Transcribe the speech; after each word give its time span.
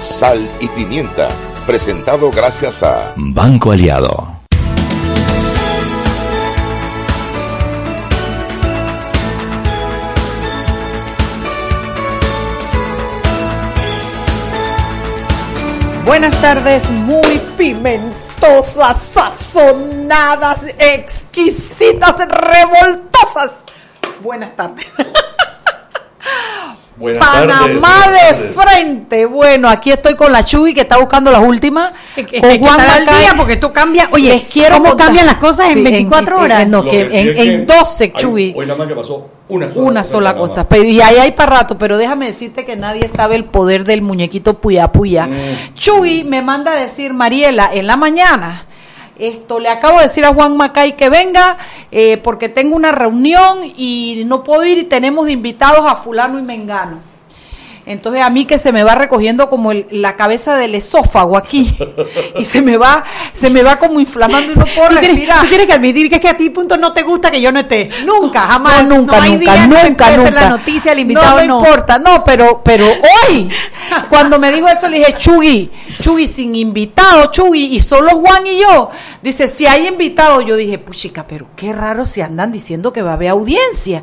Sal 0.00 0.48
y 0.60 0.68
Pimienta, 0.68 1.28
presentado 1.66 2.30
gracias 2.30 2.82
a 2.82 3.12
Banco 3.16 3.72
Aliado. 3.72 4.38
Buenas 16.04 16.40
tardes, 16.40 16.88
muy 16.90 17.40
pimentosas, 17.56 18.98
sazonadas, 18.98 20.64
exquisitas, 20.78 22.16
revoltosas. 22.28 23.64
Buenas 24.22 24.54
tardes. 24.54 24.86
Buenas 26.98 27.24
Panamá 27.24 27.88
tardes, 28.04 28.38
de 28.40 28.48
frente. 28.60 29.26
Bueno, 29.26 29.68
aquí 29.68 29.92
estoy 29.92 30.16
con 30.16 30.32
la 30.32 30.44
Chuy 30.44 30.74
que 30.74 30.80
está 30.80 30.96
buscando 30.98 31.30
las 31.30 31.40
últimas. 31.42 31.92
Con 32.16 32.26
Juan 32.58 32.76
Macay. 32.76 33.04
día 33.20 33.34
porque 33.36 33.56
tú 33.56 33.72
cambias. 33.72 34.08
Oye, 34.10 34.30
Les 34.30 34.44
quiero 34.44 34.76
¿cómo 34.76 34.88
contar- 34.90 35.06
cambian 35.06 35.26
las 35.26 35.36
cosas 35.36 35.66
Sí, 35.72 35.78
en 35.78 35.84
24 35.84 36.40
horas? 36.40 36.66
no, 36.66 36.82
Lo 36.82 36.90
que 36.90 37.06
que 37.08 37.10
sí 37.10 37.16
en, 37.18 37.28
es 37.28 37.34
que 37.36 37.42
en 37.54 37.66
12, 37.66 38.04
hay- 38.04 38.12
Chuy. 38.12 38.54
Hoy 38.56 38.66
nada 38.66 38.78
más 38.78 38.88
que 38.88 38.94
pasó 38.96 39.30
una 39.48 39.66
sola 39.72 39.80
Una 39.86 40.00
cosa 40.02 40.10
sola 40.10 40.36
cosa. 40.36 40.68
Pero, 40.68 40.84
y 40.84 41.00
ahí 41.00 41.16
hay 41.18 41.32
para 41.32 41.58
rato, 41.58 41.78
pero 41.78 41.96
déjame 41.96 42.26
decirte 42.26 42.64
que 42.64 42.74
nadie 42.76 43.08
sabe 43.08 43.36
el 43.36 43.44
poder 43.44 43.84
del 43.84 44.02
muñequito 44.02 44.54
puya 44.54 44.90
puya. 44.90 45.26
Mm. 45.28 45.74
Chuy 45.74 46.24
me 46.24 46.42
manda 46.42 46.72
a 46.72 46.76
decir, 46.76 47.14
Mariela, 47.14 47.70
en 47.72 47.86
la 47.86 47.96
mañana, 47.96 48.64
esto 49.18 49.58
le 49.58 49.68
acabo 49.68 49.98
de 49.98 50.04
decir 50.04 50.24
a 50.24 50.32
Juan 50.32 50.56
Macay 50.56 50.96
que 50.96 51.08
venga 51.08 51.58
eh, 51.90 52.18
porque 52.18 52.48
tengo 52.48 52.76
una 52.76 52.92
reunión 52.92 53.60
y 53.64 54.22
no 54.26 54.44
puedo 54.44 54.64
ir 54.64 54.78
y 54.78 54.84
tenemos 54.84 55.28
invitados 55.28 55.84
a 55.86 55.96
fulano 55.96 56.38
y 56.38 56.42
mengano. 56.42 56.98
Entonces 57.88 58.22
a 58.22 58.30
mí 58.30 58.44
que 58.44 58.58
se 58.58 58.70
me 58.72 58.84
va 58.84 58.94
recogiendo 58.94 59.48
como 59.48 59.72
el- 59.72 59.86
la 59.90 60.14
cabeza 60.16 60.56
del 60.56 60.74
esófago 60.74 61.36
aquí 61.36 61.76
y 62.38 62.44
se 62.44 62.60
me 62.62 62.76
va 62.76 63.02
se 63.32 63.50
me 63.50 63.62
va 63.62 63.76
como 63.76 63.98
inflamando 64.00 64.52
y 64.52 64.56
no 64.56 64.64
puedo 64.66 64.88
Tú 64.90 64.96
tienes, 64.98 65.08
respirar. 65.16 65.40
tú 65.42 65.46
tienes 65.48 65.66
que 65.66 65.72
admitir 65.72 66.08
que 66.10 66.16
es 66.16 66.20
que 66.20 66.28
a 66.28 66.36
ti 66.36 66.50
punto 66.50 66.76
no 66.76 66.92
te 66.92 67.02
gusta 67.02 67.30
que 67.30 67.40
yo 67.40 67.50
no 67.50 67.60
esté. 67.60 67.88
Nunca, 68.04 68.42
jamás. 68.42 68.86
No, 68.88 68.96
nunca, 68.98 69.22
hay 69.22 69.32
nunca, 69.32 69.40
día 69.54 69.62
que 69.62 69.68
nunca, 69.68 69.86
empiece 70.08 70.16
nunca. 70.30 70.30
la 70.42 70.48
noticia, 70.50 70.92
el 70.92 70.98
invitado 71.00 71.38
no. 71.40 71.46
no. 71.46 71.60
No 71.60 71.66
importa, 71.66 71.98
no, 71.98 72.22
pero, 72.24 72.60
pero 72.62 72.86
hoy, 72.86 73.48
cuando 74.10 74.38
me 74.38 74.52
dijo 74.52 74.68
eso, 74.68 74.88
le 74.88 74.98
dije, 74.98 75.14
Chugui, 75.16 75.70
Chugui 76.00 76.26
sin 76.26 76.54
invitado, 76.54 77.30
Chugui, 77.30 77.74
y 77.74 77.80
solo 77.80 78.10
Juan 78.20 78.46
y 78.46 78.60
yo. 78.60 78.90
Dice, 79.22 79.48
si 79.48 79.66
hay 79.66 79.86
invitado, 79.88 80.40
yo 80.42 80.56
dije, 80.56 80.78
puchica, 80.78 81.26
pero 81.26 81.46
qué 81.56 81.72
raro 81.72 82.04
si 82.04 82.20
andan 82.20 82.52
diciendo 82.52 82.92
que 82.92 83.02
va 83.02 83.12
a 83.12 83.14
haber 83.14 83.28
audiencia. 83.30 84.02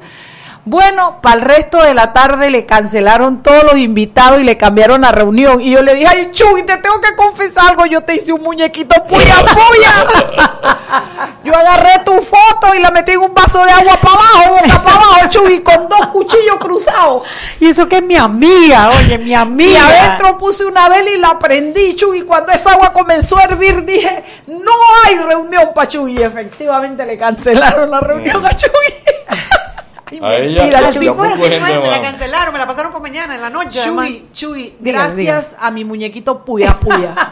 Bueno, 0.67 1.19
para 1.21 1.35
el 1.35 1.41
resto 1.41 1.77
de 1.83 1.93
la 1.93 2.11
tarde 2.11 2.49
le 2.49 2.65
cancelaron 2.65 3.43
todos 3.43 3.63
los 3.65 3.77
invitados 3.77 4.39
y 4.41 4.43
le 4.43 4.57
cambiaron 4.57 5.01
la 5.01 5.11
reunión. 5.11 5.61
Y 5.61 5.69
yo 5.71 5.83
le 5.83 5.93
dije, 5.93 6.07
ay, 6.09 6.29
Chuy, 6.31 6.63
te 6.63 6.75
tengo 6.77 6.99
que 6.99 7.15
confesar 7.15 7.69
algo. 7.69 7.85
Yo 7.85 8.01
te 8.01 8.15
hice 8.15 8.33
un 8.33 8.41
muñequito 8.41 8.95
puya 9.03 9.35
puya. 9.45 11.03
yo 11.43 11.55
agarré 11.55 11.99
tu 12.03 12.13
foto 12.13 12.73
y 12.75 12.79
la 12.79 12.89
metí 12.89 13.11
en 13.11 13.19
un 13.19 13.33
vaso 13.35 13.63
de 13.63 13.69
agua 13.71 13.95
para 13.97 14.15
abajo, 14.15 14.55
boca 14.55 14.81
para 14.83 14.95
abajo, 14.95 15.29
Chuy, 15.29 15.61
con 15.61 15.87
dos 15.87 16.07
cuchillos 16.07 16.57
cruzados. 16.59 17.27
Y 17.59 17.67
eso 17.67 17.87
que 17.87 17.97
es 17.97 18.03
mi 18.03 18.15
amiga, 18.15 18.89
oye, 18.89 19.19
mi 19.19 19.29
Y 19.29 19.33
amiga. 19.35 19.85
adentro 19.85 20.35
puse 20.39 20.65
una 20.65 20.89
vela 20.89 21.11
y 21.11 21.17
la 21.19 21.37
prendí, 21.37 21.95
Chuy. 21.95 22.19
Y 22.19 22.21
cuando 22.23 22.51
esa 22.51 22.71
agua 22.71 22.91
comenzó 22.91 23.37
a 23.37 23.43
hervir, 23.43 23.85
dije, 23.85 24.23
no 24.47 24.71
hay 25.05 25.15
reunión 25.17 25.69
para 25.75 25.87
Chuy. 25.87 26.13
Y 26.17 26.23
efectivamente 26.23 27.05
le 27.05 27.19
cancelaron 27.19 27.91
la 27.91 27.99
reunión 27.99 28.43
a 28.43 28.49
Chuy. 28.55 28.71
Ay, 30.11 30.19
A 30.21 30.35
ella, 30.37 30.87
Así 30.87 30.99
fue, 31.07 31.27
así 31.27 31.37
fue, 31.41 31.49
me 31.79 31.89
la 31.89 32.01
cancelaron, 32.01 32.53
me 32.53 32.59
la 32.59 32.67
pasaron 32.67 32.91
por 32.91 33.01
mañana, 33.01 33.35
en 33.35 33.41
la 33.41 33.49
noche. 33.49 33.79
Chuy, 33.83 34.25
Chuy, 34.33 34.75
Diga, 34.79 35.03
gracias 35.03 35.55
a 35.59 35.71
mi 35.71 35.83
muñequito 35.83 36.43
Puya 36.45 36.79
Puya. 36.79 37.15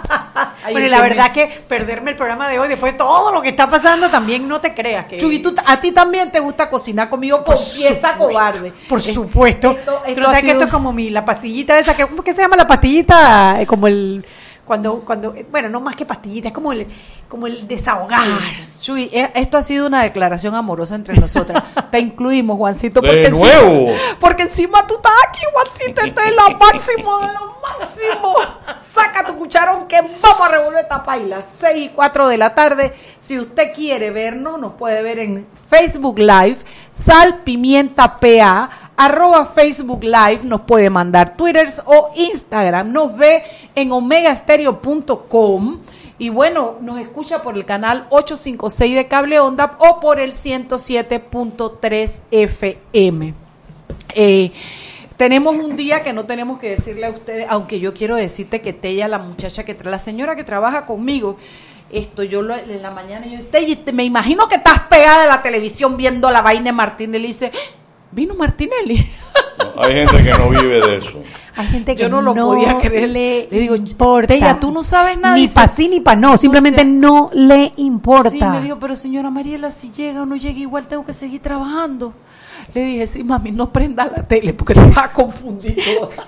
Ay, 0.66 0.74
bueno, 0.74 0.88
y 0.88 0.90
la 0.90 0.98
que 0.98 1.04
verdad 1.04 1.26
me- 1.28 1.34
que 1.34 1.48
perderme 1.68 2.12
el 2.12 2.18
programa 2.18 2.48
de 2.48 2.58
hoy, 2.58 2.68
después 2.70 2.94
de 2.94 2.98
todo 2.98 3.32
lo 3.32 3.42
que 3.42 3.50
está 3.50 3.70
pasando, 3.70 4.10
también 4.10 4.48
no 4.48 4.60
te 4.62 4.74
creas 4.74 5.06
que... 5.06 5.18
Chuy, 5.18 5.40
tú- 5.40 5.54
a 5.66 5.80
ti 5.80 5.92
también 5.92 6.32
te 6.32 6.40
gusta 6.40 6.70
cocinar 6.70 7.10
conmigo, 7.10 7.44
confiesa 7.44 8.14
supuesto, 8.14 8.34
cobarde. 8.40 8.74
Por 8.90 9.02
supuesto. 9.02 9.72
esto- 9.72 10.02
Tú 10.04 10.10
esto 10.10 10.24
sabes 10.24 10.44
que 10.44 10.52
esto 10.52 10.64
es 10.64 10.72
como 10.72 10.92
mi, 10.94 11.10
la 11.10 11.24
pastillita 11.26 11.78
esa, 11.78 11.96
que, 11.96 12.08
¿cómo 12.08 12.24
que 12.24 12.34
se 12.34 12.42
llama 12.42 12.56
la 12.56 12.66
pastillita? 12.66 13.62
Eh, 13.62 13.66
como 13.68 13.88
el, 13.88 14.26
cuando, 14.66 15.01
cuando, 15.01 15.34
eh, 15.35 15.46
bueno, 15.51 15.68
no 15.69 15.81
más 15.81 15.96
que 15.96 16.06
pastillita, 16.06 16.47
es 16.50 16.53
como 16.53 16.72
el, 16.72 16.88
como 17.28 17.47
el 17.47 17.68
desahogar. 17.68 18.22
Chuy, 18.81 19.09
eh, 19.12 19.31
esto 19.35 19.57
ha 19.57 19.62
sido 19.62 19.88
una 19.88 20.03
declaración 20.03 20.56
amorosa 20.56 20.96
entre 20.96 21.18
nosotras. 21.18 21.62
Te 21.91 22.00
incluimos, 22.00 22.57
Juancito. 22.57 23.01
De 23.01 23.07
porque 23.07 23.28
encima- 23.28 23.62
nuevo. 23.62 23.94
porque 24.19 24.44
encima 24.44 24.88
tú 24.88 24.96
estás 24.96 25.12
aquí, 25.29 25.41
Juancito. 25.51 26.01
Esto 26.06 26.22
es 26.22 26.35
lo 26.35 26.57
máximo 26.57 27.19
de 27.19 27.28
lo 27.28 27.56
máximo. 27.62 28.35
Saca 28.79 29.25
tu 29.25 29.35
cucharón 29.35 29.85
que 29.88 30.00
vamos 30.01 30.41
a 30.41 30.47
revolver 30.50 30.84
esta 30.84 31.03
paila. 31.03 31.41
6 31.41 31.85
y 31.85 31.90
4 31.90 32.28
de 32.30 32.38
la 32.38 32.56
tarde. 32.56 32.94
Si 33.19 33.38
usted 33.40 33.74
quiere 33.74 34.12
vernos, 34.12 34.59
nos 34.59 34.74
puede 34.74 35.01
ver 35.01 35.19
en 35.19 35.47
Facebook 35.69 36.19
Live, 36.19 36.57
Sal 36.91 37.41
Pimienta 37.44 38.19
PA, 38.19 38.69
arroba 39.06 39.46
Facebook 39.46 40.03
Live, 40.03 40.41
nos 40.44 40.62
puede 40.62 40.90
mandar 40.90 41.36
Twitters 41.36 41.81
o 41.86 42.12
Instagram. 42.16 42.91
Nos 42.91 43.16
ve 43.18 43.44
en 43.75 43.91
omegastereo.com. 43.91 45.80
Y 46.19 46.30
bueno, 46.30 46.75
nos 46.81 47.00
escucha 47.00 47.42
por 47.42 47.56
el 47.56 47.66
canal 47.66 48.06
856 48.09 48.96
de 48.96 49.08
Cable 49.08 49.40
Onda 49.40 49.75
o 49.80 50.00
por 50.00 50.19
el 50.19 50.31
107.3 50.31 52.22
FM. 52.31 53.34
Eh, 54.16 54.52
tenemos 55.18 55.56
un 55.56 55.75
día 55.75 56.03
que 56.03 56.13
no 56.13 56.25
tenemos 56.25 56.59
que 56.59 56.69
decirle 56.69 57.06
a 57.06 57.09
ustedes, 57.09 57.46
aunque 57.50 57.80
yo 57.80 57.94
quiero 57.94 58.16
decirte 58.16 58.62
que 58.62 58.74
Tella, 58.74 59.08
la 59.08 59.19
muchacha 59.19 59.63
que 59.63 59.75
la 59.84 60.00
señora 60.00 60.36
que 60.36 60.44
trabaja 60.44 60.86
conmigo, 60.86 61.38
esto 61.92 62.24
yo 62.24 62.42
lo- 62.42 62.56
en 62.56 62.81
la 62.81 62.92
mañana 62.92 63.25
yo 63.28 63.40
te- 63.46 63.92
me 63.94 64.03
imagino 64.03 64.47
que 64.47 64.56
estás 64.56 64.80
pegada 64.90 65.22
de 65.24 65.28
la 65.28 65.42
televisión 65.42 65.97
viendo 65.97 66.30
la 66.31 66.42
vaina 66.42 66.66
de 66.66 66.72
Martínez, 66.74 67.22
le 67.22 67.28
dice, 67.28 67.52
vino 68.13 68.35
Martinelli. 68.35 69.06
Hay 69.78 69.94
gente 69.94 70.24
que 70.24 70.31
no 70.38 70.50
vive 70.50 70.81
de 70.81 70.97
eso. 70.97 71.22
Hay 71.56 71.68
gente 71.68 71.96
que 71.96 72.03
Yo 72.03 72.09
no 72.09 72.22
lo 72.22 72.34
podía 72.34 72.78
creer. 72.79 73.09
le 73.09 73.47
Le 73.51 73.59
digo, 73.59 73.75
importa. 73.75 74.28
Tella, 74.34 74.59
tú 74.59 74.72
no 74.72 74.84
sabes 74.84 75.18
nada. 75.18 75.35
Ni 75.35 75.47
para 75.47 75.68
sí 75.68 75.88
ni 75.88 76.00
para 76.00 76.19
no, 76.19 76.38
simplemente 76.38 76.81
sé. 76.81 76.85
no 76.85 77.29
le 77.34 77.74
importa. 77.78 78.29
Sí, 78.31 78.40
me 78.44 78.62
dijo, 78.62 78.78
pero 78.79 78.96
señora 78.96 79.29
Mariela, 79.29 79.69
si 79.72 79.91
llega 79.91 80.24
o 80.24 80.25
no 80.25 80.35
llega, 80.35 80.57
igual 80.59 80.88
tengo 80.88 81.06
que 81.06 81.13
seguir 81.13 81.41
trabajando. 81.41 82.13
Le 82.74 82.82
dije, 82.82 83.08
sí, 83.08 83.24
mami, 83.24 83.52
no 83.52 83.72
prenda 83.72 84.06
la 84.06 84.28
tele 84.28 84.54
porque 84.54 84.74
te 84.74 84.80
vas 84.82 84.98
a 84.98 85.12
confundir. 85.12 85.76
toda". 85.76 86.10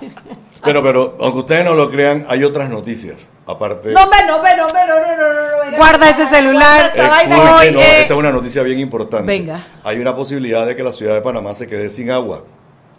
Pero, 0.64 0.82
pero, 0.82 1.16
aunque 1.20 1.38
ustedes 1.40 1.64
no 1.64 1.74
lo 1.74 1.88
crean, 1.88 2.26
hay 2.28 2.42
otras 2.42 2.68
noticias. 2.68 3.28
Aparte, 3.46 3.92
No, 3.92 4.00
me, 4.08 4.26
no, 4.26 4.42
me, 4.42 4.56
no, 4.56 4.66
me, 4.66 4.86
no, 4.86 4.94
no, 4.96 5.16
no, 5.16 5.32
no, 5.64 5.70
no. 5.70 5.76
Guarda 5.76 6.10
ese 6.10 6.26
celular. 6.26 6.90
Guarda 6.90 6.92
esa 6.92 7.08
vaina. 7.08 7.56
Oye, 7.58 7.70
no, 7.70 7.80
esta 7.80 8.14
es 8.14 8.18
una 8.18 8.32
noticia 8.32 8.62
bien 8.64 8.80
importante. 8.80 9.26
Venga. 9.26 9.64
Hay 9.84 9.98
una 10.00 10.16
posibilidad 10.16 10.66
de 10.66 10.74
que 10.74 10.82
la 10.82 10.90
ciudad 10.90 11.14
de 11.14 11.20
Panamá 11.20 11.54
se 11.54 11.68
quede 11.68 11.88
sin 11.88 12.10
agua. 12.10 12.42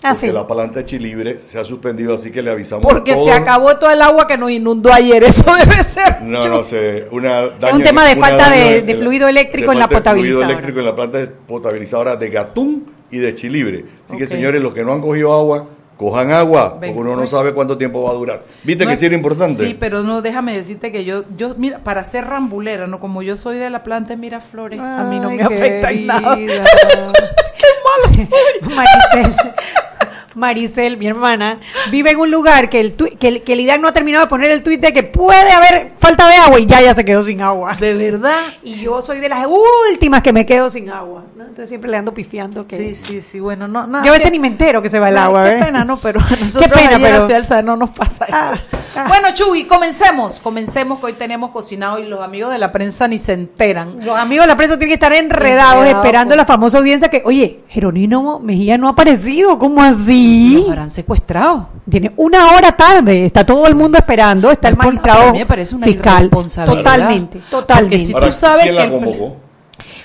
Ah, 0.04 0.14
porque 0.14 0.32
la 0.32 0.48
planta 0.48 0.80
de 0.80 0.86
Chilibre 0.86 1.40
se 1.40 1.60
ha 1.60 1.66
suspendido, 1.66 2.14
así 2.14 2.32
que 2.32 2.42
le 2.42 2.52
avisamos. 2.52 2.84
Porque 2.86 3.12
se 3.12 3.18
todos. 3.18 3.32
acabó 3.32 3.76
todo 3.78 3.90
el 3.92 4.02
agua 4.02 4.28
que 4.28 4.38
nos 4.38 4.52
inundó 4.52 4.94
ayer. 4.94 5.22
Eso 5.26 5.44
debe 5.58 5.84
ser. 5.84 6.22
No, 6.22 6.40
no 6.48 6.64
sé. 6.64 7.08
Una 7.12 7.48
daño- 7.48 7.76
un 7.76 7.84
tema 7.84 8.06
de 8.06 8.16
falta 8.16 8.50
de- 8.50 8.76
daño 8.76 8.86
de 8.86 8.96
fluido 8.96 9.28
eléctrico 9.28 9.72
de 9.72 9.74
en 9.74 9.80
la 9.80 9.88
de 9.88 9.96
potabilizadora. 9.96 10.46
Fluido 10.46 10.52
eléctrico 10.54 10.80
en 10.80 10.86
la 10.86 10.96
planta 10.96 11.20
potabilizadora 11.48 12.16
de 12.16 12.30
Gatún 12.30 12.97
y 13.12 13.18
de 13.20 13.34
Chilibre. 13.34 13.86
Así 14.08 14.18
que, 14.18 14.28
señores, 14.28 14.62
los 14.62 14.74
que 14.74 14.84
no 14.84 14.94
han 14.94 15.02
cogido 15.02 15.34
agua, 15.34 15.68
cojan 15.98 16.32
agua, 16.32 16.74
porque 16.76 16.92
uno 16.94 17.16
no 17.16 17.26
sabe 17.26 17.54
cuánto 17.54 17.78
tiempo 17.78 18.04
va 18.04 18.12
a 18.12 18.14
durar. 18.14 18.44
¿Viste 18.64 18.84
No 18.84 18.90
que 18.90 18.94
es- 18.94 19.00
sí 19.00 19.06
era 19.08 19.16
importante? 19.16 19.66
Sí, 19.66 19.76
pero 19.80 20.04
no, 20.04 20.22
déjame 20.22 20.56
decirte 20.56 20.92
que 20.92 21.04
yo, 21.06 21.24
yo, 21.38 21.56
mira, 21.58 21.80
para 21.80 22.04
ser 22.04 22.26
rambulera, 22.26 22.86
no 22.88 23.00
como 23.00 23.22
yo 23.24 23.36
soy 23.38 23.58
de 23.58 23.70
la 23.70 23.82
planta 23.84 24.10
de 24.10 24.18
Miraflores, 24.18 24.80
a 24.80 25.04
mí 25.06 25.20
no 25.20 25.32
me 25.32 25.42
afecta 25.44 25.90
en 25.92 26.06
nada. 26.06 26.36
Qué 26.38 27.68
mala 27.84 28.14
soy. 28.14 28.76
Maricel, 28.76 29.34
Maricel, 30.36 30.98
mi 30.98 31.08
hermana, 31.08 31.60
vive 31.90 32.12
en 32.12 32.20
un 32.20 32.30
lugar 32.30 32.70
que 32.70 32.80
el, 32.80 32.94
que 32.94 33.28
el, 33.28 33.42
que 33.44 33.54
el 33.54 33.62
IDAC 33.62 33.82
no 33.82 33.88
ha 33.88 33.94
terminado 33.94 34.26
de 34.26 34.30
poner 34.30 34.52
el 34.52 34.62
tuit 34.62 34.80
de 34.80 34.94
que 34.94 35.02
puede 35.02 35.50
haber 35.52 35.94
falta 35.98 36.28
de 36.28 36.36
agua 36.36 36.60
y 36.60 36.68
ya 36.68 36.80
ya 36.82 36.94
se 36.94 37.04
quedó 37.04 37.24
sin 37.24 37.42
agua. 37.42 37.76
De 37.76 37.96
verdad. 37.96 38.42
Y 38.64 38.82
yo 38.82 39.02
soy 39.02 39.20
de 39.20 39.30
las 39.30 39.48
últimas 39.92 40.22
que 40.22 40.32
me 40.34 40.46
quedo 40.46 40.70
sin 40.70 40.90
agua. 40.92 41.24
¿No? 41.38 41.44
Entonces 41.44 41.70
siempre 41.70 41.90
le 41.92 41.98
ando 41.98 42.14
pifiando 42.14 42.66
que... 42.66 42.76
Sí, 42.78 42.96
sí, 42.96 43.22
sí, 43.22 43.40
bueno, 43.40 43.68
no, 43.68 43.86
no. 43.86 44.04
Yo 44.04 44.10
a 44.10 44.14
veces 44.14 44.26
que- 44.26 44.32
ni 44.32 44.40
me 44.40 44.48
entero 44.48 44.82
que 44.82 44.90
se 44.90 45.00
va 45.00 45.10
el 45.10 45.18
agua, 45.18 45.44
Qué 45.44 45.50
¿ves? 45.52 45.66
pena, 45.66 45.86
¿no? 45.86 46.00
Pero 46.00 46.20
a 46.20 46.36
nosotros 46.36 46.72
pena, 46.72 46.88
allí 46.88 46.96
en 46.96 47.02
la 47.04 47.08
pero- 47.10 47.26
ciudad 47.26 47.38
del 47.38 47.44
Saber 47.46 47.66
no 47.66 47.76
nos 47.76 47.92
pasa 47.92 48.26
eso. 48.26 48.36
Ah, 48.36 48.54
ah. 48.96 49.06
Bueno, 49.08 49.28
Chuy, 49.34 49.66
comencemos. 49.66 50.40
Comencemos 50.40 51.00
que 51.00 51.06
hoy 51.06 51.14
tenemos 51.14 51.52
cocinado 51.52 52.00
y 52.00 52.08
los 52.08 52.22
amigos 52.22 52.52
de 52.52 52.58
la 52.58 52.72
prensa 52.72 53.08
ni 53.08 53.18
se 53.20 53.34
enteran. 53.34 53.98
Los 54.04 54.18
amigos 54.18 54.46
de 54.46 54.48
la 54.48 54.58
prensa 54.58 54.76
tienen 54.78 54.90
que 54.90 54.94
estar 54.96 55.14
enredados 55.14 55.86
esperando 55.86 56.30
pues. 56.30 56.38
la 56.38 56.46
famosa 56.46 56.80
audiencia 56.80 57.10
que, 57.10 57.22
oye, 57.24 57.60
Jerónimo 57.70 58.40
Mejía 58.40 58.78
no 58.78 58.88
ha 58.88 58.92
aparecido, 58.92 59.60
¿cómo 59.60 59.84
así? 59.84 60.56
Los 60.58 60.70
habrán 60.70 60.90
secuestrado. 60.92 61.70
Tiene 61.90 62.12
una 62.18 62.48
hora 62.48 62.72
tarde, 62.72 63.26
está 63.26 63.46
todo 63.46 63.68
el 63.68 63.76
mundo 63.76 63.98
esperando, 63.98 64.50
está 64.52 64.70
el 64.70 64.76
magistrado 64.78 65.20
pero 65.20 65.30
a 65.30 65.34
mí 65.34 65.40
me 65.40 65.46
parece 65.46 65.76
una 65.76 65.86
fiscal. 65.86 66.30
Totalmente, 66.30 67.40
totalmente. 67.50 68.06
si- 68.06 68.14
Ahora, 68.14 68.26
tú 68.28 68.32
sabes 68.32 68.64
¿quién 68.64 68.76
la 68.76 68.90
convocó? 68.90 69.38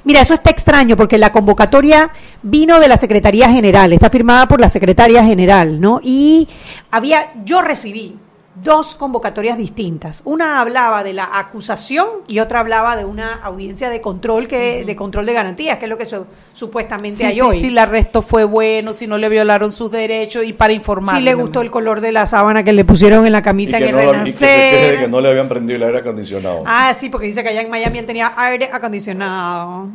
Mira, 0.05 0.21
eso 0.21 0.35
está 0.35 0.51
extraño 0.51 0.97
porque 0.97 1.19
la 1.19 1.33
convocatoria 1.33 2.11
vino 2.43 2.81
de 2.81 2.89
la 2.89 2.97
Secretaría 2.97 3.49
General, 3.51 3.93
está 3.93 4.11
firmada 4.11 4.49
por 4.49 4.61
la 4.61 4.69
Secretaría 4.69 5.25
General, 5.25 5.81
¿no? 5.81 6.01
Y 6.03 6.49
había, 6.91 7.33
yo 7.45 7.63
recibí 7.63 8.17
dos 8.55 8.95
convocatorias 8.97 9.57
distintas. 9.57 10.21
Una 10.27 10.61
hablaba 10.61 11.03
de 11.03 11.15
la 11.15 11.39
acusación 11.39 12.07
y 12.29 12.39
otra 12.41 12.61
hablaba 12.61 12.97
de 12.97 13.05
una 13.07 13.37
audiencia 13.43 13.89
de 13.89 14.01
control 14.03 14.47
que 14.47 14.85
de 14.85 14.95
control 14.97 15.25
de 15.25 15.33
garantías, 15.33 15.79
que 15.79 15.87
es 15.87 15.89
lo 15.89 15.97
que 15.97 16.05
su- 16.05 16.27
supuestamente 16.53 17.17
Sí, 17.17 17.25
hay 17.25 17.33
sí, 17.33 17.41
hoy. 17.41 17.61
si 17.63 17.69
el 17.69 17.79
arresto 17.79 18.21
fue 18.21 18.45
bueno, 18.45 18.93
si 18.93 19.07
no 19.07 19.17
le 19.17 19.31
violaron 19.31 19.73
sus 19.73 19.91
derechos 19.91 20.45
y 20.45 20.53
para 20.53 20.75
informar. 20.75 21.17
Si 21.17 21.23
le 21.23 21.35
gustó 21.35 21.63
el 21.63 21.71
color 21.71 22.03
de 22.03 22.13
la 22.13 22.27
sábana 22.27 22.63
que 22.63 22.75
le 22.75 22.85
pusieron 22.85 23.25
en 23.25 23.33
la 23.33 23.39
Y 23.39 23.43
camita 23.43 23.79
que, 23.79 23.89
en 23.89 23.93
no, 23.97 24.01
el 24.01 24.21
y 24.21 24.25
que 24.25 24.33
se 24.33 24.47
renacer. 24.47 24.99
que 25.01 25.09
no 25.09 25.21
le 25.23 25.31
habían 25.31 25.49
prendido 25.49 25.77
el 25.79 25.83
aire 25.85 25.99
acondicionado. 26.01 26.63
Ah, 26.67 26.93
sí, 26.95 27.09
porque 27.09 27.27
dice 27.29 27.43
que 27.43 27.49
allá 27.49 27.63
en 27.63 27.71
Miami 27.71 28.01
él 28.01 28.07
tenía 28.07 28.33
aire 28.37 28.69
acondicionado. 28.73 29.89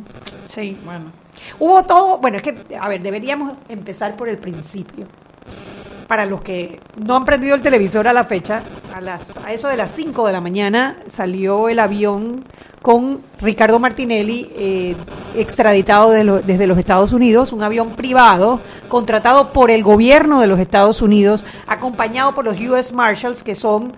Sí. 0.52 0.76
Bueno. 0.84 1.12
Hubo 1.60 1.84
todo, 1.84 2.18
bueno, 2.18 2.36
es 2.38 2.42
que, 2.42 2.56
a 2.78 2.88
ver, 2.88 3.00
deberíamos 3.00 3.52
empezar 3.68 4.16
por 4.16 4.28
el 4.28 4.38
principio. 4.38 5.06
Para 6.08 6.26
los 6.26 6.40
que 6.40 6.80
no 7.06 7.14
han 7.16 7.24
prendido 7.24 7.54
el 7.54 7.62
televisor 7.62 8.08
a 8.08 8.12
la 8.12 8.24
fecha, 8.24 8.62
a, 8.94 9.00
las, 9.00 9.36
a 9.36 9.52
eso 9.52 9.68
de 9.68 9.76
las 9.76 9.92
5 9.92 10.26
de 10.26 10.32
la 10.32 10.40
mañana 10.40 10.96
salió 11.06 11.68
el 11.68 11.78
avión 11.78 12.42
con 12.82 13.20
Ricardo 13.40 13.78
Martinelli, 13.78 14.50
eh, 14.56 14.96
extraditado 15.36 16.10
de 16.10 16.24
desde 16.42 16.66
los 16.66 16.78
Estados 16.78 17.12
Unidos, 17.12 17.52
un 17.52 17.62
avión 17.62 17.90
privado 17.90 18.60
contratado 18.88 19.52
por 19.52 19.70
el 19.70 19.82
gobierno 19.82 20.40
de 20.40 20.46
los 20.46 20.58
Estados 20.58 21.02
Unidos, 21.02 21.44
acompañado 21.66 22.34
por 22.34 22.44
los 22.44 22.58
US 22.60 22.92
Marshals, 22.92 23.42
que 23.42 23.54
son 23.54 23.92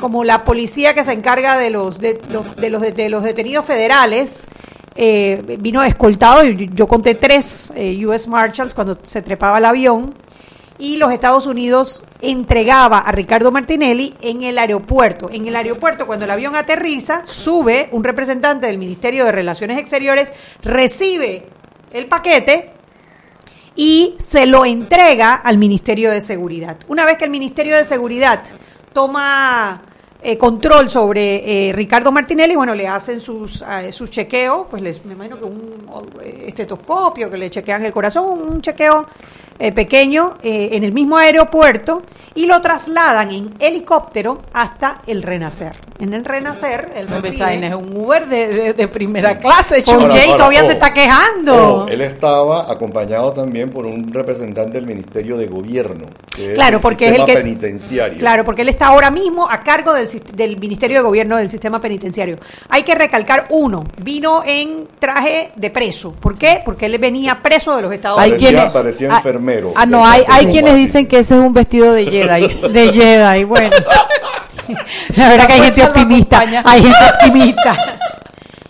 como 0.00 0.24
la 0.24 0.44
policía 0.44 0.94
que 0.94 1.04
se 1.04 1.12
encarga 1.12 1.56
de 1.56 1.70
los, 1.70 1.98
de, 2.00 2.20
los, 2.30 2.56
de 2.56 2.70
los, 2.70 2.82
de 2.82 3.08
los 3.08 3.22
detenidos 3.22 3.64
federales. 3.64 4.48
Eh, 4.94 5.56
vino 5.60 5.82
escoltado, 5.82 6.44
y 6.44 6.68
yo 6.74 6.86
conté 6.86 7.14
tres 7.14 7.72
eh, 7.74 8.04
US 8.06 8.28
Marshals 8.28 8.74
cuando 8.74 8.98
se 9.02 9.22
trepaba 9.22 9.56
el 9.56 9.64
avión, 9.64 10.12
y 10.82 10.96
los 10.96 11.12
Estados 11.12 11.46
Unidos 11.46 12.02
entregaba 12.20 12.98
a 12.98 13.12
Ricardo 13.12 13.52
Martinelli 13.52 14.14
en 14.20 14.42
el 14.42 14.58
aeropuerto. 14.58 15.30
En 15.30 15.46
el 15.46 15.54
aeropuerto, 15.54 16.08
cuando 16.08 16.24
el 16.24 16.30
avión 16.32 16.56
aterriza, 16.56 17.22
sube 17.24 17.88
un 17.92 18.02
representante 18.02 18.66
del 18.66 18.78
Ministerio 18.78 19.24
de 19.24 19.30
Relaciones 19.30 19.78
Exteriores, 19.78 20.32
recibe 20.60 21.44
el 21.92 22.06
paquete 22.06 22.70
y 23.76 24.16
se 24.18 24.44
lo 24.46 24.64
entrega 24.64 25.34
al 25.34 25.56
Ministerio 25.56 26.10
de 26.10 26.20
Seguridad. 26.20 26.76
Una 26.88 27.04
vez 27.04 27.16
que 27.16 27.26
el 27.26 27.30
Ministerio 27.30 27.76
de 27.76 27.84
Seguridad 27.84 28.42
toma 28.92 29.82
eh, 30.20 30.38
control 30.38 30.88
sobre 30.90 31.68
eh, 31.68 31.72
Ricardo 31.72 32.12
Martinelli, 32.12 32.54
bueno, 32.54 32.74
le 32.74 32.86
hacen 32.86 33.20
sus, 33.20 33.62
eh, 33.62 33.92
sus 33.92 34.10
chequeos, 34.10 34.66
pues 34.70 34.80
les, 34.80 35.04
me 35.04 35.14
imagino 35.14 35.36
que 35.36 35.44
un 35.44 35.86
eh, 36.22 36.44
estetoscopio, 36.48 37.28
que 37.28 37.36
le 37.36 37.50
chequean 37.50 37.84
el 37.84 37.92
corazón, 37.92 38.40
un 38.40 38.60
chequeo 38.60 39.06
eh, 39.58 39.72
pequeño 39.72 40.34
eh, 40.42 40.70
en 40.72 40.84
el 40.84 40.92
mismo 40.92 41.16
aeropuerto 41.16 42.02
y 42.34 42.46
lo 42.46 42.60
trasladan 42.62 43.30
en 43.30 43.50
helicóptero 43.58 44.38
hasta 44.52 45.02
el 45.06 45.22
Renacer. 45.22 45.72
En 46.00 46.14
el 46.14 46.24
Renacer, 46.24 46.90
el 46.96 47.08
No, 47.08 47.18
esa 47.18 47.44
vaina 47.44 47.68
es 47.68 47.74
un 47.74 47.94
Uber 47.96 48.26
de, 48.26 48.48
de- 48.48 48.72
de 48.74 48.88
primera 48.88 49.38
clase. 49.38 49.84
Ahora, 49.86 50.14
Jay 50.14 50.30
todavía 50.30 50.66
se 50.66 50.72
está 50.72 50.92
quejando. 50.92 51.54
ojo, 51.82 51.88
él 51.88 52.00
estaba 52.00 52.72
acompañado 52.72 53.32
también 53.32 53.70
por 53.70 53.86
un 53.86 54.12
representante 54.12 54.72
del 54.78 54.86
Ministerio 54.86 55.36
de 55.36 55.46
Gobierno, 55.46 56.06
que 56.34 56.54
Claro, 56.54 56.78
es 56.78 56.82
porque 56.82 57.08
es 57.08 57.18
el 57.20 57.26
que- 57.26 57.34
penitenciario. 57.34 58.18
Claro, 58.18 58.44
porque 58.44 58.62
él 58.62 58.68
está 58.70 58.86
ahora 58.88 59.10
mismo 59.10 59.48
a 59.48 59.60
cargo 59.60 59.92
del, 59.92 60.08
del 60.34 60.58
Ministerio 60.58 60.96
de 60.98 61.02
Gobierno 61.04 61.36
del 61.36 61.50
Sistema 61.50 61.80
Penitenciario. 61.80 62.36
Hay 62.68 62.82
que 62.82 62.94
recalcar, 62.94 63.46
uno, 63.50 63.84
vino 64.02 64.42
en 64.44 64.88
traje 64.98 65.52
de 65.54 65.70
preso. 65.70 66.12
¿Por 66.14 66.36
qué? 66.36 66.62
Porque 66.64 66.86
él 66.86 66.98
venía 66.98 67.40
preso 67.42 67.76
de 67.76 67.82
los 67.82 67.92
Estados 67.92 68.16
Parecía- 68.16 68.48
Unidos. 68.48 68.50
quienes, 68.54 68.72
parecía 68.72 69.08
ah, 69.12 69.20
enfermero 69.42 69.72
Ah, 69.74 69.86
no, 69.86 70.06
hay, 70.06 70.22
hay 70.28 70.46
quienes 70.46 70.74
dicen 70.74 71.06
que 71.06 71.18
ese 71.18 71.34
es 71.34 71.40
un 71.40 71.52
vestido 71.52 71.92
de 71.92 72.06
Jedi. 72.06 72.48
De 72.72 72.92
Jedi, 72.92 73.44
bueno. 73.44 73.70
La 75.16 75.28
verdad 75.28 75.46
que 75.46 75.52
hay 75.54 75.62
gente 75.62 75.82
optimista. 75.82 76.40
Hay 76.64 76.82
gente 76.82 76.98
optimista. 77.14 77.76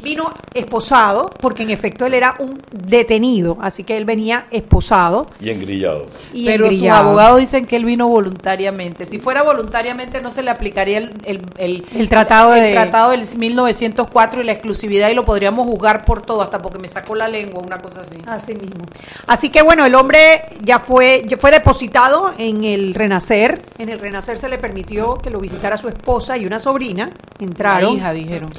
Vino 0.03 0.33
esposado, 0.55 1.31
porque 1.41 1.63
en 1.63 1.71
efecto 1.71 2.05
él 2.07 2.15
era 2.15 2.35
un 2.39 2.61
detenido, 2.73 3.57
así 3.61 3.85
que 3.85 3.97
él 3.97 4.05
venía 4.05 4.47
esposado. 4.51 5.27
Y 5.41 5.51
engrillado. 5.51 6.07
Y 6.33 6.45
Pero 6.47 6.67
sus 6.67 6.75
engrillado. 6.77 7.09
abogados 7.09 7.39
dicen 7.41 7.67
que 7.67 7.77
él 7.77 7.85
vino 7.85 8.09
voluntariamente. 8.09 9.05
Si 9.07 9.19
fuera 9.19 9.43
voluntariamente 9.43 10.21
no 10.21 10.31
se 10.31 10.43
le 10.43 10.51
aplicaría 10.51 10.99
el, 10.99 11.11
el, 11.25 11.43
el- 11.59 11.85
El 11.95 12.09
tratado 12.09 12.55
el 12.55 12.63
de- 12.63 12.73
tratado 12.73 13.11
del 13.13 13.23
1904 13.37 14.41
y 14.41 14.45
la 14.45 14.53
exclusividad 14.53 15.09
y 15.11 15.15
lo 15.15 15.25
podríamos 15.25 15.67
juzgar 15.67 16.05
por 16.05 16.23
todo, 16.23 16.43
hasta 16.43 16.59
porque 16.59 16.79
me 16.79 16.89
sacó 16.89 17.15
la 17.15 17.29
lengua, 17.29 17.63
una 17.65 17.79
cosa 17.79 18.01
así. 18.01 18.17
Así 18.27 18.55
mismo. 18.55 18.85
Así 19.27 19.51
que 19.51 19.63
bueno, 19.63 19.85
el 19.87 19.95
hombre 19.95 20.19
ya 20.63 20.79
fue, 20.81 21.23
ya 21.27 21.37
fue 21.37 21.51
depositado 21.51 22.33
en 22.39 22.65
el 22.65 22.95
Renacer. 22.95 23.63
En 23.79 23.89
el 23.89 23.99
Renacer 24.01 24.39
se 24.39 24.49
le 24.49 24.59
permitió 24.59 25.15
que 25.15 25.31
lo 25.31 25.39
visitara 25.39 25.77
su 25.77 25.89
esposa 25.89 26.37
y 26.37 26.47
una 26.47 26.59
sobrina. 26.59 27.11
La 27.39 27.47
Entraron. 27.47 27.97
hija, 27.97 28.13
dijeron. 28.13 28.51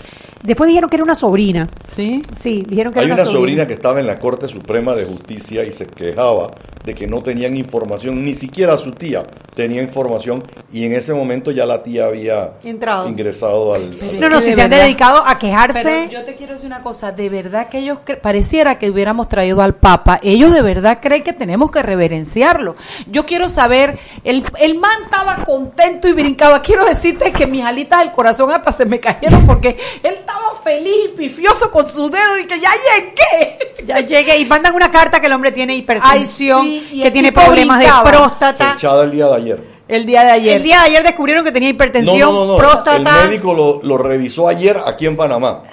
Después 0.44 0.68
dijeron 0.68 0.90
que 0.90 0.98
era 0.98 1.04
una 1.04 1.16
sobrina. 1.16 1.68
¿Sí? 1.96 2.22
Sí, 2.36 2.66
dijeron 2.68 2.94
que 2.94 3.00
Hay 3.00 3.06
era 3.06 3.16
una 3.16 3.26
sobrina 3.26 3.66
que 3.66 3.74
estaba 3.74 4.00
en 4.02 4.08
la 4.08 4.20
Corte 4.20 4.48
Suprema 4.50 4.94
de 4.94 5.06
Justicia 5.06 5.64
y 5.64 5.72
se 5.72 5.88
quejaba 5.88 6.52
de 6.84 6.94
que 6.96 7.08
no 7.08 7.22
tenían 7.22 7.56
información, 7.56 8.24
ni 8.24 8.36
siquiera 8.36 8.78
su 8.78 8.92
tía 8.92 9.24
tenía 9.56 9.82
información 9.84 10.44
y 10.72 10.84
en 10.86 10.94
ese 10.94 11.14
momento 11.14 11.52
ya 11.52 11.66
la 11.68 11.84
tía 11.84 12.06
había 12.06 12.54
Entrado. 12.64 13.08
ingresado 13.08 13.74
al... 13.76 14.20
No, 14.20 14.28
no, 14.30 14.42
si 14.42 14.54
se 14.54 14.64
han 14.64 14.72
dedicado 14.72 15.24
a 15.26 15.38
quejarse. 15.38 15.84
Pero 15.84 16.10
yo 16.12 16.26
te 16.26 16.36
quiero 16.36 16.54
decir 16.54 16.66
una 16.68 16.82
cosa, 16.82 17.12
de 17.12 17.30
verdad 17.30 17.70
que 17.70 17.78
ellos 17.80 18.00
cre- 18.06 18.20
pareciera 18.20 18.80
que 18.80 18.90
hubiéramos 18.90 19.30
traído 19.30 19.62
al 19.62 19.76
Papa, 19.76 20.20
ellos 20.24 20.52
de 20.54 20.62
verdad 20.64 21.00
creen 21.02 21.24
que 21.24 21.34
tenemos 21.34 21.70
que 21.70 21.84
reverenciarlo. 21.84 22.76
Yo 23.12 23.26
quiero 23.26 23.48
saber, 23.50 23.98
el, 24.24 24.44
el 24.60 24.80
man 24.80 25.04
estaba 25.04 25.44
contento 25.46 26.08
y 26.08 26.14
brincaba, 26.14 26.62
quiero 26.62 26.86
decirte 26.86 27.32
que 27.32 27.46
mis 27.48 27.64
alitas 27.64 28.00
del 28.00 28.12
corazón 28.12 28.52
hasta 28.52 28.72
se 28.72 28.86
me 28.86 29.00
cayeron 29.00 29.46
porque 29.46 29.78
él 30.02 30.16
estaba 30.20 30.56
feliz 30.64 30.94
y 31.06 31.18
pifioso 31.18 31.70
con 31.70 31.86
su 31.88 32.10
dedo 32.10 32.40
y 32.42 32.46
que 32.48 32.60
ya 32.60 32.72
llegué. 32.72 33.60
Ya 33.86 34.00
llegue 34.00 34.38
y 34.40 34.46
mandan 34.46 34.74
una 34.76 34.90
carta 34.90 35.20
que 35.20 35.28
el 35.28 35.34
hombre 35.34 35.52
tiene 35.52 35.76
hipertensión, 35.76 36.62
Ay, 36.66 36.73
sí, 36.73 36.73
y 36.92 37.02
que 37.02 37.08
el 37.08 37.14
tiene 37.14 37.32
problemas 37.32 37.78
brincaba. 37.80 38.04
de 38.12 38.18
próstata. 38.18 38.72
Fechada 38.74 39.04
el 39.04 39.12
día 39.12 39.28
de 39.28 39.36
ayer. 39.36 39.64
El 39.88 40.06
día 40.06 40.24
de 40.24 40.32
ayer. 40.32 40.58
El 40.58 40.64
día 40.64 40.80
de 40.80 40.86
ayer 40.86 41.04
descubrieron 41.04 41.44
que 41.44 41.52
tenía 41.52 41.70
No, 41.70 41.76
hipertensión, 41.76 42.34
no, 42.34 42.46
no, 42.46 42.54
no. 42.54 42.58
próstata. 42.58 43.24
El 43.24 43.30
médico 43.30 43.54
lo, 43.54 43.82
lo 43.84 43.98
revisó 43.98 44.48
ayer 44.48 44.82
aquí 44.86 45.06
en 45.06 45.16
Panamá. 45.18 45.64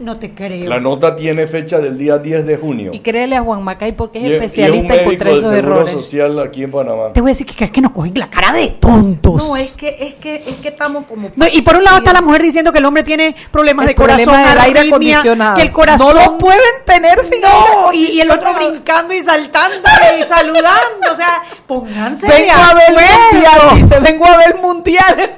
No 0.00 0.18
te 0.18 0.34
creo. 0.34 0.68
La 0.68 0.80
nota 0.80 1.14
tiene 1.14 1.46
fecha 1.46 1.78
del 1.78 1.98
día 1.98 2.16
10 2.18 2.46
de 2.46 2.56
junio. 2.56 2.90
Y 2.94 3.00
créele 3.00 3.36
a 3.36 3.42
Juan 3.42 3.62
Macay 3.62 3.92
porque 3.92 4.18
es 4.18 4.24
Y- 4.24 4.28
y 4.28 4.32
especialista 4.34 4.94
en 4.94 5.00
un 5.00 5.04
contra 5.06 5.24
médico 5.26 5.38
esos 5.38 5.50
del 5.52 5.60
Seguro 5.60 5.76
errores. 5.82 5.94
Social 5.94 6.40
aquí 6.40 6.62
en 6.62 6.70
Panamá. 6.70 7.12
Te 7.12 7.20
voy 7.20 7.28
a 7.30 7.32
decir 7.32 7.46
que 7.46 7.64
es 7.66 7.70
que 7.70 7.80
nos 7.82 7.92
cogen 7.92 8.12
la 8.16 8.30
cara 8.30 8.52
de 8.52 8.68
tontos. 8.70 9.36
No, 9.36 9.56
es 9.56 9.74
que, 9.76 9.88
es 10.00 10.14
que, 10.14 10.36
es 10.36 10.56
que 10.56 10.68
estamos 10.68 11.04
como 11.06 11.30
No, 11.36 11.46
y 11.52 11.60
por 11.62 11.76
un 11.76 11.84
lado 11.84 11.98
está 11.98 12.12
la 12.14 12.22
mujer 12.22 12.40
diciendo 12.42 12.72
que 12.72 12.78
el 12.78 12.84
hombre 12.86 13.02
tiene 13.02 13.34
problemas 13.50 13.84
El 13.84 13.88
de 13.88 13.94
corazón, 13.94 14.24
del 14.42 14.58
aire 14.58 14.80
arritmia, 14.80 15.18
acondicionado. 15.18 15.56
que 15.56 15.62
el 15.62 15.72
corazón 15.72 16.16
No 16.16 16.24
lo 16.24 16.38
pueden 16.38 16.60
tener 16.86 17.20
sin 17.20 17.42
No, 17.42 17.92
y, 17.92 18.06
y 18.12 18.20
el 18.22 18.30
otro 18.30 18.54
brincando 18.54 19.12
y 19.14 19.22
saltando 19.22 19.86
y 20.20 20.24
saludando, 20.24 21.12
o 21.12 21.14
sea, 21.14 21.42
pónganse 21.66 22.26
Vengo 22.26 22.52
a 22.52 22.74
ver 22.74 22.84
el 22.88 22.94
mundial, 23.34 23.60
dice, 23.82 24.00
vengo 24.00 24.26
a 24.26 24.36
ver 24.38 24.54
el 24.56 24.62
mundial. 24.62 25.30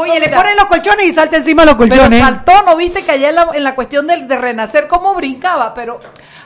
Oye, 0.00 0.20
le 0.20 0.28
ponen 0.28 0.56
los 0.56 0.66
colchones 0.66 1.06
y 1.06 1.12
salta 1.12 1.36
encima 1.36 1.62
de 1.62 1.66
los 1.72 1.76
Pero 1.76 1.88
colchones. 1.90 2.20
saltó, 2.20 2.52
¿no 2.64 2.76
viste 2.76 3.02
que 3.02 3.12
allá 3.12 3.28
en 3.30 3.34
la, 3.34 3.48
en 3.54 3.64
la 3.64 3.74
cuestión 3.74 4.06
del, 4.06 4.26
de 4.28 4.36
renacer, 4.36 4.86
cómo 4.88 5.14
brincaba? 5.14 5.74
Pero 5.74 6.00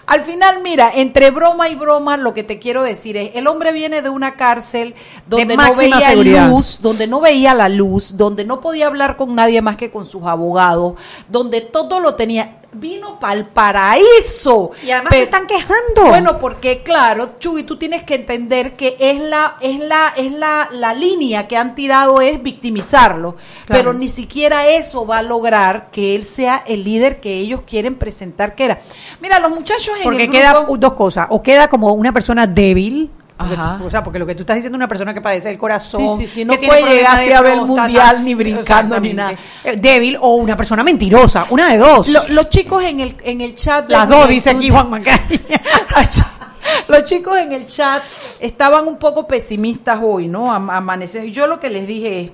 al 0.07 0.23
final, 0.23 0.61
mira, 0.63 0.91
entre 0.95 1.31
broma 1.31 1.69
y 1.69 1.75
broma, 1.75 2.17
lo 2.17 2.35
que 2.35 2.43
te 2.43 2.59
quiero 2.59 2.83
decir 2.83 3.17
es, 3.17 3.37
el 3.37 3.47
hombre 3.47 3.73
viene 3.73 4.03
de 4.03 4.11
una 4.11 4.35
cárcel 4.37 4.95
donde 5.27 5.57
no 5.57 5.75
veía 5.75 6.01
seguridad. 6.01 6.49
luz, 6.49 6.81
donde 6.83 7.07
no 7.07 7.21
veía 7.21 7.55
la 7.55 7.69
luz, 7.69 8.17
donde 8.17 8.45
no 8.45 8.61
podía 8.61 8.87
hablar 8.87 9.17
con 9.17 9.35
nadie 9.35 9.63
más 9.63 9.77
que 9.77 9.91
con 9.91 10.05
sus 10.05 10.25
abogados, 10.25 10.95
donde 11.29 11.63
todo 11.63 12.01
lo 12.01 12.17
tenía 12.17 12.57
vino 12.75 13.19
para 13.19 13.35
el 13.35 13.45
paraíso. 13.47 14.71
Y 14.83 14.91
además 14.91 15.13
se 15.13 15.23
están 15.23 15.47
quejando. 15.47 16.07
Bueno, 16.09 16.39
porque 16.39 16.83
claro, 16.83 17.33
Chuy, 17.39 17.65
tú 17.65 17.77
tienes 17.77 18.03
que 18.03 18.15
entender 18.17 18.75
que 18.77 18.97
es 18.99 19.21
la, 19.21 19.57
es 19.61 19.79
la, 19.81 20.13
es 20.17 20.33
la, 20.33 20.69
la 20.73 20.95
línea 20.95 21.47
que 21.49 21.57
han 21.57 21.75
tirado 21.75 22.21
es 22.21 22.43
victimizarlo. 22.43 23.37
Claro. 23.67 23.81
Pero 23.83 23.93
ni 23.93 24.09
siquiera 24.09 24.67
eso 24.69 25.07
va 25.07 25.19
a 25.19 25.23
lograr 25.23 25.91
que 25.91 26.15
él 26.15 26.25
sea 26.25 26.63
el 26.67 26.85
líder 26.85 27.21
que 27.21 27.35
ellos 27.35 27.63
quieren 27.67 27.97
presentar 27.97 28.55
que 28.55 28.65
era. 28.67 28.81
Mira, 29.21 29.39
los 29.41 29.51
muchachos 29.51 29.97
en 29.99 30.03
Porque 30.05 30.25
el 30.25 30.31
queda 30.31 30.53
grupo- 30.55 30.77
dos 30.79 30.93
cosas. 30.95 31.27
O 31.31 31.43
queda 31.43 31.69
como 31.69 31.93
una 31.93 32.13
persona 32.13 32.47
débil. 32.47 33.11
Ajá. 33.37 33.81
o 33.85 33.91
sea, 33.91 34.03
porque 34.05 34.19
lo 34.21 34.27
que 34.27 34.35
tú 34.37 34.43
estás 34.43 34.55
diciendo 34.57 34.77
es 34.77 34.79
una 34.79 34.87
persona 34.89 35.13
que 35.13 35.21
padece 35.21 35.49
del 35.49 35.59
corazón. 35.59 36.01
Sí, 36.17 36.27
sí, 36.27 36.27
sí, 36.27 36.45
no 36.45 36.57
que 36.59 36.67
puede 36.69 36.83
llegar 36.83 37.17
así 37.19 37.33
a 37.33 37.41
ver 37.41 37.55
el 37.55 37.63
mundial 37.63 38.25
ni 38.25 38.35
brincando 38.35 39.01
ni 39.01 39.11
Exactamente. 39.11 39.43
Eh, 39.65 39.77
Débil 39.77 40.17
o 40.21 40.37
una 40.37 40.57
persona 40.57 40.85
mentirosa. 40.85 41.47
Una 41.51 41.69
de 41.73 41.79
dos. 41.79 42.07
Lo- 42.09 42.29
los 42.29 42.49
chicos 42.49 42.83
en 42.85 43.01
el, 43.01 43.17
en 43.25 43.41
el 43.41 43.55
chat. 43.57 43.91
Las 43.91 44.09
dos, 44.09 44.29
dice 44.29 44.51
aquí 44.51 44.71
Juan 44.71 44.89
Macari. 44.91 45.41
Los 46.89 47.05
chicos 47.05 47.37
en 47.39 47.53
el 47.53 47.67
chat 47.67 48.03
estaban 48.41 48.89
un 48.89 48.97
poco 48.99 49.27
pesimistas 49.27 50.01
hoy, 50.03 50.29
¿no? 50.29 50.53
Am- 50.53 50.71
Amanecer. 50.71 51.27
Yo 51.27 51.47
lo 51.47 51.61
que 51.61 51.69
les 51.71 51.87
dije 51.87 52.21
es, 52.21 52.31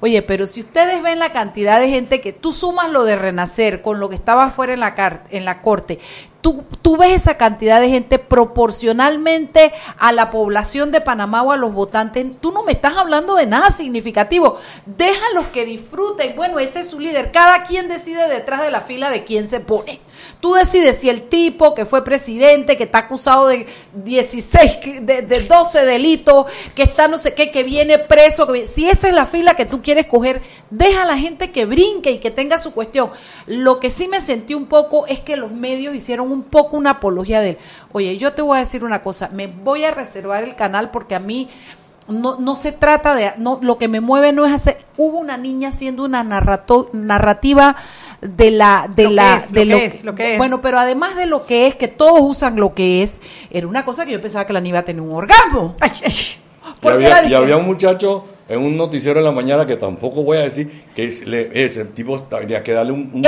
oye, 0.00 0.22
pero 0.22 0.46
si 0.46 0.60
ustedes 0.60 1.02
ven 1.02 1.18
la 1.18 1.32
cantidad 1.32 1.80
de 1.80 1.88
gente 1.88 2.20
que 2.20 2.32
tú 2.32 2.52
sumas 2.52 2.90
lo 2.90 3.04
de 3.04 3.16
renacer 3.16 3.82
con 3.82 3.98
lo 4.00 4.08
que 4.08 4.14
estaba 4.14 4.44
afuera 4.44 4.72
en 4.74 4.80
la, 4.80 5.22
en 5.30 5.44
la 5.44 5.60
corte, 5.62 5.98
tú, 6.42 6.64
ves 6.98 7.12
esa 7.12 7.36
cantidad 7.38 7.80
de 7.80 7.88
gente 7.88 8.18
proporcionalmente 8.18 9.72
a 9.98 10.12
la 10.12 10.30
población 10.30 10.90
de 10.90 11.00
Panamá 11.00 11.42
o 11.42 11.52
a 11.52 11.56
los 11.56 11.72
votantes, 11.72 12.26
tú 12.40 12.52
no 12.52 12.62
me 12.64 12.72
estás 12.72 12.96
hablando 12.96 13.34
de 13.36 13.46
nada 13.46 13.70
significativo. 13.70 14.56
Déjalos 14.84 15.46
que 15.52 15.64
disfruten. 15.64 16.34
Bueno, 16.36 16.58
ese 16.58 16.80
es 16.80 16.88
su 16.88 16.98
líder. 16.98 17.30
Cada 17.32 17.62
quien 17.62 17.88
decide 17.88 18.28
detrás 18.28 18.62
de 18.62 18.70
la 18.70 18.80
fila 18.80 19.10
de 19.10 19.24
quién 19.24 19.46
se 19.48 19.60
pone. 19.60 20.00
Tú 20.40 20.54
decides 20.54 20.98
si 20.98 21.08
el 21.08 21.22
tipo 21.28 21.74
que 21.74 21.86
fue 21.86 22.02
presidente, 22.04 22.76
que 22.76 22.84
está 22.84 22.98
acusado 22.98 23.46
de 23.46 23.66
16, 23.94 24.76
que- 24.78 25.00
de, 25.00 25.22
de 25.22 25.40
12 25.42 25.84
delitos, 25.84 26.46
que 26.74 26.82
está 26.82 27.06
no 27.08 27.18
sé 27.18 27.34
qué, 27.34 27.50
que 27.50 27.62
viene 27.62 27.98
preso, 27.98 28.46
que 28.46 28.52
vi- 28.52 28.66
si 28.66 28.88
esa 28.88 29.08
es 29.08 29.14
la 29.14 29.26
fila 29.26 29.54
que 29.54 29.66
tú 29.66 29.80
quieres 29.82 30.06
coger, 30.06 30.42
deja 30.70 31.02
a 31.02 31.06
la 31.06 31.16
gente 31.16 31.52
que 31.52 31.64
brinque 31.66 32.10
y 32.10 32.18
que 32.18 32.30
tenga 32.30 32.58
su 32.58 32.72
cuestión. 32.72 33.10
Lo 33.46 33.78
que 33.78 33.90
sí 33.90 34.08
me 34.08 34.20
sentí 34.20 34.54
un 34.54 34.66
poco 34.66 35.06
es 35.06 35.20
que 35.20 35.36
los 35.36 35.52
medios 35.52 35.94
hicieron 35.94 36.31
un 36.32 36.42
poco 36.42 36.76
una 36.76 36.90
apología 36.90 37.40
de 37.40 37.50
él. 37.50 37.58
Oye, 37.92 38.16
yo 38.16 38.32
te 38.32 38.42
voy 38.42 38.56
a 38.56 38.60
decir 38.60 38.84
una 38.84 39.02
cosa, 39.02 39.28
me 39.32 39.46
voy 39.46 39.84
a 39.84 39.90
reservar 39.90 40.42
el 40.44 40.54
canal 40.56 40.90
porque 40.90 41.14
a 41.14 41.20
mí 41.20 41.48
no, 42.08 42.38
no 42.40 42.56
se 42.56 42.72
trata 42.72 43.14
de, 43.14 43.32
no, 43.38 43.58
lo 43.62 43.78
que 43.78 43.86
me 43.88 44.00
mueve 44.00 44.32
no 44.32 44.44
es 44.44 44.52
hacer, 44.52 44.78
hubo 44.96 45.18
una 45.18 45.36
niña 45.36 45.68
haciendo 45.68 46.04
una 46.04 46.22
narrato- 46.24 46.90
narrativa 46.92 47.76
de 48.20 48.50
la, 48.50 48.88
de 48.94 49.04
Lo 49.04 49.08
que 49.10 49.14
la, 49.14 49.36
es, 49.36 49.52
de 49.52 49.64
lo 49.64 49.76
que 49.78 49.84
es, 49.84 50.04
lo 50.04 50.14
que 50.14 50.32
es. 50.32 50.38
bueno, 50.38 50.60
pero 50.60 50.78
además 50.78 51.16
de 51.16 51.26
lo 51.26 51.44
que 51.46 51.66
es, 51.68 51.74
que 51.76 51.88
todos 51.88 52.20
usan 52.22 52.56
lo 52.56 52.74
que 52.74 53.02
es, 53.02 53.20
era 53.50 53.66
una 53.66 53.84
cosa 53.84 54.04
que 54.04 54.12
yo 54.12 54.20
pensaba 54.20 54.46
que 54.46 54.52
la 54.52 54.60
niña 54.60 54.70
iba 54.70 54.78
a 54.80 54.84
tener 54.84 55.00
un 55.02 55.12
orgasmo. 55.12 55.76
Ay, 55.80 55.90
ay. 56.04 56.12
Y 56.82 56.86
había, 56.88 57.08
y 57.30 57.52
un 57.58 57.66
muchacho 57.66 58.24
en 58.48 58.60
un 58.60 58.76
noticiero 58.76 59.18
en 59.18 59.24
la 59.24 59.32
mañana 59.32 59.66
que 59.66 59.76
tampoco 59.76 60.22
voy 60.22 60.38
a 60.38 60.42
decir 60.42 60.84
que 60.94 61.04
es- 61.06 61.26
le- 61.26 61.50
ese 61.64 61.84
tipo 61.86 62.20
tenía 62.22 62.62
que 62.62 62.72
darle 62.72 62.92
un, 62.92 63.10
un- 63.14 63.22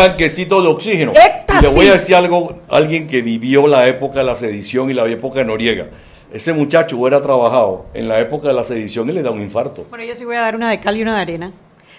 un 0.00 0.06
tanquecito 0.08 0.62
de 0.62 0.68
oxígeno. 0.68 1.12
Y 1.58 1.62
le 1.62 1.68
voy 1.68 1.88
a 1.88 1.92
decir 1.92 2.16
algo, 2.16 2.58
alguien 2.68 3.06
que 3.06 3.22
vivió 3.22 3.66
la 3.66 3.86
época 3.86 4.20
de 4.20 4.24
la 4.24 4.36
sedición 4.36 4.90
y 4.90 4.94
la 4.94 5.06
época 5.08 5.40
de 5.40 5.44
Noriega. 5.44 5.88
Ese 6.32 6.52
muchacho 6.52 6.96
hubiera 6.98 7.22
trabajado 7.22 7.86
en 7.94 8.08
la 8.08 8.18
época 8.20 8.48
de 8.48 8.54
la 8.54 8.64
sedición 8.64 9.08
y 9.08 9.12
le 9.12 9.22
da 9.22 9.30
un 9.30 9.40
infarto. 9.40 9.86
Bueno, 9.88 10.04
yo 10.04 10.14
sí 10.14 10.24
voy 10.24 10.36
a 10.36 10.40
dar 10.40 10.56
una 10.56 10.70
de 10.70 10.80
cal 10.80 10.96
y 10.96 11.02
una 11.02 11.16
de 11.16 11.22
arena. 11.22 11.52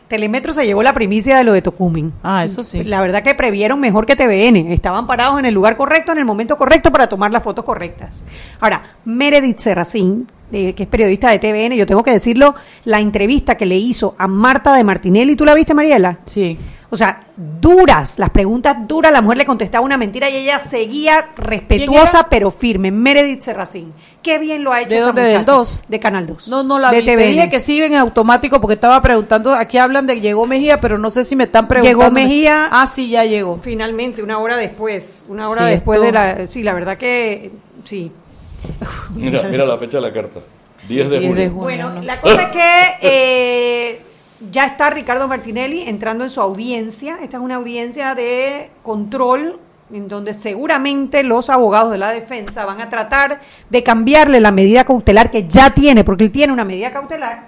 Telemetro 0.07 0.53
se 0.53 0.65
llevó 0.65 0.83
la 0.83 0.93
primicia 0.93 1.37
de 1.37 1.43
lo 1.43 1.53
de 1.53 1.61
Tocumen. 1.61 2.13
Ah, 2.23 2.45
eso 2.45 2.63
sí. 2.63 2.83
La 2.83 3.01
verdad 3.01 3.23
que 3.23 3.35
previeron 3.35 3.79
mejor 3.79 4.05
que 4.05 4.15
TVN. 4.15 4.71
Estaban 4.71 5.05
parados 5.05 5.37
en 5.39 5.45
el 5.45 5.53
lugar 5.53 5.75
correcto, 5.75 6.13
en 6.13 6.19
el 6.19 6.25
momento 6.25 6.57
correcto 6.57 6.91
para 6.91 7.09
tomar 7.09 7.31
las 7.31 7.43
fotos 7.43 7.65
correctas. 7.65 8.23
Ahora, 8.61 8.83
Meredith 9.03 9.57
Serracín, 9.57 10.27
eh, 10.51 10.73
que 10.73 10.83
es 10.83 10.89
periodista 10.89 11.29
de 11.29 11.39
TVN, 11.39 11.75
yo 11.75 11.85
tengo 11.85 12.03
que 12.03 12.11
decirlo, 12.11 12.55
la 12.85 12.99
entrevista 12.99 13.55
que 13.55 13.65
le 13.65 13.75
hizo 13.77 14.15
a 14.17 14.27
Marta 14.27 14.73
de 14.73 14.83
Martinelli, 14.83 15.35
¿tú 15.35 15.45
la 15.45 15.53
viste, 15.53 15.73
Mariela? 15.73 16.19
Sí. 16.25 16.57
O 16.89 16.95
sea, 16.95 17.19
duras, 17.35 18.17
las 18.17 18.29
preguntas 18.29 18.77
duras, 18.87 19.11
la 19.11 19.21
mujer 19.21 19.39
le 19.39 19.45
contestaba 19.45 19.83
una 19.83 19.97
mentira 19.97 20.29
y 20.29 20.37
ella 20.37 20.57
seguía 20.59 21.31
¿Quién 21.35 21.45
respetuosa 21.45 22.27
pero 22.29 22.49
firme. 22.49 22.91
Meredith 22.91 23.41
Serracín. 23.41 23.91
Qué 24.23 24.39
bien 24.39 24.63
lo 24.63 24.71
ha 24.71 24.79
hecho 24.79 24.91
¿De 24.91 24.97
esa 24.97 25.05
dónde? 25.07 25.21
¿Del 25.23 25.33
muchacha. 25.39 25.51
2? 25.51 25.81
De 25.89 25.99
Canal 25.99 26.27
2. 26.27 26.47
No, 26.47 26.63
no 26.63 26.79
la 26.79 26.91
de 26.91 27.01
vi. 27.01 27.05
Te 27.05 27.17
dije 27.17 27.49
que 27.49 27.59
sigue 27.59 27.85
en 27.87 27.95
automático 27.95 28.61
porque 28.61 28.75
estaba 28.75 29.01
preguntando, 29.01 29.53
aquí 29.53 29.77
hablan 29.77 30.07
de 30.07 30.21
llegó 30.21 30.47
Mejía, 30.47 30.79
pero 30.79 30.97
no 30.97 31.09
sé 31.09 31.25
si 31.25 31.35
me 31.35 31.43
están 31.43 31.67
preguntando. 31.67 31.99
Llegó 32.03 32.09
Mejía. 32.13 32.69
Ah, 32.71 32.87
sí, 32.87 33.09
ya 33.09 33.25
llegó. 33.25 33.59
Finalmente, 33.61 34.23
una 34.23 34.39
hora 34.39 34.55
después, 34.55 35.25
una 35.27 35.49
hora 35.49 35.65
Sí, 35.65 35.71
después 35.71 35.97
esto- 35.97 36.05
de 36.05 36.11
la... 36.13 36.47
Sí, 36.47 36.63
la 36.63 36.71
verdad 36.73 36.97
que 36.97 37.51
sí. 37.83 38.09
Mira, 39.15 39.43
mira 39.43 39.65
la 39.65 39.77
fecha 39.77 39.97
de 39.97 40.01
la 40.01 40.13
carta. 40.13 40.41
10 40.87 41.09
de 41.09 41.19
10 41.19 41.29
julio. 41.29 41.43
de 41.43 41.49
julio. 41.49 41.63
Bueno, 41.63 41.89
no. 41.89 42.01
la 42.01 42.21
cosa 42.21 42.43
es 42.43 42.49
que 42.49 42.97
eh, 43.01 44.01
ya 44.51 44.65
está 44.65 44.89
Ricardo 44.89 45.27
Martinelli 45.27 45.81
entrando 45.81 46.23
en 46.23 46.29
su 46.29 46.41
audiencia. 46.41 47.17
Esta 47.21 47.37
es 47.37 47.43
una 47.43 47.55
audiencia 47.55 48.15
de 48.15 48.69
control 48.83 49.59
en 49.91 50.07
donde 50.07 50.33
seguramente 50.33 51.23
los 51.23 51.49
abogados 51.49 51.91
de 51.91 51.97
la 51.97 52.11
defensa 52.11 52.65
van 52.65 52.81
a 52.81 52.89
tratar 52.89 53.39
de 53.69 53.83
cambiarle 53.83 54.39
la 54.39 54.51
medida 54.51 54.83
cautelar 54.83 55.31
que 55.31 55.45
ya 55.45 55.69
tiene, 55.73 56.03
porque 56.03 56.25
él 56.25 56.31
tiene 56.31 56.51
una 56.53 56.65
medida 56.65 56.91
cautelar, 56.91 57.47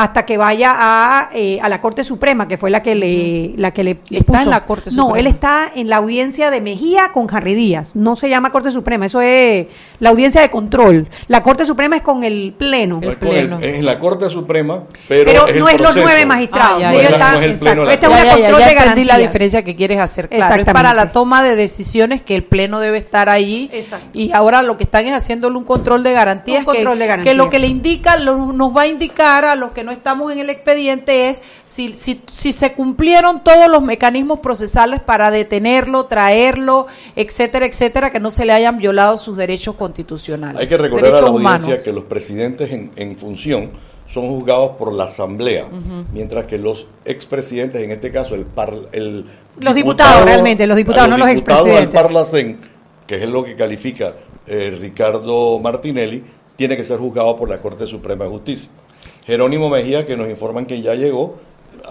hasta 0.00 0.24
que 0.24 0.38
vaya 0.38 0.74
a, 0.78 1.30
eh, 1.34 1.58
a 1.60 1.68
la 1.68 1.80
Corte 1.80 2.04
Suprema, 2.04 2.46
que 2.46 2.56
fue 2.56 2.70
la 2.70 2.82
que 2.84 2.94
le, 2.94 3.52
la 3.56 3.72
que 3.72 3.82
le 3.82 3.98
Está 4.10 4.24
puso. 4.32 4.42
en 4.44 4.50
la 4.50 4.64
Corte 4.64 4.90
No, 4.92 5.06
Suprema. 5.06 5.18
él 5.18 5.26
está 5.26 5.72
en 5.74 5.88
la 5.88 5.96
audiencia 5.96 6.50
de 6.52 6.60
Mejía 6.60 7.10
con 7.12 7.26
Harry 7.34 7.54
Díaz. 7.54 7.96
No 7.96 8.14
se 8.14 8.28
llama 8.28 8.50
Corte 8.52 8.70
Suprema, 8.70 9.06
eso 9.06 9.20
es 9.20 9.66
la 9.98 10.10
audiencia 10.10 10.40
de 10.40 10.50
control. 10.50 11.08
La 11.26 11.42
Corte 11.42 11.66
Suprema 11.66 11.96
es 11.96 12.02
con 12.02 12.22
el 12.22 12.54
Pleno. 12.56 13.00
El 13.02 13.16
Pleno. 13.16 13.58
es 13.60 13.74
en 13.74 13.84
la 13.84 13.98
Corte 13.98 14.30
Suprema, 14.30 14.84
pero, 15.08 15.24
Pero, 15.24 15.46
es 15.48 15.54
el 15.54 15.60
no 15.60 15.68
es 15.68 15.80
los 15.80 15.96
nueve 15.96 16.24
magistrados. 16.26 16.76
Ah, 16.76 16.80
ya, 16.80 16.94
ellos 16.94 17.10
ya, 17.18 17.32
No 17.32 17.40
es 17.40 17.46
el 17.52 17.58
pleno 17.58 17.90
Este 17.90 18.06
es 18.06 18.12
Ya, 18.12 18.16
una 18.16 18.18
ya, 18.18 18.24
ya, 18.24 18.36
control 18.42 18.60
ya 18.60 18.66
de 18.66 18.72
entendí 18.74 19.04
la 19.04 19.18
diferencia 19.18 19.64
que 19.64 19.74
quieres 19.74 19.98
hacer. 19.98 20.28
Claro, 20.28 20.62
es 20.62 20.64
para 20.72 20.94
la 20.94 21.10
toma 21.10 21.42
de 21.42 21.56
decisiones 21.56 22.22
que 22.22 22.36
el 22.36 22.44
Pleno 22.44 22.78
debe 22.78 22.98
estar 22.98 23.28
allí. 23.28 23.68
Exacto. 23.72 24.16
Y 24.16 24.30
ahora 24.32 24.62
lo 24.62 24.76
que 24.78 24.84
están 24.84 25.06
es 25.06 25.12
haciéndole 25.14 25.56
un 25.56 25.64
control 25.64 26.04
de 26.04 26.12
garantías. 26.12 26.60
Un 26.60 26.64
control 26.66 26.92
que, 26.94 26.98
de 27.00 27.06
garantías. 27.08 27.32
que 27.32 27.36
lo 27.36 27.50
que 27.50 27.58
le 27.58 27.66
indica, 27.66 28.16
lo- 28.16 28.52
nos 28.52 28.76
va 28.76 28.82
a 28.82 28.86
indicar 28.86 29.44
a 29.44 29.56
los 29.56 29.72
que 29.72 29.87
no 29.88 29.92
estamos 29.94 30.30
en 30.30 30.38
el 30.38 30.50
expediente 30.50 31.30
es 31.30 31.40
si, 31.64 31.94
si, 31.94 32.20
si 32.30 32.52
se 32.52 32.74
cumplieron 32.74 33.42
todos 33.42 33.68
los 33.70 33.82
mecanismos 33.82 34.40
procesales 34.40 35.00
para 35.00 35.30
detenerlo, 35.30 36.04
traerlo, 36.04 36.86
etcétera, 37.16 37.64
etcétera, 37.64 38.10
que 38.10 38.20
no 38.20 38.30
se 38.30 38.44
le 38.44 38.52
hayan 38.52 38.76
violado 38.76 39.16
sus 39.16 39.38
derechos 39.38 39.74
constitucionales. 39.76 40.60
Hay 40.60 40.68
que 40.68 40.76
recordar 40.76 41.14
a 41.14 41.20
la 41.22 41.28
audiencia 41.28 41.58
humanos. 41.66 41.82
que 41.82 41.92
los 41.92 42.04
presidentes 42.04 42.70
en, 42.70 42.90
en 42.96 43.16
función 43.16 43.70
son 44.06 44.28
juzgados 44.28 44.76
por 44.76 44.92
la 44.92 45.04
Asamblea, 45.04 45.66
mientras 46.12 46.46
que 46.46 46.58
los 46.58 46.86
expresidentes, 47.04 47.82
en 47.82 47.90
este 47.90 48.10
caso 48.12 48.34
el, 48.34 48.44
par- 48.44 48.74
el 48.92 49.24
Los 49.58 49.74
diputados, 49.74 50.24
realmente, 50.24 50.66
los 50.66 50.76
diputados, 50.76 51.08
no 51.08 51.16
los 51.16 51.28
diputados 51.28 51.66
expresidentes. 51.66 51.92
del 51.94 52.02
Parlacén, 52.02 52.58
que 53.06 53.16
es 53.22 53.28
lo 53.28 53.42
que 53.44 53.56
califica 53.56 54.12
eh, 54.46 54.76
Ricardo 54.80 55.58
Martinelli, 55.58 56.24
tiene 56.56 56.76
que 56.76 56.84
ser 56.84 56.98
juzgado 56.98 57.36
por 57.36 57.48
la 57.48 57.60
Corte 57.60 57.86
Suprema 57.86 58.24
de 58.24 58.30
Justicia. 58.30 58.70
Jerónimo 59.28 59.68
Mejía, 59.68 60.06
que 60.06 60.16
nos 60.16 60.30
informan 60.30 60.64
que 60.64 60.80
ya 60.80 60.94
llegó, 60.94 61.36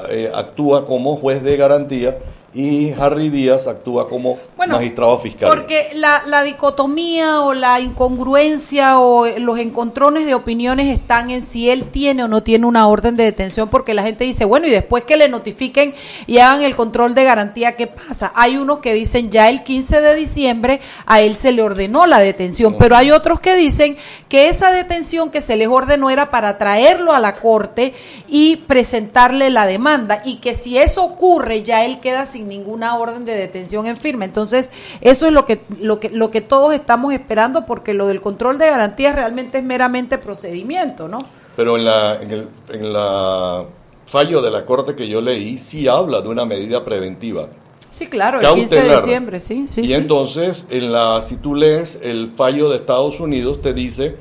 eh, 0.10 0.32
actúa 0.34 0.88
como 0.88 1.18
juez 1.18 1.44
de 1.44 1.56
garantía 1.56 2.18
y 2.58 2.92
Harry 3.00 3.30
Díaz 3.30 3.68
actúa 3.68 4.10
como 4.10 4.40
magistrado 4.58 5.20
fiscal. 5.20 5.48
Porque 5.48 5.92
la, 5.94 6.24
la 6.26 6.42
dicotomía 6.42 7.42
o 7.42 7.54
la 7.54 7.80
incongruencia 7.80 9.00
o 9.00 9.28
los 9.28 9.60
encontrones 9.60 10.26
de 10.26 10.34
opiniones 10.34 10.88
están 10.88 11.30
en 11.30 11.44
si 11.44 11.70
él 11.70 11.92
tiene 11.92 12.24
o 12.24 12.28
no 12.28 12.42
tiene 12.42 12.66
una 12.66 12.88
orden 12.88 13.16
de 13.16 13.26
detención, 13.26 13.70
porque 13.70 13.94
la 13.94 14.02
gente 14.02 14.24
dice, 14.24 14.44
bueno, 14.44 14.66
y 14.66 14.72
después 14.72 15.04
que 15.04 15.18
le 15.18 15.30
notifiquen 15.30 15.94
y 16.26 16.40
hagan 16.40 16.64
el 16.64 16.76
control 16.76 17.14
de 17.14 17.26
garantía, 17.26 17.76
¿qué 17.76 17.86
pasa? 17.86 18.32
Hay 18.34 18.58
unos 18.58 18.80
que 18.80 18.94
dicen 18.94 19.30
ya 19.30 19.50
el 19.50 19.64
15 19.64 20.02
de 20.02 20.16
diciembre 20.16 20.80
a 21.06 21.22
él 21.22 21.36
se 21.36 21.52
le 21.52 21.62
ordenó 21.62 22.08
la 22.08 22.18
detención, 22.18 22.76
pero 22.80 22.96
hay 22.98 23.12
otros 23.12 23.40
que 23.40 23.56
dicen 23.56 23.98
que 24.30 24.50
esa 24.50 24.72
detención 24.72 25.30
que 25.30 25.42
se 25.42 25.58
les 25.58 25.68
ordenó 25.68 26.10
era 26.10 26.32
para 26.32 26.58
traerlo 26.58 27.14
a 27.14 27.20
la 27.20 27.36
corte 27.36 27.94
y 28.28 28.56
presentarle 28.56 29.52
la 29.52 29.68
demanda 29.68 30.24
y 30.26 30.38
que 30.38 30.56
si 30.56 30.80
eso 30.80 31.04
ocurre 31.04 31.62
ya 31.62 31.86
él 31.86 32.00
queda 32.00 32.26
sin 32.26 32.47
ninguna 32.48 32.96
orden 32.98 33.26
de 33.26 33.34
detención 33.36 33.86
en 33.88 33.98
firme. 33.98 34.26
Entonces, 34.26 34.72
eso 35.02 35.28
es 35.28 35.34
lo 35.34 35.46
que 35.46 35.62
lo 35.80 36.00
que 36.00 36.10
lo 36.10 36.32
que 36.32 36.42
todos 36.42 36.74
estamos 36.74 37.14
esperando 37.14 37.66
porque 37.66 37.94
lo 37.94 38.08
del 38.08 38.22
control 38.22 38.58
de 38.58 38.70
garantías 38.70 39.16
realmente 39.16 39.60
es 39.60 39.64
meramente 39.64 40.18
procedimiento, 40.18 41.08
¿no? 41.08 41.26
Pero 41.56 41.78
en 41.78 41.86
la, 41.86 42.22
en 42.22 42.32
el 42.32 42.48
en 42.70 42.94
la 42.94 43.66
fallo 44.06 44.42
de 44.42 44.52
la 44.52 44.66
Corte 44.66 44.96
que 44.96 45.08
yo 45.08 45.22
leí, 45.22 45.58
sí 45.58 45.88
habla 45.88 46.22
de 46.22 46.30
una 46.30 46.46
medida 46.46 46.84
preventiva. 46.84 47.50
Sí, 47.94 48.08
claro, 48.08 48.40
el 48.40 48.54
15 48.54 48.84
de 48.84 48.96
diciembre, 48.96 49.40
sí, 49.40 49.68
sí, 49.68 49.82
y 49.82 49.88
sí. 49.88 49.94
entonces, 49.96 50.66
en 50.70 50.92
la, 50.92 51.20
si 51.24 51.38
tú 51.38 51.56
lees 51.56 52.00
el 52.04 52.32
fallo 52.32 52.70
de 52.70 52.76
Estados 52.76 53.20
Unidos, 53.20 53.62
te 53.62 53.74
dice 53.74 54.18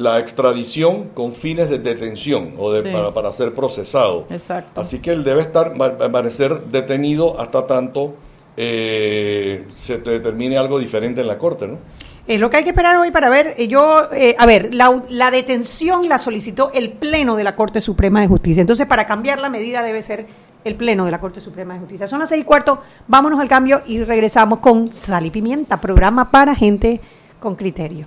la 0.00 0.18
extradición 0.18 1.10
con 1.14 1.34
fines 1.34 1.68
de 1.70 1.78
detención 1.78 2.54
o 2.58 2.72
de, 2.72 2.82
Sí. 2.82 2.88
para, 2.92 3.12
para 3.12 3.32
ser 3.32 3.54
procesado. 3.54 4.26
Exacto. 4.30 4.80
Así 4.80 4.98
que 5.00 5.10
él 5.12 5.22
debe 5.24 5.40
estar, 5.42 5.74
permanecer 5.98 6.64
detenido 6.66 7.38
hasta 7.40 7.66
tanto 7.66 8.14
eh, 8.56 9.66
se 9.74 9.98
te 9.98 10.10
determine 10.10 10.56
algo 10.58 10.78
diferente 10.78 11.20
en 11.20 11.26
la 11.26 11.38
Corte, 11.38 11.66
¿no? 11.68 11.78
Es 12.26 12.38
lo 12.38 12.48
que 12.50 12.58
hay 12.58 12.64
que 12.64 12.70
esperar 12.70 12.96
hoy 12.96 13.10
para 13.10 13.28
ver. 13.28 13.54
eh, 13.58 13.66
Yo, 13.68 14.08
eh, 14.12 14.36
a 14.38 14.46
ver, 14.46 14.72
la, 14.74 15.02
la 15.08 15.30
detención 15.30 16.08
la 16.08 16.18
solicitó 16.18 16.70
el 16.74 16.90
Pleno 16.90 17.36
de 17.36 17.44
la 17.44 17.56
Corte 17.56 17.80
Suprema 17.80 18.20
de 18.20 18.28
Justicia. 18.28 18.60
Entonces, 18.60 18.86
para 18.86 19.06
cambiar 19.06 19.38
la 19.38 19.48
medida 19.48 19.82
debe 19.82 20.02
ser 20.02 20.26
el 20.64 20.74
Pleno 20.76 21.04
de 21.06 21.10
la 21.10 21.20
Corte 21.20 21.40
Suprema 21.40 21.74
de 21.74 21.80
Justicia. 21.80 22.06
Son 22.06 22.18
las 22.20 22.28
seis 22.28 22.42
y 22.42 22.44
cuarto, 22.44 22.80
vámonos 23.08 23.40
al 23.40 23.48
cambio 23.48 23.82
y 23.86 24.02
regresamos 24.04 24.58
con 24.60 24.92
Sal 24.92 25.26
y 25.26 25.30
Pimienta, 25.30 25.80
programa 25.80 26.30
para 26.30 26.54
gente 26.54 27.00
con 27.40 27.56
criterio. 27.56 28.06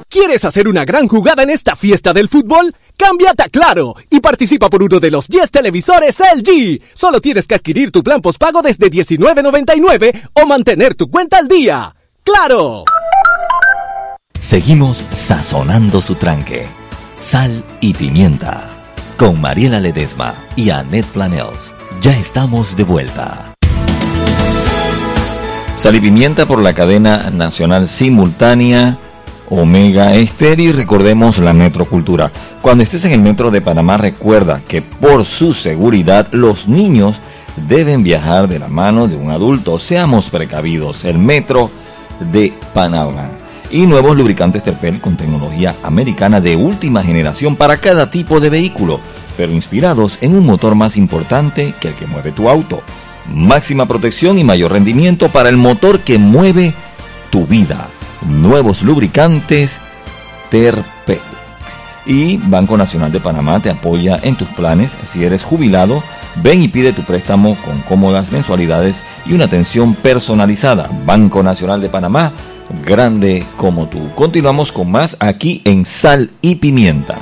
¿Quieres 0.11 0.43
hacer 0.43 0.67
una 0.67 0.83
gran 0.83 1.07
jugada 1.07 1.41
en 1.41 1.49
esta 1.49 1.77
fiesta 1.77 2.11
del 2.11 2.27
fútbol? 2.27 2.75
Cámbiate 2.97 3.43
a 3.43 3.47
Claro 3.47 3.95
y 4.09 4.19
participa 4.19 4.69
por 4.69 4.83
uno 4.83 4.99
de 4.99 5.09
los 5.09 5.29
10 5.29 5.49
televisores 5.49 6.19
LG. 6.19 6.81
Solo 6.93 7.21
tienes 7.21 7.47
que 7.47 7.55
adquirir 7.55 7.91
tu 7.91 8.03
plan 8.03 8.21
postpago 8.21 8.61
desde 8.61 8.91
$19.99 8.91 10.31
o 10.33 10.45
mantener 10.45 10.95
tu 10.95 11.09
cuenta 11.09 11.37
al 11.37 11.47
día. 11.47 11.95
¡Claro! 12.25 12.83
Seguimos 14.41 15.01
sazonando 15.13 16.01
su 16.01 16.15
tranque. 16.15 16.67
Sal 17.17 17.63
y 17.79 17.93
pimienta. 17.93 18.67
Con 19.17 19.39
Mariela 19.39 19.79
Ledesma 19.79 20.35
y 20.57 20.71
Annette 20.71 21.07
Planels. 21.07 21.71
Ya 22.01 22.11
estamos 22.17 22.75
de 22.75 22.83
vuelta. 22.83 23.53
Sal 25.77 25.95
y 25.95 26.01
pimienta 26.01 26.45
por 26.45 26.61
la 26.61 26.73
cadena 26.73 27.29
nacional 27.29 27.87
simultánea 27.87 28.99
Omega 29.53 30.15
Estéreo 30.15 30.69
y 30.69 30.71
recordemos 30.71 31.37
la 31.39 31.51
metrocultura. 31.51 32.31
Cuando 32.61 32.83
estés 32.83 33.03
en 33.03 33.11
el 33.11 33.19
metro 33.19 33.51
de 33.51 33.59
Panamá 33.59 33.97
recuerda 33.97 34.61
que 34.65 34.81
por 34.81 35.25
su 35.25 35.53
seguridad 35.53 36.29
los 36.31 36.69
niños 36.69 37.19
deben 37.67 38.01
viajar 38.01 38.47
de 38.47 38.59
la 38.59 38.69
mano 38.69 39.09
de 39.09 39.17
un 39.17 39.29
adulto. 39.29 39.77
Seamos 39.77 40.29
precavidos. 40.29 41.03
El 41.03 41.17
metro 41.17 41.69
de 42.31 42.53
Panamá. 42.73 43.29
Y 43.69 43.81
nuevos 43.87 44.15
lubricantes 44.15 44.63
Terpel 44.63 45.01
con 45.01 45.17
tecnología 45.17 45.75
americana 45.83 46.39
de 46.39 46.55
última 46.55 47.03
generación 47.03 47.57
para 47.57 47.75
cada 47.75 48.09
tipo 48.09 48.39
de 48.39 48.49
vehículo, 48.49 49.01
pero 49.35 49.51
inspirados 49.51 50.17
en 50.21 50.33
un 50.33 50.45
motor 50.45 50.75
más 50.75 50.95
importante 50.95 51.73
que 51.81 51.89
el 51.89 51.93
que 51.95 52.07
mueve 52.07 52.31
tu 52.31 52.49
auto. 52.49 52.83
Máxima 53.27 53.85
protección 53.85 54.37
y 54.37 54.45
mayor 54.45 54.71
rendimiento 54.71 55.27
para 55.27 55.49
el 55.49 55.57
motor 55.57 55.99
que 55.99 56.17
mueve 56.17 56.73
tu 57.29 57.45
vida. 57.45 57.89
Nuevos 58.27 58.83
lubricantes 58.83 59.79
Terpel. 60.49 61.19
Y 62.05 62.37
Banco 62.37 62.77
Nacional 62.77 63.11
de 63.11 63.19
Panamá 63.19 63.59
te 63.59 63.69
apoya 63.69 64.19
en 64.21 64.35
tus 64.35 64.47
planes. 64.49 64.97
Si 65.05 65.23
eres 65.23 65.43
jubilado, 65.43 66.03
ven 66.43 66.61
y 66.61 66.67
pide 66.67 66.93
tu 66.93 67.03
préstamo 67.03 67.55
con 67.63 67.79
cómodas 67.81 68.31
mensualidades 68.31 69.03
y 69.25 69.33
una 69.33 69.45
atención 69.45 69.93
personalizada. 69.93 70.89
Banco 71.05 71.43
Nacional 71.43 71.79
de 71.79 71.89
Panamá, 71.89 72.31
grande 72.85 73.45
como 73.57 73.87
tú. 73.87 74.09
Continuamos 74.15 74.71
con 74.71 74.91
más 74.91 75.15
aquí 75.19 75.61
en 75.63 75.85
Sal 75.85 76.31
y 76.41 76.55
Pimienta. 76.55 77.17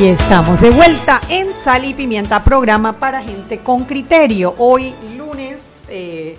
Y 0.00 0.06
estamos 0.08 0.60
de 0.60 0.70
vuelta 0.70 1.20
en 1.30 1.54
Sal 1.54 1.84
y 1.86 1.94
Pimienta, 1.94 2.42
programa 2.44 2.92
para 2.98 3.22
gente 3.22 3.58
con 3.58 3.84
criterio. 3.84 4.54
Hoy 4.58 4.92
lunes, 5.16 5.88
eh, 5.90 6.36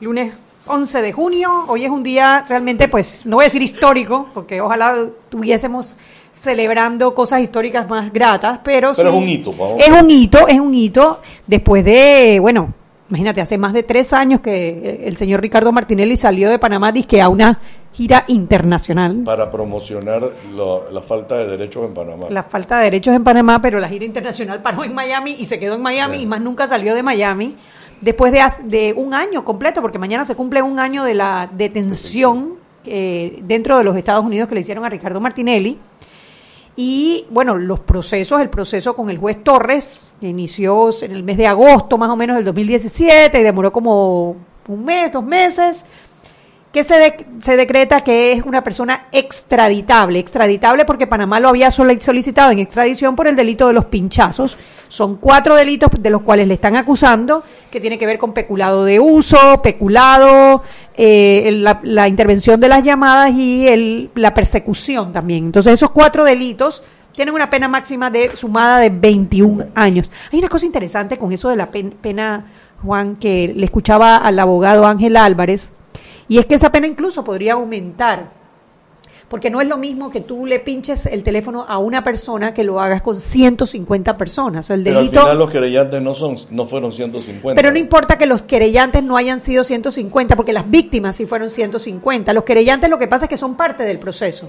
lunes 0.00 0.34
11 0.66 1.00
de 1.02 1.12
junio, 1.12 1.64
hoy 1.68 1.84
es 1.86 1.90
un 1.90 2.02
día 2.02 2.44
realmente, 2.46 2.88
pues, 2.88 3.24
no 3.24 3.36
voy 3.36 3.44
a 3.44 3.46
decir 3.46 3.62
histórico, 3.62 4.28
porque 4.34 4.60
ojalá 4.60 4.96
estuviésemos 5.24 5.96
celebrando 6.32 7.14
cosas 7.14 7.40
históricas 7.40 7.88
más 7.88 8.12
gratas, 8.12 8.60
pero, 8.62 8.92
Pero 8.94 9.10
sí- 9.10 9.16
es 9.16 9.22
un 9.22 9.28
hito, 9.28 9.52
vamos. 9.52 9.82
Es 9.82 9.88
un 9.88 10.10
hito, 10.10 10.46
es 10.48 10.60
un 10.60 10.74
hito, 10.74 11.20
después 11.46 11.82
de, 11.84 12.38
bueno, 12.40 12.72
imagínate, 13.08 13.40
hace 13.40 13.56
más 13.56 13.72
de 13.72 13.82
tres 13.82 14.12
años 14.12 14.40
que 14.40 15.04
el 15.06 15.16
señor 15.16 15.40
Ricardo 15.40 15.72
Martinelli 15.72 16.16
salió 16.16 16.50
de 16.50 16.58
Panamá, 16.58 16.92
dizque 16.92 17.20
a 17.20 17.28
una 17.28 17.58
gira 17.92 18.24
internacional. 18.28 19.22
Para 19.24 19.50
promocionar 19.50 20.22
lo- 20.54 20.90
la 20.90 21.00
falta 21.02 21.36
de 21.38 21.46
derechos 21.48 21.84
en 21.86 21.94
Panamá. 21.94 22.26
la 22.30 22.42
falta 22.42 22.78
de 22.78 22.84
derechos 22.84 23.14
en 23.14 23.24
Panamá, 23.24 23.60
pero 23.60 23.78
la 23.80 23.88
gira 23.88 24.04
internacional 24.04 24.62
paró 24.62 24.84
en 24.84 24.94
Miami 24.94 25.36
y 25.38 25.44
se 25.44 25.58
quedó 25.58 25.74
en 25.74 25.82
Miami 25.82 26.18
Sí. 26.18 26.22
y 26.22 26.26
más 26.26 26.40
nunca 26.40 26.66
salió 26.66 26.94
de 26.94 27.02
Miami. 27.02 27.56
Después 28.00 28.32
de, 28.32 28.40
de 28.64 28.92
un 28.94 29.12
año 29.12 29.44
completo, 29.44 29.82
porque 29.82 29.98
mañana 29.98 30.24
se 30.24 30.34
cumple 30.34 30.62
un 30.62 30.78
año 30.78 31.04
de 31.04 31.14
la 31.14 31.50
detención 31.52 32.54
eh, 32.86 33.40
dentro 33.42 33.76
de 33.76 33.84
los 33.84 33.94
Estados 33.96 34.24
Unidos 34.24 34.48
que 34.48 34.54
le 34.54 34.62
hicieron 34.62 34.84
a 34.84 34.88
Ricardo 34.88 35.20
Martinelli. 35.20 35.78
Y 36.76 37.26
bueno, 37.30 37.56
los 37.58 37.80
procesos, 37.80 38.40
el 38.40 38.48
proceso 38.48 38.94
con 38.94 39.10
el 39.10 39.18
juez 39.18 39.42
Torres, 39.44 40.14
que 40.20 40.28
inició 40.28 40.88
en 41.02 41.10
el 41.12 41.22
mes 41.24 41.36
de 41.36 41.46
agosto 41.46 41.98
más 41.98 42.08
o 42.08 42.16
menos 42.16 42.36
del 42.36 42.44
2017 42.46 43.38
y 43.38 43.42
demoró 43.42 43.70
como 43.72 44.36
un 44.68 44.84
mes, 44.84 45.12
dos 45.12 45.24
meses 45.24 45.84
que 46.72 46.84
se, 46.84 47.26
se 47.40 47.56
decreta 47.56 48.02
que 48.02 48.32
es 48.32 48.44
una 48.44 48.62
persona 48.62 49.06
extraditable. 49.10 50.18
Extraditable 50.20 50.84
porque 50.84 51.06
Panamá 51.08 51.40
lo 51.40 51.48
había 51.48 51.70
soli- 51.70 52.00
solicitado 52.00 52.52
en 52.52 52.60
extradición 52.60 53.16
por 53.16 53.26
el 53.26 53.34
delito 53.34 53.66
de 53.66 53.72
los 53.72 53.86
pinchazos. 53.86 54.56
Son 54.86 55.16
cuatro 55.16 55.56
delitos 55.56 55.90
de 55.98 56.10
los 56.10 56.22
cuales 56.22 56.46
le 56.46 56.54
están 56.54 56.76
acusando, 56.76 57.42
que 57.72 57.80
tiene 57.80 57.98
que 57.98 58.06
ver 58.06 58.18
con 58.18 58.32
peculado 58.32 58.84
de 58.84 59.00
uso, 59.00 59.60
peculado, 59.62 60.62
eh, 60.94 61.50
la, 61.54 61.80
la 61.82 62.06
intervención 62.06 62.60
de 62.60 62.68
las 62.68 62.82
llamadas 62.84 63.32
y 63.32 63.66
el- 63.66 64.10
la 64.14 64.32
persecución 64.32 65.12
también. 65.12 65.46
Entonces 65.46 65.72
esos 65.74 65.90
cuatro 65.90 66.22
delitos 66.22 66.82
tienen 67.16 67.34
una 67.34 67.50
pena 67.50 67.66
máxima 67.66 68.10
de 68.10 68.36
sumada 68.36 68.78
de 68.78 68.90
21 68.90 69.66
años. 69.74 70.08
Hay 70.32 70.38
una 70.38 70.48
cosa 70.48 70.66
interesante 70.66 71.16
con 71.16 71.32
eso 71.32 71.48
de 71.48 71.56
la 71.56 71.70
pen- 71.70 71.94
pena, 72.00 72.46
Juan, 72.82 73.16
que 73.16 73.52
le 73.54 73.64
escuchaba 73.64 74.16
al 74.18 74.38
abogado 74.38 74.86
Ángel 74.86 75.16
Álvarez, 75.16 75.72
y 76.30 76.38
es 76.38 76.46
que 76.46 76.54
esa 76.54 76.70
pena 76.70 76.86
incluso 76.86 77.22
podría 77.22 77.52
aumentar, 77.52 78.38
porque 79.28 79.48
no 79.50 79.60
es 79.60 79.68
lo 79.68 79.76
mismo 79.76 80.10
que 80.10 80.20
tú 80.22 80.44
le 80.44 80.58
pinches 80.58 81.06
el 81.06 81.22
teléfono 81.22 81.64
a 81.68 81.78
una 81.78 82.02
persona 82.02 82.52
que 82.52 82.64
lo 82.64 82.80
hagas 82.80 83.00
con 83.02 83.20
150 83.20 84.16
personas. 84.16 84.68
El 84.70 84.82
Pero 84.82 84.98
al 84.98 85.04
delito, 85.04 85.20
final 85.22 85.38
los 85.38 85.50
querellantes 85.50 86.02
no, 86.02 86.14
son, 86.14 86.34
no 86.50 86.66
fueron 86.66 86.92
150. 86.92 87.54
pero 87.54 87.70
no 87.72 87.78
importa 87.78 88.18
que 88.18 88.26
los 88.26 88.42
querellantes 88.42 89.04
no 89.04 89.16
hayan 89.16 89.38
sido 89.38 89.62
150, 89.62 90.34
porque 90.34 90.52
las 90.52 90.68
víctimas 90.68 91.14
sí 91.14 91.26
fueron 91.26 91.48
150. 91.50 92.32
Los 92.32 92.42
querellantes 92.42 92.90
lo 92.90 92.98
que 92.98 93.06
pasa 93.06 93.26
es 93.26 93.28
que 93.28 93.36
son 93.36 93.54
parte 93.56 93.84
del 93.84 93.98
proceso. 94.00 94.48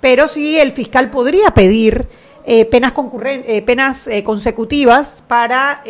Pero 0.00 0.26
sí 0.26 0.58
el 0.58 0.72
fiscal 0.72 1.08
podría 1.10 1.50
pedir 1.52 2.08
eh, 2.44 2.64
penas, 2.64 2.94
concurren- 2.94 3.44
eh, 3.46 3.62
penas 3.62 4.08
eh, 4.08 4.24
consecutivas 4.24 5.22
para 5.26 5.82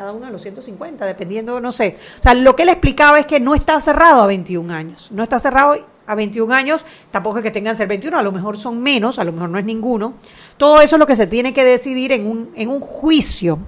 cada 0.00 0.14
uno 0.14 0.24
de 0.24 0.32
los 0.32 0.40
150, 0.40 1.04
dependiendo, 1.04 1.60
no 1.60 1.72
sé. 1.72 1.94
O 2.18 2.22
sea, 2.22 2.32
lo 2.32 2.56
que 2.56 2.62
él 2.62 2.70
explicaba 2.70 3.18
es 3.18 3.26
que 3.26 3.38
no 3.38 3.54
está 3.54 3.78
cerrado 3.80 4.22
a 4.22 4.26
21 4.26 4.72
años. 4.72 5.10
No 5.12 5.22
está 5.22 5.38
cerrado 5.38 5.76
a 6.06 6.14
21 6.14 6.54
años, 6.54 6.86
tampoco 7.10 7.36
es 7.36 7.42
que 7.42 7.50
tengan 7.50 7.76
ser 7.76 7.86
21, 7.86 8.16
a 8.16 8.22
lo 8.22 8.32
mejor 8.32 8.56
son 8.56 8.82
menos, 8.82 9.18
a 9.18 9.24
lo 9.24 9.32
mejor 9.32 9.50
no 9.50 9.58
es 9.58 9.66
ninguno. 9.66 10.14
Todo 10.56 10.80
eso 10.80 10.96
es 10.96 11.00
lo 11.00 11.06
que 11.06 11.16
se 11.16 11.26
tiene 11.26 11.52
que 11.52 11.64
decidir 11.64 12.12
en 12.12 12.26
un, 12.26 12.50
en 12.56 12.70
un 12.70 12.80
juicio 12.80 13.58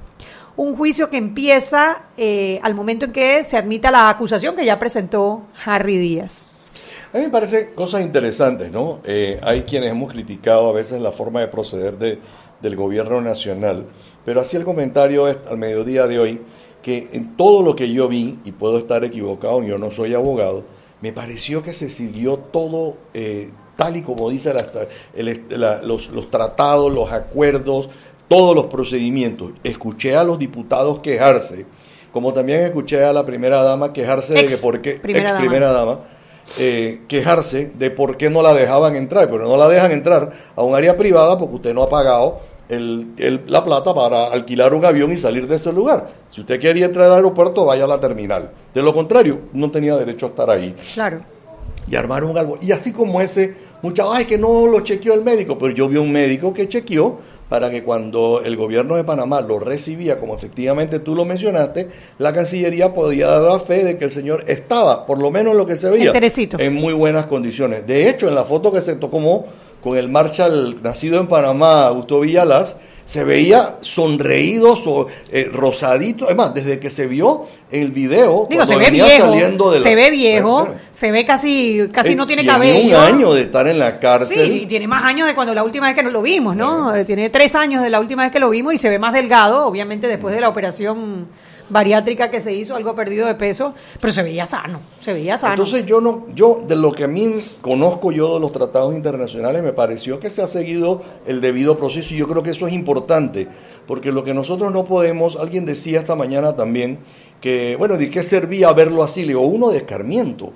un 0.54 0.76
juicio 0.76 1.08
que 1.08 1.16
empieza 1.16 2.04
eh, 2.16 2.60
al 2.62 2.74
momento 2.74 3.06
en 3.06 3.12
que 3.12 3.42
se 3.42 3.56
admita 3.56 3.90
la 3.90 4.10
acusación 4.10 4.54
que 4.54 4.66
ya 4.66 4.78
presentó 4.78 5.44
Harry 5.64 5.96
Díaz. 5.96 6.72
A 7.12 7.16
mí 7.16 7.24
me 7.24 7.30
parece 7.30 7.72
cosas 7.72 8.02
interesantes, 8.02 8.70
¿no? 8.70 9.00
Eh, 9.04 9.40
hay 9.42 9.62
quienes 9.62 9.90
hemos 9.90 10.12
criticado 10.12 10.68
a 10.68 10.72
veces 10.72 11.00
la 11.00 11.10
forma 11.10 11.40
de 11.40 11.48
proceder 11.48 11.96
de, 11.96 12.18
del 12.62 12.76
gobierno 12.76 13.20
nacional, 13.20 13.86
pero 14.24 14.40
hacía 14.40 14.58
el 14.58 14.64
comentario 14.64 15.26
al 15.26 15.58
mediodía 15.58 16.06
de 16.06 16.18
hoy 16.18 16.40
que 16.82 17.08
en 17.12 17.36
todo 17.36 17.62
lo 17.62 17.76
que 17.76 17.92
yo 17.92 18.08
vi, 18.08 18.38
y 18.44 18.52
puedo 18.52 18.76
estar 18.78 19.04
equivocado, 19.04 19.62
yo 19.62 19.78
no 19.78 19.90
soy 19.90 20.14
abogado, 20.14 20.64
me 21.00 21.12
pareció 21.12 21.62
que 21.62 21.72
se 21.72 21.88
siguió 21.88 22.38
todo 22.38 22.94
eh, 23.14 23.50
tal 23.76 23.96
y 23.96 24.02
como 24.02 24.28
dice 24.30 24.52
la- 24.52 24.66
el- 25.14 25.44
la- 25.48 25.80
los, 25.82 26.08
los 26.10 26.30
tratados, 26.30 26.92
los 26.92 27.10
acuerdos, 27.12 27.88
todos 28.28 28.54
los 28.56 28.66
procedimientos. 28.66 29.52
Escuché 29.62 30.16
a 30.16 30.24
los 30.24 30.38
diputados 30.38 31.00
quejarse, 31.00 31.66
como 32.12 32.32
también 32.32 32.62
escuché 32.62 33.04
a 33.04 33.12
la 33.12 33.24
primera 33.24 33.62
dama 33.62 33.92
quejarse 33.92 34.34
de 34.34 34.46
que 34.46 34.56
por 34.56 34.80
qué, 34.82 34.94
primera 34.94 35.24
ex 35.24 35.30
dama. 35.32 35.40
primera 35.40 35.72
dama, 35.72 36.00
eh, 36.58 37.02
quejarse 37.08 37.70
de 37.78 37.90
por 37.90 38.16
qué 38.16 38.28
no 38.28 38.42
la 38.42 38.52
dejaban 38.54 38.96
entrar, 38.96 39.30
pero 39.30 39.44
no 39.46 39.56
la 39.56 39.68
dejan 39.68 39.92
entrar 39.92 40.32
a 40.56 40.62
un 40.62 40.74
área 40.74 40.96
privada 40.96 41.38
porque 41.38 41.54
usted 41.56 41.74
no 41.74 41.82
ha 41.84 41.88
pagado 41.88 42.40
el- 42.68 43.08
el- 43.18 43.42
la 43.46 43.64
plata 43.64 43.94
para 43.94 44.26
alquilar 44.26 44.72
un 44.74 44.84
avión 44.84 45.12
y 45.12 45.16
salir 45.18 45.46
de 45.46 45.56
ese 45.56 45.72
lugar. 45.72 46.10
Si 46.30 46.40
usted 46.40 46.58
quería 46.60 46.86
entrar 46.86 47.06
al 47.06 47.16
aeropuerto, 47.16 47.64
vaya 47.64 47.84
a 47.84 47.88
la 47.88 48.00
terminal. 48.00 48.50
De 48.74 48.82
lo 48.82 48.94
contrario, 48.94 49.40
no 49.52 49.70
tenía 49.70 49.96
derecho 49.96 50.26
a 50.26 50.28
estar 50.30 50.50
ahí 50.50 50.74
Claro. 50.94 51.20
y 51.88 51.96
armaron 51.96 52.30
un 52.30 52.38
árbol. 52.38 52.58
Y 52.62 52.72
así 52.72 52.92
como 52.92 53.20
ese, 53.20 53.54
muchas, 53.82 54.06
ay, 54.10 54.24
que 54.24 54.38
no 54.38 54.66
lo 54.66 54.80
chequeó 54.80 55.14
el 55.14 55.22
médico, 55.22 55.58
pero 55.58 55.74
yo 55.74 55.88
vi 55.88 55.96
un 55.98 56.10
médico 56.12 56.54
que 56.54 56.68
chequeó 56.68 57.18
para 57.50 57.70
que 57.70 57.82
cuando 57.82 58.40
el 58.42 58.56
gobierno 58.56 58.96
de 58.96 59.04
Panamá 59.04 59.42
lo 59.42 59.58
recibía, 59.58 60.18
como 60.18 60.34
efectivamente 60.34 61.00
tú 61.00 61.14
lo 61.14 61.26
mencionaste, 61.26 61.86
la 62.18 62.32
Cancillería 62.32 62.94
podía 62.94 63.26
dar 63.40 63.60
fe 63.60 63.84
de 63.84 63.98
que 63.98 64.06
el 64.06 64.10
señor 64.10 64.44
estaba, 64.46 65.04
por 65.04 65.18
lo 65.18 65.30
menos 65.30 65.54
lo 65.54 65.66
que 65.66 65.76
se 65.76 65.90
veía, 65.90 66.12
en 66.58 66.72
muy 66.72 66.94
buenas 66.94 67.26
condiciones. 67.26 67.86
De 67.86 68.08
hecho, 68.08 68.26
en 68.26 68.34
la 68.36 68.44
foto 68.44 68.72
que 68.72 68.80
se 68.80 68.96
tomó 68.96 69.44
con 69.82 69.96
el 69.98 70.08
Marshall 70.08 70.80
nacido 70.82 71.18
en 71.20 71.26
Panamá, 71.26 71.86
Augusto 71.86 72.20
Villalas, 72.20 72.76
se 73.04 73.24
veía 73.24 73.76
sonreído, 73.80 74.76
so- 74.76 75.08
eh, 75.30 75.50
rosadito. 75.52 76.28
Es 76.30 76.36
más, 76.36 76.54
desde 76.54 76.78
que 76.78 76.88
se 76.88 77.06
vio 77.08 77.46
el 77.70 77.90
video, 77.90 78.46
Digo, 78.48 78.64
se 78.64 78.76
ve 78.76 78.90
viejo, 78.90 79.26
saliendo 79.32 79.70
de 79.72 79.78
la- 79.78 79.82
se 79.82 79.94
ve 79.96 80.10
viejo, 80.10 80.50
Bueno, 80.52 80.66
bueno. 80.66 80.80
se 80.92 81.10
ve 81.10 81.26
casi, 81.26 81.88
casi 81.92 82.12
Eh, 82.12 82.14
no 82.14 82.26
tiene 82.26 82.42
tiene 82.42 82.54
cabello. 82.54 82.88
un 82.88 82.94
año 83.04 83.34
de 83.34 83.42
estar 83.42 83.66
en 83.66 83.78
la 83.80 83.98
cárcel. 83.98 84.46
Sí, 84.46 84.60
y 84.62 84.66
tiene 84.66 84.86
más 84.86 85.04
años 85.04 85.26
de 85.26 85.34
cuando 85.34 85.52
la 85.52 85.64
última 85.64 85.86
vez 85.88 85.96
que 85.96 86.02
nos 86.04 86.12
lo 86.12 86.22
vimos, 86.22 86.54
¿no? 86.56 86.94
Eh, 86.94 87.04
Tiene 87.04 87.28
tres 87.28 87.54
años 87.56 87.82
de 87.82 87.90
la 87.90 87.98
última 88.00 88.22
vez 88.22 88.30
que 88.32 88.38
lo 88.38 88.48
vimos 88.50 88.72
y 88.72 88.78
se 88.78 88.88
ve 88.88 88.98
más 89.00 89.12
delgado, 89.12 89.66
obviamente 89.66 90.06
después 90.06 90.32
de 90.34 90.40
la 90.40 90.48
operación 90.48 91.26
bariátrica 91.72 92.30
que 92.30 92.40
se 92.40 92.52
hizo, 92.52 92.76
algo 92.76 92.94
perdido 92.94 93.26
de 93.26 93.34
peso, 93.34 93.74
pero 94.00 94.12
se 94.12 94.22
veía 94.22 94.44
sano, 94.44 94.80
se 95.00 95.12
veía 95.14 95.38
sano. 95.38 95.54
Entonces 95.54 95.86
yo 95.86 96.00
no, 96.00 96.26
yo 96.34 96.62
de 96.68 96.76
lo 96.76 96.92
que 96.92 97.04
a 97.04 97.08
mí 97.08 97.36
conozco 97.62 98.12
yo 98.12 98.34
de 98.34 98.40
los 98.40 98.52
tratados 98.52 98.94
internacionales 98.94 99.62
me 99.62 99.72
pareció 99.72 100.20
que 100.20 100.28
se 100.28 100.42
ha 100.42 100.46
seguido 100.46 101.02
el 101.26 101.40
debido 101.40 101.78
proceso 101.78 102.12
y 102.14 102.18
yo 102.18 102.28
creo 102.28 102.42
que 102.42 102.50
eso 102.50 102.66
es 102.66 102.74
importante, 102.74 103.48
porque 103.86 104.12
lo 104.12 104.22
que 104.22 104.34
nosotros 104.34 104.70
no 104.70 104.84
podemos, 104.84 105.36
alguien 105.36 105.64
decía 105.64 106.00
esta 106.00 106.14
mañana 106.14 106.54
también 106.54 106.98
que, 107.40 107.74
bueno, 107.76 107.96
¿de 107.96 108.10
qué 108.10 108.22
servía 108.22 108.72
verlo 108.72 109.02
así? 109.02 109.22
Le 109.22 109.28
digo, 109.28 109.40
uno 109.40 109.70
de 109.70 109.78
escarmiento. 109.78 110.52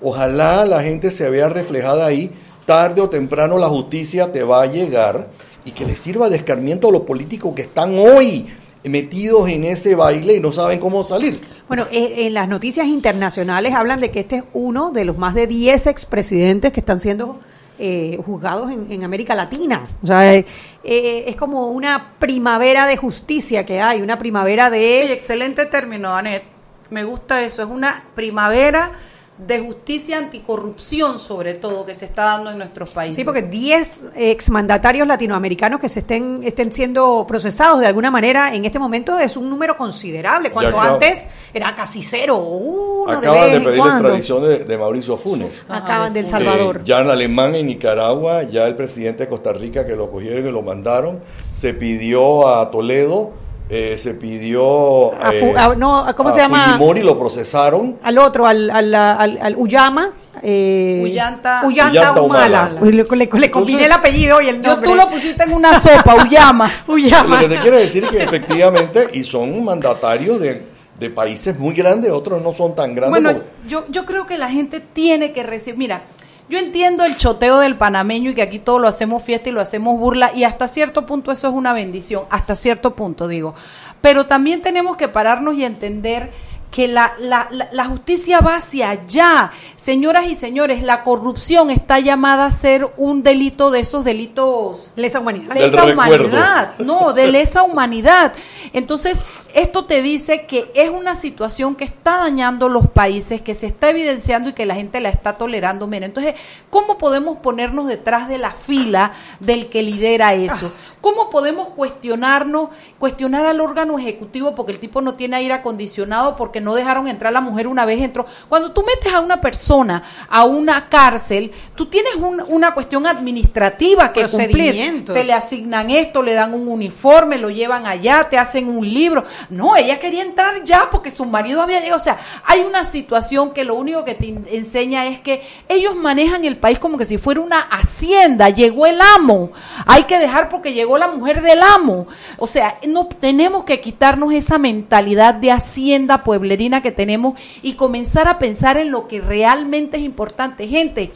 Ojalá 0.00 0.64
la 0.66 0.82
gente 0.82 1.10
se 1.10 1.28
vea 1.28 1.48
reflejada 1.48 2.06
ahí, 2.06 2.30
tarde 2.66 3.00
o 3.00 3.08
temprano 3.08 3.58
la 3.58 3.68
justicia 3.68 4.30
te 4.30 4.44
va 4.44 4.62
a 4.62 4.66
llegar 4.66 5.28
y 5.64 5.72
que 5.72 5.84
le 5.84 5.96
sirva 5.96 6.28
de 6.28 6.36
escarmiento 6.36 6.88
a 6.88 6.92
los 6.92 7.02
políticos 7.02 7.54
que 7.54 7.62
están 7.62 7.98
hoy 7.98 8.46
metidos 8.88 9.48
en 9.48 9.64
ese 9.64 9.94
baile 9.94 10.36
y 10.36 10.40
no 10.40 10.52
saben 10.52 10.80
cómo 10.80 11.02
salir. 11.02 11.40
Bueno, 11.68 11.86
eh, 11.90 12.26
en 12.26 12.34
las 12.34 12.48
noticias 12.48 12.86
internacionales 12.86 13.74
hablan 13.74 14.00
de 14.00 14.10
que 14.10 14.20
este 14.20 14.36
es 14.36 14.44
uno 14.52 14.90
de 14.90 15.04
los 15.04 15.18
más 15.18 15.34
de 15.34 15.46
10 15.46 15.86
expresidentes 15.86 16.72
que 16.72 16.80
están 16.80 17.00
siendo 17.00 17.40
eh, 17.80 18.18
juzgados 18.26 18.72
en, 18.72 18.90
en 18.90 19.04
América 19.04 19.36
Latina. 19.36 19.86
O 20.02 20.06
sea, 20.06 20.34
eh, 20.34 20.44
eh, 20.82 21.24
es 21.28 21.36
como 21.36 21.68
una 21.68 22.14
primavera 22.18 22.86
de 22.86 22.96
justicia 22.96 23.64
que 23.64 23.80
hay, 23.80 24.02
una 24.02 24.18
primavera 24.18 24.66
Oye, 24.66 24.78
de... 24.78 25.12
excelente 25.12 25.64
término, 25.66 26.12
Anet. 26.12 26.42
Me 26.90 27.04
gusta 27.04 27.40
eso. 27.42 27.62
Es 27.62 27.68
una 27.68 28.02
primavera 28.16 28.90
de 29.38 29.60
justicia 29.60 30.18
anticorrupción, 30.18 31.18
sobre 31.18 31.54
todo, 31.54 31.86
que 31.86 31.94
se 31.94 32.06
está 32.06 32.24
dando 32.24 32.50
en 32.50 32.58
nuestros 32.58 32.90
países. 32.90 33.14
Sí, 33.16 33.24
porque 33.24 33.42
10 33.42 34.02
exmandatarios 34.16 35.06
latinoamericanos 35.06 35.80
que 35.80 35.88
se 35.88 36.00
estén, 36.00 36.40
estén 36.42 36.72
siendo 36.72 37.24
procesados 37.26 37.80
de 37.80 37.86
alguna 37.86 38.10
manera 38.10 38.54
en 38.54 38.64
este 38.64 38.78
momento 38.78 39.18
es 39.18 39.36
un 39.36 39.48
número 39.48 39.76
considerable, 39.76 40.50
cuando 40.50 40.76
acaba- 40.78 40.94
antes 40.94 41.28
era 41.54 41.74
casi 41.74 42.02
cero 42.02 42.36
o 42.36 42.56
uno 43.04 43.12
Acaban 43.12 43.50
de 43.50 43.56
en 43.56 43.64
pedir 43.64 43.78
extradición 43.78 44.42
de, 44.42 44.58
de 44.64 44.78
Mauricio 44.78 45.16
Funes. 45.16 45.64
Ajá, 45.68 45.84
Acaban 45.84 46.12
de 46.12 46.22
del 46.22 46.30
Funes. 46.30 46.44
Salvador. 46.46 46.76
Eh, 46.78 46.80
ya 46.84 47.00
en 47.00 47.10
Alemania 47.10 47.60
y 47.60 47.64
Nicaragua, 47.64 48.42
ya 48.42 48.66
el 48.66 48.74
presidente 48.74 49.24
de 49.24 49.28
Costa 49.28 49.52
Rica 49.52 49.86
que 49.86 49.94
lo 49.94 50.10
cogieron 50.10 50.46
y 50.46 50.50
lo 50.50 50.62
mandaron, 50.62 51.20
se 51.52 51.74
pidió 51.74 52.48
a 52.48 52.70
Toledo, 52.70 53.30
eh, 53.68 53.96
se 53.98 54.14
pidió 54.14 55.12
A 55.14 55.32
Fu- 55.32 55.56
a- 55.56 55.74
no, 55.76 56.06
¿cómo 56.16 56.28
a 56.30 56.32
se 56.32 56.40
llama? 56.40 56.64
Fujimori 56.66 57.02
lo 57.02 57.18
procesaron. 57.18 57.98
al 58.02 58.18
otro, 58.18 58.46
al, 58.46 58.70
al, 58.70 58.94
al, 58.94 59.38
al 59.42 59.56
Uyama. 59.56 60.10
Eh, 60.42 61.00
Ullanta- 61.02 61.62
Ullanta 61.66 61.90
Ullanta 62.00 62.22
Humala. 62.22 62.70
Humala. 62.80 62.90
Le, 62.92 63.04
le- 63.26 63.40
le 63.40 63.50
combiné 63.50 63.84
el 63.86 63.92
apellido 63.92 64.40
y 64.40 64.48
el 64.48 64.62
Yo 64.62 64.70
nombre. 64.70 64.88
tú 64.88 64.94
lo 64.94 65.08
pusiste 65.10 65.42
en 65.44 65.52
una 65.52 65.78
sopa, 65.80 66.14
Uyama. 66.14 66.70
Ullama. 66.86 67.42
Lo 67.42 67.48
que 67.48 67.54
te 67.56 67.60
quiere 67.60 67.78
decir 67.80 68.04
es 68.04 68.10
que 68.10 68.22
efectivamente, 68.22 69.08
y 69.12 69.24
son 69.24 69.64
mandatarios 69.64 70.40
de, 70.40 70.62
de 70.98 71.10
países 71.10 71.58
muy 71.58 71.74
grandes, 71.74 72.10
otros 72.12 72.40
no 72.40 72.52
son 72.52 72.74
tan 72.74 72.94
grandes. 72.94 73.10
Bueno, 73.20 73.32
como- 73.40 73.44
yo, 73.68 73.84
yo 73.88 74.04
creo 74.06 74.26
que 74.26 74.38
la 74.38 74.48
gente 74.48 74.80
tiene 74.80 75.32
que 75.32 75.42
recibir. 75.42 75.76
Mira, 75.78 76.02
yo 76.48 76.58
entiendo 76.58 77.04
el 77.04 77.16
choteo 77.16 77.58
del 77.58 77.76
panameño 77.76 78.30
y 78.30 78.34
que 78.34 78.42
aquí 78.42 78.58
todo 78.58 78.78
lo 78.78 78.88
hacemos 78.88 79.22
fiesta 79.22 79.48
y 79.48 79.52
lo 79.52 79.60
hacemos 79.60 79.98
burla, 79.98 80.32
y 80.34 80.44
hasta 80.44 80.66
cierto 80.66 81.06
punto 81.06 81.30
eso 81.32 81.48
es 81.48 81.54
una 81.54 81.72
bendición, 81.72 82.24
hasta 82.30 82.54
cierto 82.54 82.94
punto 82.94 83.28
digo. 83.28 83.54
Pero 84.00 84.26
también 84.26 84.62
tenemos 84.62 84.96
que 84.96 85.08
pararnos 85.08 85.56
y 85.56 85.64
entender 85.64 86.30
que 86.70 86.86
la, 86.86 87.14
la, 87.18 87.48
la, 87.50 87.68
la 87.72 87.84
justicia 87.86 88.40
va 88.40 88.56
hacia 88.56 88.90
allá. 88.90 89.50
Señoras 89.76 90.26
y 90.26 90.34
señores, 90.34 90.82
la 90.82 91.02
corrupción 91.02 91.70
está 91.70 91.98
llamada 91.98 92.44
a 92.44 92.50
ser 92.50 92.86
un 92.98 93.22
delito 93.22 93.70
de 93.70 93.80
esos 93.80 94.04
delitos 94.04 94.92
Lesa 94.94 95.20
humanidad. 95.20 95.54
Del 95.54 95.70
lesa 95.70 95.86
recuerdo. 95.86 96.26
humanidad, 96.26 96.78
no, 96.78 97.14
de 97.14 97.26
lesa 97.28 97.62
humanidad. 97.62 98.34
Entonces, 98.74 99.18
esto 99.54 99.84
te 99.86 100.02
dice 100.02 100.46
que 100.46 100.70
es 100.74 100.90
una 100.90 101.14
situación 101.14 101.74
que 101.74 101.84
está 101.84 102.18
dañando 102.18 102.68
los 102.68 102.88
países, 102.88 103.42
que 103.42 103.54
se 103.54 103.66
está 103.66 103.90
evidenciando 103.90 104.50
y 104.50 104.52
que 104.52 104.66
la 104.66 104.74
gente 104.74 105.00
la 105.00 105.08
está 105.08 105.38
tolerando 105.38 105.86
menos. 105.86 106.08
Entonces, 106.08 106.34
¿cómo 106.70 106.98
podemos 106.98 107.38
ponernos 107.38 107.86
detrás 107.86 108.28
de 108.28 108.38
la 108.38 108.50
fila 108.50 109.12
del 109.40 109.68
que 109.68 109.82
lidera 109.82 110.34
eso? 110.34 110.72
¿Cómo 111.00 111.30
podemos 111.30 111.68
cuestionarnos, 111.70 112.70
cuestionar 112.98 113.46
al 113.46 113.60
órgano 113.60 113.98
ejecutivo 113.98 114.54
porque 114.54 114.72
el 114.72 114.78
tipo 114.78 115.00
no 115.00 115.14
tiene 115.14 115.36
aire 115.36 115.54
acondicionado, 115.54 116.36
porque 116.36 116.60
no 116.60 116.74
dejaron 116.74 117.08
entrar 117.08 117.30
a 117.30 117.34
la 117.34 117.40
mujer 117.40 117.66
una 117.68 117.84
vez 117.84 118.00
entró? 118.00 118.26
Cuando 118.48 118.72
tú 118.72 118.82
metes 118.86 119.12
a 119.14 119.20
una 119.20 119.40
persona 119.40 120.02
a 120.28 120.44
una 120.44 120.88
cárcel, 120.88 121.52
tú 121.74 121.86
tienes 121.86 122.14
un- 122.16 122.42
una 122.48 122.74
cuestión 122.74 123.06
administrativa 123.06 124.12
que 124.12 124.20
cumplir. 124.46 124.74
Te 125.12 125.24
le 125.24 125.32
asignan 125.32 125.90
esto, 125.90 126.22
le 126.22 126.34
dan 126.34 126.54
un 126.54 126.68
uniforme, 126.68 127.38
lo 127.38 127.50
llevan 127.50 127.86
allá, 127.86 128.24
te 128.28 128.38
hacen 128.38 128.68
un 128.68 128.88
libro. 128.88 129.24
No, 129.50 129.76
ella 129.76 129.98
quería 129.98 130.22
entrar 130.22 130.64
ya 130.64 130.88
porque 130.90 131.10
su 131.10 131.24
marido 131.24 131.62
había 131.62 131.80
llegado. 131.80 131.96
O 131.96 132.02
sea, 132.02 132.18
hay 132.44 132.60
una 132.60 132.84
situación 132.84 133.52
que 133.52 133.64
lo 133.64 133.74
único 133.74 134.04
que 134.04 134.14
te 134.14 134.28
enseña 134.56 135.06
es 135.06 135.20
que 135.20 135.42
ellos 135.68 135.96
manejan 135.96 136.44
el 136.44 136.56
país 136.56 136.78
como 136.78 136.98
que 136.98 137.04
si 137.04 137.18
fuera 137.18 137.40
una 137.40 137.60
hacienda. 137.60 138.50
Llegó 138.50 138.86
el 138.86 139.00
amo. 139.00 139.52
Hay 139.86 140.04
que 140.04 140.18
dejar 140.18 140.48
porque 140.48 140.72
llegó 140.72 140.98
la 140.98 141.08
mujer 141.08 141.42
del 141.42 141.62
amo. 141.62 142.06
O 142.38 142.46
sea, 142.46 142.78
no 142.86 143.06
tenemos 143.06 143.64
que 143.64 143.80
quitarnos 143.80 144.32
esa 144.32 144.58
mentalidad 144.58 145.34
de 145.34 145.52
hacienda 145.52 146.24
pueblerina 146.24 146.82
que 146.82 146.92
tenemos 146.92 147.38
y 147.62 147.74
comenzar 147.74 148.28
a 148.28 148.38
pensar 148.38 148.76
en 148.76 148.90
lo 148.90 149.08
que 149.08 149.20
realmente 149.20 149.96
es 149.96 150.02
importante. 150.02 150.68
Gente, 150.68 151.12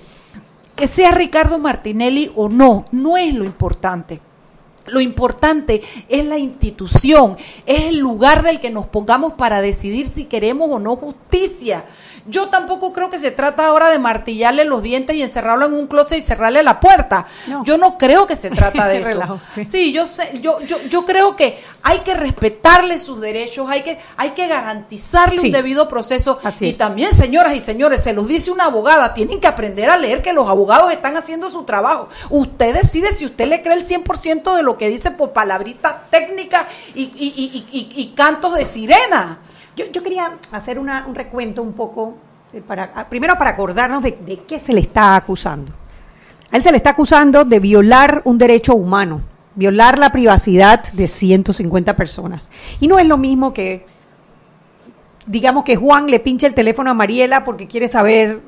que 0.77 0.87
sea 0.87 1.11
Ricardo 1.11 1.59
Martinelli 1.59 2.33
o 2.35 2.49
no, 2.49 2.87
no 2.93 3.17
es 3.17 3.35
lo 3.35 3.45
importante. 3.45 4.21
Lo 4.87 5.01
importante 5.01 5.83
es 6.09 6.25
la 6.25 6.39
institución, 6.39 7.37
es 7.67 7.85
el 7.85 7.99
lugar 7.99 8.43
del 8.43 8.61
que 8.61 8.71
nos 8.71 8.87
pongamos 8.87 9.35
para 9.35 9.61
decidir 9.61 10.07
si 10.07 10.25
queremos 10.25 10.69
o 10.71 10.79
no 10.79 10.97
justicia. 10.97 11.85
Yo 12.27 12.49
tampoco 12.49 12.93
creo 12.93 13.11
que 13.11 13.19
se 13.19 13.31
trata 13.31 13.67
ahora 13.67 13.91
de 13.91 13.99
martillarle 13.99 14.65
los 14.65 14.83
dientes 14.83 15.17
y 15.17 15.23
encerrarlo 15.23 15.67
en 15.67 15.75
un 15.75 15.87
closet 15.87 16.19
y 16.19 16.23
cerrarle 16.23 16.63
la 16.63 16.79
puerta. 16.81 17.27
No. 17.49 17.65
Yo 17.65 17.79
no 17.79 17.99
creo 17.99 18.27
que 18.27 18.37
se 18.37 18.51
trata 18.51 18.87
de 18.89 18.99
eso. 19.03 19.05
Relajo, 19.09 19.41
sí. 19.47 19.65
sí, 19.65 19.93
yo 19.93 20.07
sé, 20.07 20.39
yo, 20.41 20.61
yo, 20.61 20.79
yo 20.89 21.05
creo 21.05 21.35
que 21.37 21.59
hay 21.83 22.01
que 22.01 22.15
respetarle 22.15 22.99
sus 22.99 23.21
derechos, 23.21 23.69
hay 23.69 23.83
que, 23.83 23.99
hay 24.17 24.31
que 24.31 24.47
garantizarle 24.47 25.39
Sí. 25.39 25.47
un 25.47 25.53
debido 25.53 25.89
proceso. 25.89 26.39
Así 26.45 26.67
y 26.67 26.71
es. 26.71 26.79
también, 26.79 27.13
señoras 27.15 27.55
y 27.55 27.61
señores, 27.61 28.03
se 28.03 28.13
los 28.13 28.29
dice 28.29 28.51
una 28.51 28.65
abogada, 28.67 29.15
tienen 29.15 29.41
que 29.41 29.47
aprender 29.49 29.91
a 29.91 29.97
leer 29.97 30.23
que 30.23 30.33
los 30.33 30.49
abogados 30.49 30.93
están 30.93 31.17
haciendo 31.17 31.49
su 31.49 31.65
trabajo. 31.65 32.09
Usted 32.31 32.75
decide 32.75 33.13
si 33.13 33.27
usted 33.27 33.47
le 33.47 33.63
cree 33.63 33.75
el 33.77 33.87
100% 33.87 34.55
de 34.55 34.63
lo 34.63 34.79
que 34.79 34.89
dice 34.89 35.11
por 35.11 35.33
palabritas 35.33 36.09
técnicas 36.11 36.67
y, 36.95 37.03
y- 37.03 37.11
y- 37.37 37.67
y- 37.73 37.79
y- 37.97 38.03
y 38.03 38.07
cantos 38.15 38.55
de 38.55 38.65
sirena. 38.65 39.39
Yo, 39.77 39.87
yo 39.93 40.03
quería 40.03 40.33
hacer 40.51 40.79
una- 40.79 41.07
un 41.07 41.15
recuento 41.15 41.63
un 41.63 41.73
poco, 41.73 42.15
eh, 42.53 42.61
para, 42.61 42.93
ah, 42.95 43.07
primero 43.09 43.37
para 43.39 43.51
acordarnos 43.51 44.03
de, 44.03 44.13
de 44.25 44.41
qué 44.47 44.59
se 44.59 44.73
le 44.73 44.81
está 44.81 45.17
acusando. 45.17 45.73
A 46.51 46.57
él 46.57 46.63
se 46.63 46.71
le 46.71 46.77
está 46.77 46.91
acusando 46.91 47.45
de 47.45 47.59
violar 47.61 48.21
un 48.25 48.37
derecho 48.37 48.75
humano, 48.75 49.23
violar 49.55 49.99
la 49.99 50.11
privacidad 50.11 50.83
de 50.93 51.09
150 51.09 51.97
personas. 51.97 52.51
Y 52.81 52.89
no 52.89 52.99
es 52.99 53.07
lo 53.07 53.17
mismo 53.17 53.55
que, 53.55 53.87
digamos 55.27 55.65
que 55.65 55.77
Juan 55.77 56.09
le 56.11 56.21
pinche 56.21 56.47
el 56.47 56.55
teléfono 56.55 56.91
a 56.91 56.95
Mariela 56.95 57.45
porque 57.45 57.67
quiere 57.67 57.89
saber 57.89 58.41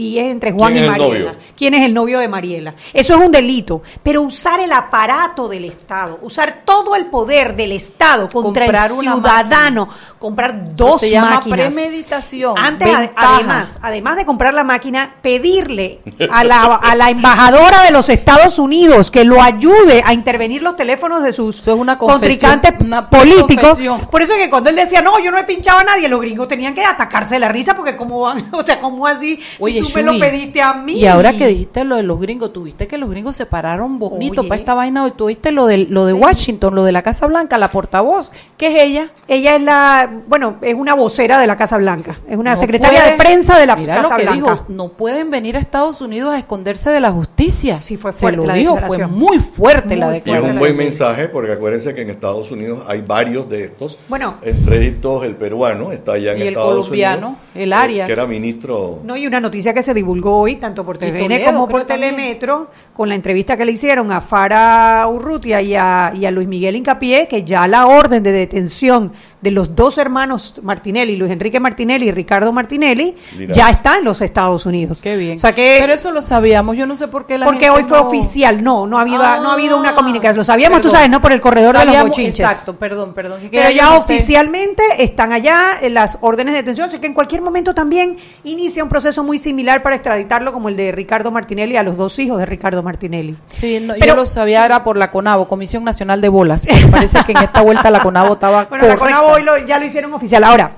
y 0.00 0.18
es 0.18 0.30
entre 0.30 0.52
Juan 0.52 0.72
¿Quién 0.72 0.84
y 0.84 0.88
Mariela. 0.88 1.08
novio? 1.30 1.34
¿Quién 1.56 1.74
es 1.74 1.84
el 1.84 1.94
novio 1.94 2.18
de 2.18 2.28
Mariela? 2.28 2.74
Eso 2.92 3.14
es 3.14 3.20
un 3.26 3.30
delito. 3.30 3.82
Pero 4.02 4.22
usar 4.22 4.60
el 4.60 4.72
aparato 4.72 5.48
del 5.48 5.64
Estado, 5.66 6.18
usar 6.22 6.62
todo 6.64 6.96
el 6.96 7.06
poder 7.06 7.54
del 7.54 7.72
Estado 7.72 8.28
contra 8.28 8.64
Comprar 8.66 8.90
el 8.90 8.98
ciudadano, 9.00 9.88
comprar 10.18 10.74
dos 10.76 11.00
Se 11.00 11.10
llama 11.10 11.36
máquinas. 11.36 11.74
premeditación, 11.74 12.56
Antes, 12.58 12.88
ventaja. 12.88 13.34
además, 13.36 13.78
además 13.82 14.16
de 14.16 14.26
comprar 14.26 14.54
la 14.54 14.64
máquina, 14.64 15.14
pedirle 15.22 16.00
a 16.30 16.44
la, 16.44 16.76
a 16.76 16.94
la 16.96 17.10
embajadora 17.10 17.82
de 17.84 17.90
los 17.90 18.08
Estados 18.08 18.58
Unidos 18.58 19.10
que 19.10 19.24
lo 19.24 19.42
ayude 19.42 20.02
a 20.04 20.12
intervenir 20.14 20.62
los 20.62 20.76
teléfonos 20.76 21.22
de 21.22 21.32
sus 21.32 21.58
es 21.60 21.68
una 21.68 21.98
contrincantes 21.98 22.74
una 22.80 23.08
políticos. 23.10 23.46
confesión. 23.68 24.00
Por 24.10 24.22
eso 24.22 24.32
es 24.34 24.38
que 24.44 24.50
cuando 24.50 24.70
él 24.70 24.76
decía, 24.76 25.02
no, 25.02 25.18
yo 25.18 25.30
no 25.30 25.38
he 25.38 25.44
pinchado 25.44 25.78
a 25.80 25.84
nadie, 25.84 26.08
los 26.08 26.20
gringos 26.20 26.48
tenían 26.48 26.74
que 26.74 26.84
atacarse 26.84 27.34
de 27.34 27.40
la 27.40 27.48
risa 27.48 27.74
porque 27.76 27.96
cómo 27.96 28.20
van, 28.20 28.48
o 28.52 28.62
sea, 28.62 28.80
¿cómo 28.80 29.06
así? 29.06 29.40
Oye, 29.58 29.82
si 29.84 29.89
tú 29.92 29.98
me 29.98 30.02
lo 30.12 30.18
pediste 30.18 30.60
a 30.62 30.74
mí. 30.74 30.92
Y 30.94 31.06
ahora 31.06 31.32
que 31.32 31.46
dijiste 31.48 31.84
lo 31.84 31.96
de 31.96 32.02
los 32.02 32.20
gringos, 32.20 32.52
tuviste 32.52 32.86
que 32.88 32.98
los 32.98 33.10
gringos 33.10 33.36
se 33.36 33.46
pararon 33.46 33.98
bonito 33.98 34.40
Oye. 34.42 34.48
para 34.48 34.58
esta 34.58 34.74
vaina 34.74 35.04
hoy. 35.04 35.12
Tuviste 35.12 35.52
lo 35.52 35.66
de, 35.66 35.78
lo 35.78 36.06
de 36.06 36.12
Washington, 36.12 36.74
lo 36.74 36.84
de 36.84 36.92
la 36.92 37.02
Casa 37.02 37.26
Blanca, 37.26 37.58
la 37.58 37.70
portavoz. 37.70 38.32
¿Qué 38.56 38.68
es 38.68 38.82
ella? 38.84 39.10
Ella 39.28 39.56
es 39.56 39.62
la, 39.62 40.10
bueno, 40.28 40.56
es 40.62 40.74
una 40.74 40.94
vocera 40.94 41.38
de 41.38 41.46
la 41.46 41.56
Casa 41.56 41.76
Blanca, 41.78 42.16
es 42.28 42.36
una 42.36 42.52
No 42.54 42.56
secretaria 42.60 43.00
puede- 43.00 43.10
de 43.12 43.16
prensa 43.18 43.58
de 43.58 43.66
la 43.66 43.76
Mira 43.76 43.96
Casa 43.96 44.08
lo 44.10 44.16
que 44.16 44.22
Blanca. 44.22 44.34
dijo, 44.52 44.64
no 44.68 44.88
pueden 44.88 45.30
venir 45.30 45.56
a 45.56 45.60
Estados 45.60 46.00
Unidos 46.00 46.34
a 46.34 46.38
esconderse 46.38 46.90
de 46.90 47.00
la 47.00 47.10
justicia. 47.10 47.78
Sí, 47.78 47.96
fue 47.96 48.12
Se 48.12 48.20
fuerte 48.20 48.36
lo 48.38 48.46
la 48.46 48.54
dijo, 48.54 48.72
fue 48.76 48.82
declaración. 48.98 49.18
muy 49.18 49.38
fuerte 49.38 49.96
la 49.96 50.06
Muy 50.06 50.14
Y 50.14 50.18
es 50.18 50.24
declaración. 50.24 50.52
un 50.54 50.58
buen 50.58 50.76
mensaje 50.76 51.28
porque 51.28 51.52
acuérdense 51.52 51.94
que 51.94 52.02
en 52.02 52.10
Estados 52.10 52.50
Unidos 52.50 52.82
hay 52.88 53.02
varios 53.02 53.48
de 53.48 53.64
estos. 53.64 53.98
Bueno. 54.08 54.34
Entre 54.42 54.86
estos 54.88 55.24
el 55.24 55.36
peruano 55.36 55.92
está 55.92 56.12
allá 56.12 56.32
en 56.32 56.38
Y 56.38 56.42
el 56.42 56.48
Estados 56.48 56.70
colombiano, 56.86 57.26
Unidos. 57.28 57.44
el 57.54 57.72
eh, 57.72 57.74
Arias. 57.74 58.06
Que 58.06 58.12
era 58.12 58.26
ministro. 58.26 59.00
No, 59.04 59.16
y 59.16 59.26
una 59.26 59.40
noticia 59.40 59.72
que 59.74 59.79
se 59.82 59.94
divulgó 59.94 60.40
hoy, 60.40 60.56
tanto 60.56 60.84
por 60.84 60.98
TVN 60.98 61.18
Toledo, 61.18 61.52
como 61.52 61.68
por 61.68 61.84
también. 61.84 62.14
Telemetro, 62.14 62.70
con 62.94 63.08
la 63.08 63.14
entrevista 63.14 63.56
que 63.56 63.64
le 63.64 63.72
hicieron 63.72 64.12
a 64.12 64.20
Fara 64.20 65.06
Urrutia 65.08 65.60
y 65.62 65.74
a, 65.74 66.12
y 66.14 66.26
a 66.26 66.30
Luis 66.30 66.48
Miguel 66.48 66.76
Incapié, 66.76 67.28
que 67.28 67.44
ya 67.44 67.66
la 67.66 67.86
orden 67.86 68.22
de 68.22 68.32
detención 68.32 69.12
de 69.40 69.50
los 69.50 69.74
dos 69.74 69.96
hermanos 69.98 70.60
Martinelli, 70.62 71.16
Luis 71.16 71.30
Enrique 71.32 71.58
Martinelli 71.60 72.08
y 72.08 72.10
Ricardo 72.10 72.52
Martinelli, 72.52 73.14
Mira. 73.38 73.54
ya 73.54 73.70
está 73.70 73.98
en 73.98 74.04
los 74.04 74.20
Estados 74.20 74.66
Unidos. 74.66 75.00
Qué 75.02 75.16
bien. 75.16 75.36
O 75.36 75.40
sea 75.40 75.54
que 75.54 75.78
Pero 75.80 75.92
eso 75.94 76.10
lo 76.12 76.20
sabíamos, 76.22 76.76
yo 76.76 76.86
no 76.86 76.94
sé 76.96 77.08
por 77.08 77.26
qué 77.26 77.38
la 77.38 77.46
porque 77.46 77.66
gente 77.66 77.78
hoy 77.80 77.84
fue 77.84 77.98
no- 77.98 78.06
oficial, 78.08 78.62
no, 78.62 78.86
no 78.86 78.98
ha 78.98 79.02
habido, 79.02 79.18
no 79.18 79.50
ha 79.50 79.52
habido 79.54 79.78
una 79.78 79.90
Ah, 79.90 79.94
comunicación. 79.94 80.36
Lo 80.36 80.44
sabíamos, 80.44 80.78
tú 80.80 80.84
perdón. 80.88 80.96
sabes, 80.98 81.10
no 81.10 81.20
por 81.20 81.32
el 81.32 81.40
corredor 81.40 81.76
de 81.78 81.84
los 81.86 82.02
bochinches. 82.02 82.40
Exacto, 82.40 82.76
perdón, 82.76 83.14
perdón. 83.14 83.40
que 83.40 83.48
Pero 83.50 83.70
ya 83.70 83.84
no 83.90 84.00
sé. 84.00 84.14
oficialmente 84.14 84.82
están 84.98 85.32
allá 85.32 85.72
en 85.80 85.94
las 85.94 86.18
órdenes 86.20 86.52
de 86.54 86.58
detención, 86.58 86.88
así 86.88 86.98
que 86.98 87.06
en 87.06 87.14
cualquier 87.14 87.42
momento 87.42 87.74
también 87.74 88.16
inicia 88.44 88.82
un 88.82 88.88
proceso 88.88 89.24
muy 89.24 89.38
similar 89.38 89.82
para 89.82 89.96
extraditarlo 89.96 90.52
como 90.52 90.68
el 90.68 90.76
de 90.76 90.92
Ricardo 90.92 91.30
Martinelli 91.30 91.76
a 91.76 91.82
los 91.82 91.96
dos 91.96 92.18
hijos 92.18 92.38
de 92.38 92.46
Ricardo 92.46 92.82
Martinelli. 92.82 93.36
Sí, 93.46 93.80
no, 93.80 93.94
Pero- 93.94 94.06
yo 94.06 94.16
lo 94.16 94.26
sabía, 94.26 94.64
era 94.64 94.84
por 94.84 94.96
la 94.96 95.10
CONAVO, 95.10 95.48
Comisión 95.48 95.82
Nacional 95.84 96.20
de 96.20 96.28
Bolas. 96.28 96.66
parece 96.90 97.18
que 97.24 97.32
en 97.32 97.38
esta 97.38 97.62
vuelta 97.62 97.90
la 97.90 98.00
CONAVO 98.02 98.34
estaba 98.34 98.64
Bueno, 98.70 98.86
la 98.86 98.96
correcta. 98.96 99.20
Hoy 99.32 99.42
lo- 99.42 99.58
ya 99.58 99.78
lo 99.78 99.86
hicieron 99.86 100.12
oficial. 100.14 100.44
Ahora, 100.44 100.70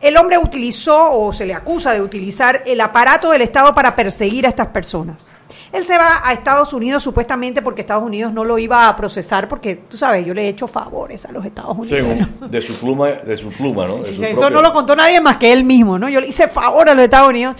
el 0.00 0.16
hombre 0.18 0.36
utilizó 0.36 1.12
o 1.12 1.32
se 1.32 1.46
le 1.46 1.54
acusa 1.54 1.92
de 1.92 2.02
utilizar 2.02 2.62
el 2.66 2.80
aparato 2.80 3.30
del 3.30 3.40
Estado 3.42 3.74
para 3.74 3.96
perseguir 3.96 4.44
a 4.44 4.50
estas 4.50 4.66
personas. 4.68 5.32
Él 5.72 5.86
se 5.86 5.96
va 5.98 6.20
a 6.22 6.32
Estados 6.32 6.72
Unidos 6.72 7.02
supuestamente 7.02 7.62
porque 7.62 7.80
Estados 7.80 8.04
Unidos 8.04 8.32
no 8.32 8.44
lo 8.44 8.58
iba 8.58 8.86
a 8.86 8.94
procesar 8.94 9.48
porque, 9.48 9.74
tú 9.76 9.96
sabes, 9.96 10.24
yo 10.24 10.32
le 10.34 10.42
he 10.44 10.48
hecho 10.48 10.68
favores 10.68 11.24
a 11.24 11.32
los 11.32 11.44
Estados 11.44 11.76
Unidos. 11.78 11.98
Según, 11.98 12.50
de 12.50 12.60
su 12.62 12.78
pluma, 12.78 13.08
de 13.08 13.36
su 13.36 13.48
pluma, 13.50 13.86
¿no? 13.86 14.04
Sí, 14.04 14.16
su 14.16 14.24
eso 14.24 14.50
no 14.50 14.60
lo 14.62 14.72
contó 14.72 14.94
nadie 14.94 15.20
más 15.20 15.38
que 15.38 15.52
él 15.52 15.64
mismo, 15.64 15.98
¿no? 15.98 16.08
Yo 16.08 16.20
le 16.20 16.28
hice 16.28 16.48
favor 16.48 16.88
a 16.88 16.94
los 16.94 17.02
Estados 17.04 17.30
Unidos. 17.30 17.56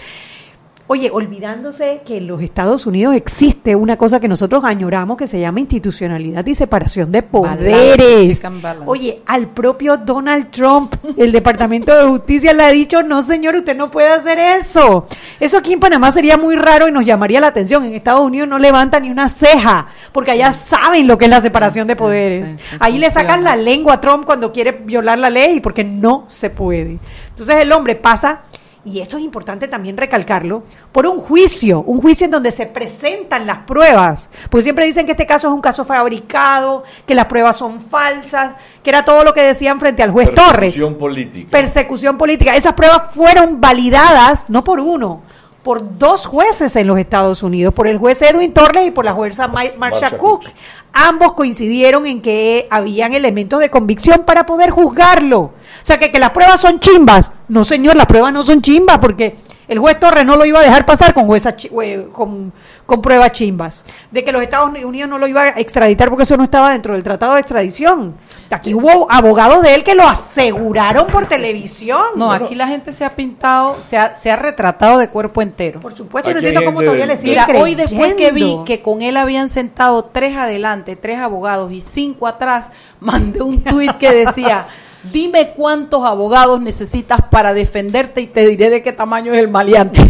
Oye, 0.87 1.09
olvidándose 1.11 2.01
que 2.05 2.17
en 2.17 2.27
los 2.27 2.43
Estados 2.43 2.85
Unidos 2.85 3.15
existe 3.15 3.75
una 3.75 3.97
cosa 3.97 4.19
que 4.19 4.27
nosotros 4.27 4.63
añoramos 4.63 5.17
que 5.17 5.25
se 5.25 5.39
llama 5.39 5.59
institucionalidad 5.59 6.45
y 6.45 6.53
separación 6.53 7.11
de 7.11 7.23
poderes. 7.23 8.43
balance. 8.43 8.83
Oye, 8.85 9.23
al 9.25 9.47
propio 9.47 9.97
Donald 9.97 10.51
Trump, 10.51 10.93
el 11.17 11.31
Departamento 11.31 11.91
de 11.95 12.05
Justicia 12.07 12.53
le 12.53 12.63
ha 12.63 12.69
dicho, 12.69 13.01
no 13.01 13.23
señor, 13.23 13.55
usted 13.55 13.75
no 13.75 13.89
puede 13.89 14.09
hacer 14.09 14.37
eso. 14.37 15.07
Eso 15.39 15.57
aquí 15.57 15.73
en 15.73 15.79
Panamá 15.79 16.11
sería 16.11 16.37
muy 16.37 16.55
raro 16.55 16.87
y 16.87 16.91
nos 16.91 17.03
llamaría 17.03 17.39
la 17.39 17.47
atención. 17.47 17.83
En 17.83 17.95
Estados 17.95 18.21
Unidos 18.21 18.47
no 18.47 18.59
levanta 18.59 18.99
ni 18.99 19.09
una 19.09 19.27
ceja, 19.27 19.87
porque 20.11 20.31
allá 20.31 20.53
saben 20.53 21.07
lo 21.07 21.17
que 21.17 21.25
es 21.25 21.31
la 21.31 21.41
separación 21.41 21.87
de 21.87 21.95
poderes. 21.95 22.51
sí, 22.51 22.57
sí, 22.59 22.77
Ahí 22.79 22.99
le 22.99 23.09
sacan 23.09 23.43
la 23.43 23.55
lengua 23.55 23.95
a 23.95 24.01
Trump 24.01 24.23
cuando 24.25 24.51
quiere 24.51 24.71
violar 24.71 25.17
la 25.17 25.31
ley 25.31 25.61
porque 25.61 25.83
no 25.83 26.25
se 26.27 26.51
puede. 26.51 26.99
Entonces 27.29 27.55
el 27.55 27.71
hombre 27.71 27.95
pasa, 27.95 28.41
y 28.85 28.99
esto 29.01 29.17
es 29.17 29.23
importante 29.23 29.67
también 29.67 29.97
recalcarlo, 29.97 30.63
por 30.91 31.07
un 31.07 31.19
juicio, 31.19 31.81
un 31.81 31.99
juicio 32.01 32.25
en 32.25 32.31
donde 32.31 32.51
se 32.51 32.67
presentan 32.67 33.47
las 33.47 33.57
pruebas. 33.59 34.29
Pues 34.49 34.63
siempre 34.63 34.85
dicen 34.85 35.05
que 35.07 35.13
este 35.13 35.25
caso 35.25 35.47
es 35.47 35.53
un 35.53 35.61
caso 35.61 35.83
fabricado, 35.83 36.83
que 37.05 37.15
las 37.15 37.25
pruebas 37.25 37.57
son 37.57 37.79
falsas, 37.79 38.53
que 38.83 38.89
era 38.91 39.03
todo 39.03 39.23
lo 39.23 39.33
que 39.33 39.41
decían 39.41 39.79
frente 39.79 40.03
al 40.03 40.11
juez 40.11 40.33
Torres. 40.35 40.73
Persecución 40.73 40.97
política. 40.97 41.47
Persecución 41.51 42.17
política. 42.17 42.55
Esas 42.55 42.73
pruebas 42.73 43.11
fueron 43.11 43.59
validadas, 43.59 44.49
no 44.49 44.63
por 44.63 44.79
uno, 44.79 45.23
por 45.63 45.97
dos 45.97 46.27
jueces 46.27 46.75
en 46.75 46.85
los 46.85 46.99
Estados 46.99 47.41
Unidos, 47.41 47.73
por 47.73 47.87
el 47.87 47.97
juez 47.97 48.21
Edwin 48.21 48.53
Torres 48.53 48.87
y 48.87 48.91
por 48.91 49.03
la 49.03 49.13
jueza 49.13 49.47
Ma- 49.47 49.63
Marsha 49.63 49.77
Marsha 49.79 50.09
Cook. 50.17 50.43
Cook. 50.43 50.53
Ambos 50.97 51.33
coincidieron 51.33 52.05
en 52.05 52.21
que 52.21 52.67
habían 52.71 53.13
elementos 53.13 53.59
de 53.59 53.69
convicción 53.69 54.23
para 54.25 54.45
poder 54.45 54.69
juzgarlo. 54.69 55.39
O 55.39 55.51
sea, 55.83 55.97
que, 55.99 56.09
que 56.09 56.19
las 56.19 56.29
pruebas 56.29 56.61
son 56.61 56.79
chimbas. 56.79 57.31
No, 57.49 57.65
señor, 57.65 57.97
las 57.97 58.05
pruebas 58.05 58.31
no 58.31 58.43
son 58.43 58.61
chimbas 58.61 58.97
porque 58.99 59.35
el 59.67 59.79
juez 59.79 59.99
Torres 59.99 60.25
no 60.25 60.35
lo 60.35 60.45
iba 60.45 60.59
a 60.59 60.63
dejar 60.63 60.85
pasar 60.85 61.13
con, 61.13 61.25
jueza 61.25 61.55
eh, 61.83 62.07
con, 62.11 62.53
con 62.85 63.01
pruebas 63.01 63.31
chimbas. 63.31 63.83
De 64.11 64.23
que 64.23 64.31
los 64.31 64.41
Estados 64.41 64.69
Unidos 64.83 65.09
no 65.09 65.17
lo 65.17 65.27
iba 65.27 65.41
a 65.41 65.49
extraditar 65.59 66.09
porque 66.09 66.23
eso 66.23 66.37
no 66.37 66.43
estaba 66.43 66.71
dentro 66.71 66.93
del 66.93 67.03
tratado 67.03 67.33
de 67.33 67.41
extradición. 67.41 68.15
Aquí 68.51 68.73
hubo 68.73 69.11
abogados 69.11 69.63
de 69.63 69.73
él 69.75 69.83
que 69.83 69.95
lo 69.95 70.07
aseguraron 70.07 71.07
por 71.07 71.25
televisión. 71.25 72.01
No, 72.15 72.27
Bueno. 72.27 72.45
aquí 72.45 72.55
la 72.55 72.67
gente 72.67 72.93
se 72.93 73.03
ha 73.05 73.15
pintado, 73.15 73.81
se 73.81 73.97
ha, 73.97 74.15
se 74.15 74.31
ha 74.31 74.35
retratado 74.35 74.99
de 74.99 75.09
cuerpo 75.09 75.41
entero. 75.41 75.79
Por 75.79 75.95
supuesto, 75.95 76.29
no 76.31 76.37
Aquí 76.37 76.45
hay 76.47 76.53
entiendo 76.53 76.71
cómo 76.71 76.83
todavía 76.83 77.07
le 77.07 77.17
siguen 77.17 77.43
Mira, 77.47 77.59
hoy 77.59 77.75
después 77.75 78.13
que 78.13 78.31
vi 78.31 78.57
que 78.65 78.81
con 78.81 79.01
él 79.01 79.17
habían 79.17 79.49
sentado 79.49 80.05
tres 80.05 80.35
adelante, 80.37 80.84
tres 80.95 81.17
abogados 81.17 81.71
y 81.71 81.81
cinco 81.81 82.27
atrás, 82.27 82.69
mandé 82.99 83.41
un 83.41 83.63
tuit 83.63 83.93
que 83.93 84.13
decía, 84.13 84.67
dime 85.11 85.53
cuántos 85.55 86.03
abogados 86.05 86.61
necesitas 86.61 87.21
para 87.31 87.53
defenderte 87.53 88.21
y 88.21 88.27
te 88.27 88.47
diré 88.47 88.69
de 88.69 88.83
qué 88.83 88.93
tamaño 88.93 89.33
es 89.33 89.39
el 89.39 89.49
maleante. 89.49 90.01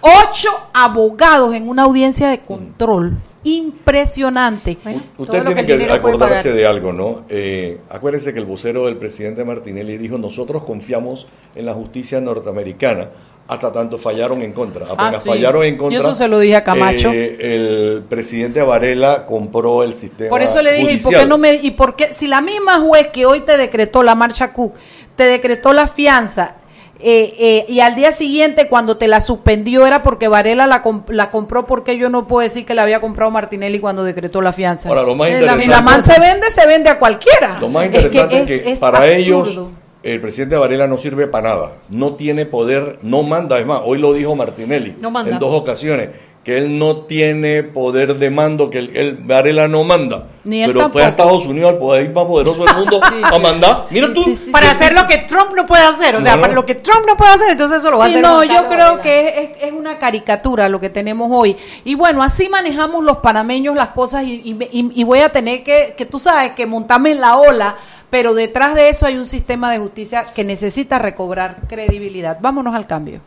Ocho 0.00 0.48
abogados 0.72 1.54
en 1.54 1.68
una 1.68 1.82
audiencia 1.82 2.28
de 2.28 2.40
control. 2.40 3.18
Impresionante. 3.42 4.76
Bueno, 4.82 5.02
Usted 5.16 5.44
que 5.44 5.64
tiene 5.64 5.86
que, 5.86 5.92
acordarse 5.92 6.52
de 6.52 6.66
algo, 6.66 6.92
¿no? 6.92 7.24
Eh, 7.28 7.80
acuérdense 7.88 8.34
que 8.34 8.38
el 8.38 8.44
vocero 8.44 8.86
del 8.86 8.98
presidente 8.98 9.44
Martinelli 9.44 9.96
dijo, 9.96 10.18
nosotros 10.18 10.64
confiamos 10.64 11.26
en 11.54 11.64
la 11.64 11.72
justicia 11.72 12.20
norteamericana, 12.20 13.10
hasta 13.50 13.72
tanto 13.72 13.98
fallaron 13.98 14.42
en 14.42 14.52
contra. 14.52 14.86
Apenas 14.86 15.16
Ah, 15.16 15.18
sí. 15.18 15.28
fallaron 15.28 15.64
en 15.64 15.74
Yo 15.74 15.78
contra. 15.82 15.98
eso 15.98 16.14
se 16.14 16.28
lo 16.28 16.38
dije 16.38 16.56
a 16.56 16.64
Camacho. 16.64 17.10
eh, 17.12 17.36
el 17.40 18.02
presidente 18.08 18.62
Varela 18.62 19.26
compró 19.26 19.82
el 19.82 19.94
sistema 19.94 20.30
Por 20.30 20.40
eso 20.42 20.62
le 20.62 20.72
dije, 20.72 20.92
¿y 20.92 20.98
por 20.98 21.14
qué 21.14 21.26
no 21.26 21.36
me 21.36 21.54
y 21.54 21.72
por 21.72 21.96
qué 21.96 22.12
si 22.12 22.26
la 22.28 22.40
misma 22.40 22.78
juez 22.80 23.08
que 23.08 23.26
hoy 23.26 23.40
te 23.40 23.56
decretó 23.56 24.02
la 24.02 24.14
marcha 24.14 24.52
Cook, 24.52 24.74
te 25.16 25.24
decretó 25.24 25.72
la 25.72 25.86
fianza 25.88 26.54
eh, 27.02 27.34
eh, 27.38 27.64
y 27.66 27.80
al 27.80 27.94
día 27.94 28.12
siguiente 28.12 28.68
cuando 28.68 28.98
te 28.98 29.08
la 29.08 29.20
suspendió 29.22 29.86
era 29.86 30.02
porque 30.02 30.28
Varela 30.28 30.66
la, 30.66 30.84
comp- 30.84 31.08
la 31.10 31.30
compró 31.30 31.66
porque 31.66 31.96
yo 31.96 32.08
no 32.10 32.26
puedo 32.26 32.42
decir 32.46 32.66
que 32.66 32.74
la 32.74 32.82
había 32.82 33.00
comprado 33.00 33.30
Martinelli 33.30 33.80
cuando 33.80 34.04
decretó 34.04 34.42
la 34.42 34.52
fianza. 34.52 34.90
Ahora, 34.90 35.02
lo 35.04 35.14
más 35.16 35.30
interesante- 35.30 35.64
si 35.64 35.70
la 35.70 35.80
man 35.80 36.02
se 36.02 36.20
vende, 36.20 36.50
se 36.50 36.66
vende 36.66 36.90
a 36.90 36.98
cualquiera. 36.98 37.58
Lo 37.58 37.68
más 37.70 37.84
Es 37.86 37.90
que 37.90 37.96
interesante 37.96 38.54
es 38.54 38.62
que, 38.62 38.70
es 38.72 38.78
para 38.78 38.98
absurdo. 38.98 39.16
ellos 39.16 39.58
el 40.02 40.20
presidente 40.20 40.56
Varela 40.56 40.86
no 40.86 40.96
sirve 40.98 41.26
para 41.26 41.50
nada. 41.50 41.72
No 41.90 42.14
tiene 42.14 42.46
poder, 42.46 42.98
no 43.02 43.22
manda. 43.22 43.58
Es 43.60 43.66
más, 43.66 43.82
hoy 43.84 43.98
lo 43.98 44.12
dijo 44.12 44.34
Martinelli 44.34 44.96
No 45.00 45.10
manda. 45.10 45.32
en 45.32 45.38
dos 45.38 45.52
ocasiones, 45.52 46.08
que 46.50 46.58
él 46.58 46.76
no 46.80 46.96
tiene 47.02 47.62
poder 47.62 48.16
de 48.18 48.28
mando, 48.28 48.70
que 48.70 48.78
él, 48.78 48.90
él- 48.96 49.18
Varela 49.22 49.68
no 49.68 49.84
manda. 49.84 50.26
Ni 50.42 50.62
él 50.64 50.72
Pero 50.72 50.90
fue 50.90 51.04
a. 51.04 51.08
Estados 51.10 51.46
Unidos, 51.46 51.74
al 51.74 51.78
país 51.78 52.12
más 52.12 52.24
poderoso 52.24 52.64
del 52.64 52.74
mundo, 52.74 52.98
Sí, 53.08 53.14
a 53.22 53.38
mandar. 53.38 53.84
sí. 53.88 53.94
Mira 53.94 54.08
Sí, 54.08 54.12
tú. 54.14 54.22
sí, 54.24 54.34
sí, 54.34 54.50
para 54.50 54.66
sí. 54.66 54.72
hacer 54.72 54.94
lo 54.94 55.06
que 55.06 55.18
Trump 55.18 55.52
no 55.54 55.64
puede 55.64 55.84
hacer, 55.84 56.16
o 56.16 56.20
sea, 56.20 56.32
No, 56.32 56.36
no. 56.38 56.42
para 56.42 56.54
lo 56.54 56.66
que 56.66 56.74
Trump 56.74 57.06
no 57.06 57.16
puede 57.16 57.30
hacer, 57.34 57.50
entonces 57.50 57.78
eso 57.78 57.90
lo 57.92 57.98
va 57.98 58.06
a 58.06 58.08
Sí, 58.08 58.14
hacer. 58.14 58.22
no, 58.24 58.42
yo 58.42 58.66
creo 58.66 58.78
Varela. 58.96 59.00
que 59.02 59.28
es, 59.28 59.34
es- 59.58 59.62
es 59.68 59.72
una 59.72 59.96
caricatura 59.98 60.68
lo 60.68 60.80
que 60.80 60.90
tenemos 60.90 61.28
hoy. 61.30 61.56
Y 61.84 61.94
bueno, 61.94 62.20
así 62.20 62.48
manejamos 62.48 63.04
los 63.04 63.18
panameños 63.18 63.76
las 63.76 63.90
cosas 63.90 64.24
y, 64.24 64.42
y- 64.44 64.58
y- 64.72 65.00
y 65.00 65.04
voy 65.04 65.20
a 65.20 65.28
tener 65.30 65.62
que, 65.62 65.94
que 65.96 66.04
tú 66.04 66.18
sabes, 66.18 66.50
que 66.56 66.66
montarme 66.66 67.12
en 67.12 67.20
la 67.20 67.36
ola, 67.36 67.76
pero 68.10 68.34
detrás 68.34 68.74
de 68.74 68.88
eso 68.88 69.06
hay 69.06 69.16
un 69.18 69.26
sistema 69.26 69.70
de 69.70 69.78
justicia 69.78 70.26
que 70.34 70.42
necesita 70.42 70.98
recobrar 70.98 71.58
credibilidad. 71.68 72.38
Vámonos 72.40 72.74
al 72.74 72.88
cambio. 72.88 73.20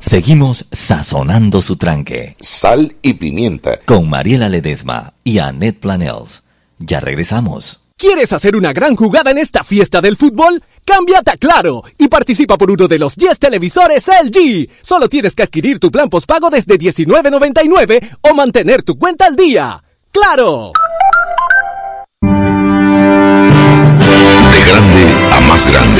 Seguimos 0.00 0.66
sazonando 0.72 1.60
su 1.62 1.76
tranque 1.76 2.36
Sal 2.40 2.96
y 3.02 3.14
pimienta. 3.14 3.78
con 3.84 4.08
Mariela 4.08 4.48
Ledesma 4.48 5.12
y 5.24 5.38
Annette 5.38 5.78
Planels. 5.80 6.42
Ya 6.78 7.00
regresamos. 7.00 7.80
¿Quieres 7.98 8.32
hacer 8.32 8.56
una 8.56 8.72
gran 8.72 8.96
jugada 8.96 9.30
en 9.30 9.36
esta 9.36 9.62
fiesta 9.62 10.00
del 10.00 10.16
fútbol? 10.16 10.62
Cámbiate 10.86 11.32
a 11.32 11.36
Claro 11.36 11.82
y 11.98 12.08
participa 12.08 12.56
por 12.56 12.70
uno 12.70 12.88
de 12.88 12.98
los 12.98 13.14
10 13.16 13.38
televisores 13.38 14.08
LG. 14.08 14.70
Solo 14.80 15.10
tienes 15.10 15.34
que 15.34 15.42
adquirir 15.42 15.78
tu 15.78 15.90
plan 15.90 16.08
postpago 16.08 16.48
desde 16.48 16.78
$19.99 16.78 18.16
o 18.22 18.34
mantener 18.34 18.82
tu 18.82 18.98
cuenta 18.98 19.26
al 19.26 19.36
día. 19.36 19.84
¡Claro! 20.12 20.72
De 22.22 22.28
grande 24.70 25.14
a 25.32 25.40
más 25.40 25.70
grande, 25.70 25.99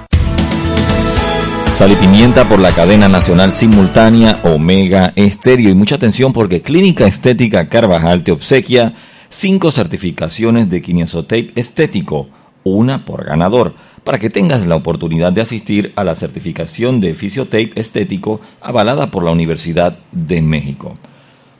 Sal 1.77 1.93
y 1.93 1.95
pimienta 1.95 2.47
por 2.47 2.59
la 2.59 2.71
cadena 2.71 3.07
nacional 3.07 3.51
simultánea 3.51 4.39
Omega 4.43 5.13
Estéreo. 5.15 5.69
Y 5.69 5.75
mucha 5.75 5.95
atención 5.95 6.31
porque 6.31 6.61
Clínica 6.61 7.07
Estética 7.07 7.69
Carvajal 7.69 8.23
te 8.23 8.31
obsequia 8.31 8.93
cinco 9.29 9.71
certificaciones 9.71 10.69
de 10.69 10.81
Kinesotape 10.81 11.51
estético, 11.55 12.29
una 12.63 13.05
por 13.05 13.25
ganador 13.25 13.73
para 14.03 14.19
que 14.19 14.29
tengas 14.29 14.65
la 14.67 14.75
oportunidad 14.75 15.31
de 15.33 15.41
asistir 15.41 15.93
a 15.95 16.03
la 16.03 16.15
certificación 16.15 16.99
de 17.01 17.13
Fisiotape 17.15 17.71
estético 17.75 18.41
avalada 18.61 19.11
por 19.11 19.23
la 19.23 19.31
Universidad 19.31 19.97
de 20.11 20.41
México. 20.41 20.97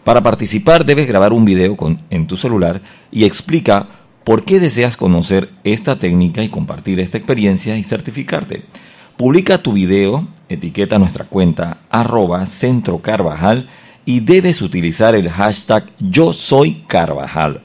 Para 0.04 0.22
participar 0.22 0.86
debes 0.86 1.08
grabar 1.08 1.34
un 1.34 1.46
video 1.46 1.78
en 2.10 2.28
tu 2.28 2.38
celular 2.38 2.82
y 3.12 3.26
explica 3.26 3.88
por 4.24 4.44
qué 4.44 4.60
deseas 4.60 4.98
conocer 4.98 5.50
esta 5.64 5.98
técnica 5.98 6.44
y 6.44 6.50
compartir 6.50 7.00
esta 7.00 7.18
experiencia 7.18 7.78
y 7.78 7.84
certificarte. 7.84 8.64
Publica 9.22 9.60
tu 9.60 9.74
video, 9.74 10.28
etiqueta 10.50 10.98
nuestra 10.98 11.26
cuenta 11.26 11.78
arroba 11.92 12.48
centro 12.48 13.04
Carvajal 13.04 13.70
y 14.04 14.22
debes 14.22 14.64
utilizar 14.64 15.14
el 15.14 15.30
hashtag 15.30 15.84
yo 16.00 16.34
soy 16.34 16.82
Carvajal. 16.88 17.62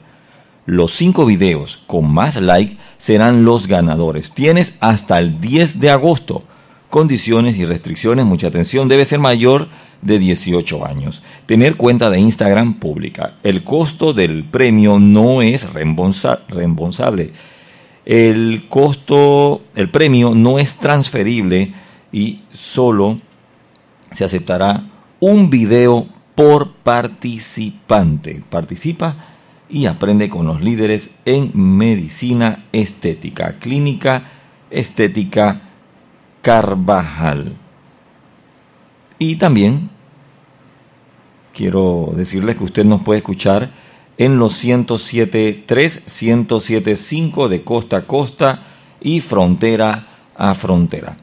Los 0.67 0.93
cinco 0.93 1.25
videos 1.25 1.79
con 1.87 2.13
más 2.13 2.39
like 2.39 2.77
serán 2.99 3.43
los 3.43 3.65
ganadores. 3.65 4.35
Tienes 4.35 4.77
hasta 4.81 5.17
el 5.17 5.41
10 5.41 5.79
de 5.79 5.89
agosto. 5.89 6.43
Condiciones 6.91 7.57
y 7.57 7.65
restricciones, 7.65 8.23
mucha 8.27 8.49
atención, 8.49 8.87
debe 8.87 9.03
ser 9.03 9.17
mayor 9.17 9.67
de 10.03 10.19
18 10.19 10.85
años. 10.85 11.23
Tener 11.47 11.75
cuenta 11.75 12.11
de 12.11 12.19
Instagram 12.19 12.75
pública. 12.75 13.33
El 13.41 13.63
costo 13.63 14.13
del 14.13 14.43
premio 14.43 14.99
no 14.99 15.41
es 15.41 15.73
reembolsable. 15.73 17.31
El 18.07 18.67
costo, 18.69 19.63
el 19.75 19.89
premio 19.89 20.33
no 20.33 20.59
es 20.59 20.77
transferible 20.77 21.73
y 22.13 22.39
solo 22.53 23.19
se 24.13 24.23
aceptará 24.23 24.81
un 25.19 25.49
video 25.49 26.07
por 26.33 26.71
participante. 26.71 28.41
Participa 28.49 29.13
y 29.67 29.87
aprende 29.87 30.29
con 30.29 30.47
los 30.47 30.61
líderes 30.61 31.15
en 31.25 31.51
medicina 31.53 32.63
estética, 32.71 33.59
clínica 33.59 34.23
estética 34.71 35.59
Carvajal. 36.41 37.57
Y 39.19 39.35
también 39.35 39.89
quiero 41.53 42.13
decirles 42.15 42.55
que 42.55 42.63
usted 42.63 42.85
nos 42.85 43.01
puede 43.01 43.17
escuchar 43.17 43.69
en 44.17 44.37
los 44.39 44.63
107.3, 44.63 45.65
107.5 45.67 47.47
de 47.47 47.63
costa 47.63 47.97
a 47.97 48.01
costa 48.01 48.61
y 49.01 49.21
frontera 49.21 50.07
a 50.35 50.55
frontera. 50.55 51.17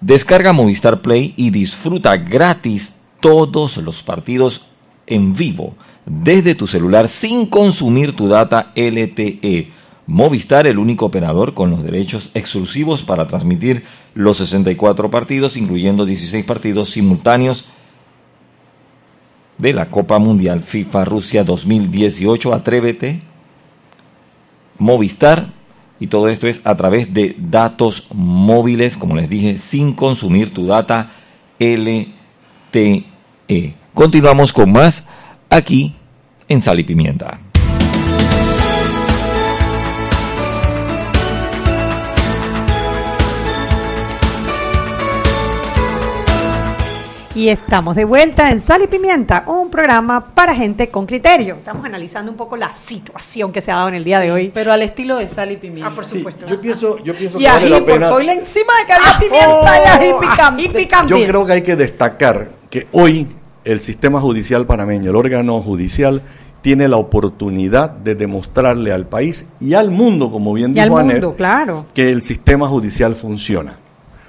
Descarga 0.00 0.52
Movistar 0.52 1.00
Play 1.00 1.34
y 1.36 1.50
disfruta 1.50 2.16
gratis 2.16 3.00
todos 3.20 3.78
los 3.78 4.02
partidos 4.02 4.66
en 5.06 5.34
vivo 5.34 5.74
desde 6.06 6.54
tu 6.54 6.66
celular 6.66 7.08
sin 7.08 7.46
consumir 7.46 8.14
tu 8.14 8.28
data 8.28 8.72
LTE. 8.74 9.70
Movistar, 10.06 10.66
el 10.66 10.78
único 10.78 11.06
operador 11.06 11.54
con 11.54 11.70
los 11.70 11.82
derechos 11.82 12.30
exclusivos 12.34 13.02
para 13.02 13.26
transmitir 13.26 13.84
los 14.14 14.36
64 14.36 15.10
partidos, 15.10 15.56
incluyendo 15.56 16.04
16 16.04 16.44
partidos 16.44 16.90
simultáneos 16.90 17.64
de 19.58 19.72
la 19.72 19.86
Copa 19.86 20.18
Mundial 20.18 20.60
FIFA 20.60 21.04
Rusia 21.04 21.44
2018. 21.44 22.54
Atrévete. 22.54 23.20
Movistar. 24.78 25.46
Y 26.00 26.08
todo 26.08 26.28
esto 26.28 26.48
es 26.48 26.60
a 26.64 26.76
través 26.76 27.14
de 27.14 27.36
datos 27.38 28.08
móviles, 28.12 28.96
como 28.96 29.14
les 29.16 29.30
dije, 29.30 29.58
sin 29.58 29.92
consumir 29.92 30.52
tu 30.52 30.66
data 30.66 31.12
LTE. 31.58 33.04
Continuamos 33.94 34.52
con 34.52 34.72
más 34.72 35.08
aquí 35.48 35.94
en 36.48 36.60
Sal 36.60 36.80
y 36.80 36.84
Pimienta. 36.84 37.43
Y 47.36 47.48
estamos 47.48 47.96
de 47.96 48.04
vuelta 48.04 48.52
en 48.52 48.60
Sal 48.60 48.82
y 48.84 48.86
Pimienta, 48.86 49.42
un 49.48 49.68
programa 49.68 50.24
para 50.34 50.54
gente 50.54 50.88
con 50.88 51.04
criterio. 51.04 51.56
Estamos 51.56 51.84
analizando 51.84 52.30
un 52.30 52.36
poco 52.36 52.56
la 52.56 52.72
situación 52.72 53.50
que 53.50 53.60
se 53.60 53.72
ha 53.72 53.76
dado 53.76 53.88
en 53.88 53.94
el 53.94 54.04
día 54.04 54.20
de 54.20 54.30
hoy. 54.30 54.52
Pero 54.54 54.72
al 54.72 54.82
estilo 54.82 55.16
de 55.16 55.26
Sal 55.26 55.50
y 55.50 55.56
Pimienta. 55.56 55.90
Ah, 55.90 55.94
por 55.94 56.06
supuesto. 56.06 56.46
yo 56.46 56.60
pienso, 56.60 56.98
yo 57.02 57.12
pienso 57.12 57.38
y 57.38 57.42
que 57.42 57.48
vale 57.50 57.66
ají, 57.66 57.70
la 57.70 57.84
pena. 57.84 58.32
encima 58.32 58.72
de 58.80 58.86
que 58.86 58.92
Ah, 58.92 59.16
pimienta 59.18 59.48
oh, 59.48 59.64
y 59.64 59.68
ají 59.88 60.10
ají 60.12 60.20
picante. 60.20 60.78
picante. 60.78 61.20
Yo 61.20 61.26
creo 61.26 61.46
que 61.46 61.52
hay 61.54 61.62
que 61.62 61.74
destacar 61.74 62.50
que 62.70 62.86
hoy 62.92 63.26
el 63.64 63.80
sistema 63.80 64.20
judicial 64.20 64.64
panameño, 64.64 65.10
el 65.10 65.16
órgano 65.16 65.60
judicial, 65.60 66.22
tiene 66.62 66.86
la 66.86 66.98
oportunidad 66.98 67.90
de 67.90 68.14
demostrarle 68.14 68.92
al 68.92 69.06
país 69.06 69.44
y 69.58 69.74
al 69.74 69.90
mundo, 69.90 70.30
como 70.30 70.52
bien 70.52 70.70
Y 70.70 70.80
dijo 70.80 70.98
Anet, 70.98 71.34
claro. 71.36 71.84
que 71.94 72.12
el 72.12 72.22
sistema 72.22 72.68
judicial 72.68 73.16
funciona. 73.16 73.78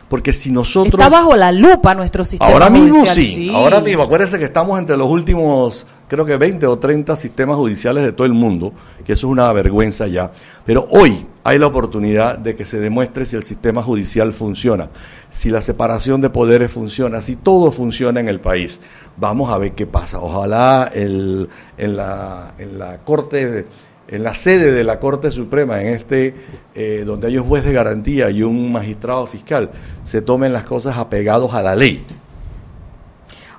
Porque 0.07 0.33
si 0.33 0.51
nosotros... 0.51 0.93
Está 0.93 1.09
bajo 1.09 1.35
la 1.35 1.51
lupa 1.51 1.95
nuestro 1.95 2.23
sistema 2.23 2.51
Ahora 2.51 2.69
mismo 2.69 3.01
judicial, 3.01 3.15
sí, 3.15 3.51
ahora 3.53 3.79
mismo. 3.79 4.03
Acuérdense 4.03 4.37
que 4.37 4.45
estamos 4.45 4.77
entre 4.77 4.97
los 4.97 5.09
últimos, 5.09 5.87
creo 6.07 6.25
que 6.25 6.37
20 6.37 6.67
o 6.67 6.77
30 6.77 7.15
sistemas 7.15 7.57
judiciales 7.57 8.03
de 8.03 8.11
todo 8.11 8.27
el 8.27 8.33
mundo, 8.33 8.71
que 9.03 9.13
eso 9.13 9.27
es 9.27 9.31
una 9.31 9.51
vergüenza 9.51 10.07
ya. 10.07 10.31
Pero 10.65 10.87
hoy 10.91 11.25
hay 11.43 11.59
la 11.59 11.67
oportunidad 11.67 12.37
de 12.37 12.55
que 12.55 12.65
se 12.65 12.79
demuestre 12.79 13.25
si 13.25 13.35
el 13.35 13.43
sistema 13.43 13.83
judicial 13.83 14.33
funciona, 14.33 14.89
si 15.29 15.49
la 15.49 15.61
separación 15.61 16.21
de 16.21 16.29
poderes 16.29 16.71
funciona, 16.71 17.21
si 17.21 17.35
todo 17.35 17.71
funciona 17.71 18.19
en 18.19 18.27
el 18.27 18.39
país. 18.39 18.79
Vamos 19.17 19.51
a 19.51 19.57
ver 19.57 19.73
qué 19.73 19.87
pasa. 19.87 20.19
Ojalá 20.19 20.91
el, 20.93 21.49
en, 21.77 21.97
la, 21.97 22.53
en 22.57 22.77
la 22.77 22.97
Corte 22.99 23.65
en 24.07 24.23
la 24.23 24.33
sede 24.33 24.71
de 24.71 24.83
la 24.83 24.99
Corte 24.99 25.31
Suprema, 25.31 25.81
en 25.81 25.87
este, 25.87 26.35
eh, 26.75 27.03
donde 27.05 27.27
hay 27.27 27.37
un 27.37 27.47
juez 27.47 27.63
de 27.65 27.73
garantía 27.73 28.29
y 28.29 28.43
un 28.43 28.71
magistrado 28.71 29.25
fiscal, 29.27 29.71
se 30.03 30.21
tomen 30.21 30.53
las 30.53 30.63
cosas 30.65 30.97
apegados 30.97 31.53
a 31.53 31.61
la 31.63 31.75
ley. 31.75 32.05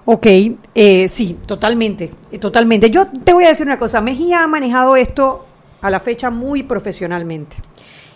Ok, 0.04 0.26
eh, 0.74 1.08
sí, 1.08 1.36
totalmente, 1.46 2.10
eh, 2.30 2.38
totalmente. 2.38 2.90
Yo 2.90 3.06
te 3.08 3.32
voy 3.32 3.44
a 3.44 3.48
decir 3.48 3.66
una 3.66 3.78
cosa, 3.78 4.00
Mejía 4.00 4.44
ha 4.44 4.46
manejado 4.46 4.94
esto 4.94 5.44
a 5.82 5.90
la 5.90 5.98
fecha 5.98 6.30
muy 6.30 6.62
profesionalmente. 6.62 7.56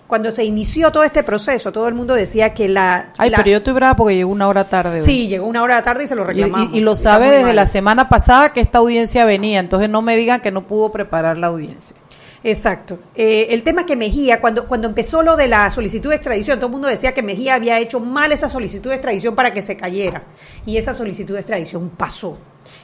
Cuando 0.07 0.33
se 0.35 0.45
inició 0.45 0.91
todo 0.91 1.05
este 1.05 1.23
proceso, 1.23 1.71
todo 1.73 1.87
el 1.89 1.95
mundo 1.95 2.15
decía 2.15 2.53
que 2.53 2.69
la... 2.69 3.13
Ay, 3.19 3.31
la- 3.31 3.37
pero 3.39 3.51
yo 3.51 3.57
estoy 3.59 3.75
brava 3.75 3.95
porque 3.97 4.17
llegó 4.17 4.31
una 4.31 4.49
hora 4.49 4.65
tarde. 4.69 4.97
hoy. 4.97 5.03
Sí, 5.03 5.29
llegó 5.29 5.47
una 5.47 5.63
hora 5.63 5.83
tarde 5.85 6.05
y 6.05 6.07
se 6.09 6.17
lo 6.17 6.25
reclamamos. 6.25 6.71
y- 6.75 6.79
y 6.79 6.81
lo 6.81 6.97
sabe 6.97 7.29
desde 7.31 7.45
mal. 7.45 7.57
la 7.57 7.67
semana 7.67 8.09
pasada 8.09 8.53
que 8.53 8.61
esta 8.61 8.79
audiencia 8.79 9.25
venía, 9.25 9.61
entonces 9.61 9.89
no 9.89 10.03
me 10.03 10.17
digan 10.17 10.41
que 10.41 10.51
no 10.51 10.67
pudo 10.67 10.91
preparar 10.91 11.39
la 11.39 11.47
audiencia. 11.49 11.97
Exacto. 12.43 12.99
Eh, 13.15 13.49
el 13.51 13.63
tema 13.63 13.85
que 13.85 13.97
Mejía, 13.97 14.41
cuando, 14.41 14.67
cuando 14.67 14.89
empezó 14.89 15.23
lo 15.23 15.37
de 15.37 15.47
la 15.47 15.71
solicitud 15.71 16.09
de 16.09 16.17
extradición, 16.17 16.59
todo 16.59 16.69
el 16.69 16.73
mundo 16.73 16.89
decía 16.89 17.13
que 17.13 17.23
Mejía 17.23 17.55
había 17.55 17.79
hecho 17.79 18.01
mal 18.01 18.33
esa 18.33 18.49
solicitud 18.49 18.89
de 18.89 18.97
extradición 18.97 19.35
para 19.35 19.53
que 19.53 19.61
se 19.61 19.77
cayera. 19.77 20.25
Y 20.65 20.79
esa 20.79 20.95
solicitud 20.95 21.35
de 21.35 21.41
extradición 21.41 21.91
pasó. 21.91 22.39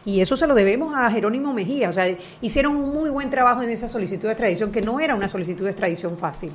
Y 0.05 0.21
eso 0.21 0.37
se 0.37 0.47
lo 0.47 0.55
debemos 0.55 0.95
a 0.95 1.11
Jerónimo 1.11 1.55
Mejía. 1.55 1.89
O 1.89 1.93
sea, 1.93 2.07
hicieron 2.43 2.77
un 2.77 2.93
muy 2.93 3.09
buen 3.09 3.31
trabajo 3.31 3.63
en 3.63 3.71
esa 3.71 3.89
solicitud 3.89 4.29
de 4.29 4.33
extradición, 4.33 4.71
que 4.71 4.83
no 4.83 5.01
era 5.01 5.15
una 5.15 5.29
solicitud 5.29 5.65
de 5.65 5.71
extradición 5.71 6.19
fácil. 6.19 6.53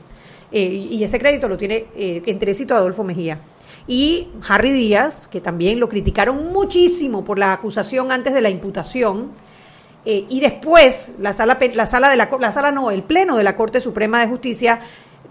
Eh, 0.51 0.61
y 0.63 1.03
ese 1.03 1.17
crédito 1.17 1.47
lo 1.47 1.57
tiene 1.57 1.85
eh, 1.95 2.21
enterecito 2.27 2.75
Adolfo 2.75 3.03
Mejía. 3.03 3.39
Y 3.87 4.27
Harry 4.47 4.71
Díaz, 4.71 5.27
que 5.27 5.41
también 5.41 5.79
lo 5.79 5.89
criticaron 5.89 6.53
muchísimo 6.53 7.25
por 7.25 7.39
la 7.39 7.53
acusación 7.53 8.11
antes 8.11 8.33
de 8.33 8.41
la 8.41 8.49
imputación, 8.49 9.31
eh, 10.05 10.25
y 10.29 10.39
después 10.39 11.13
la 11.19 11.33
sala, 11.33 11.57
la 11.73 11.85
sala 11.85 12.09
de 12.09 12.15
la, 12.15 12.29
la 12.39 12.51
sala 12.51 12.71
no, 12.71 12.91
el 12.91 13.03
pleno 13.03 13.37
de 13.37 13.43
la 13.43 13.55
Corte 13.55 13.79
Suprema 13.79 14.21
de 14.21 14.27
Justicia 14.27 14.79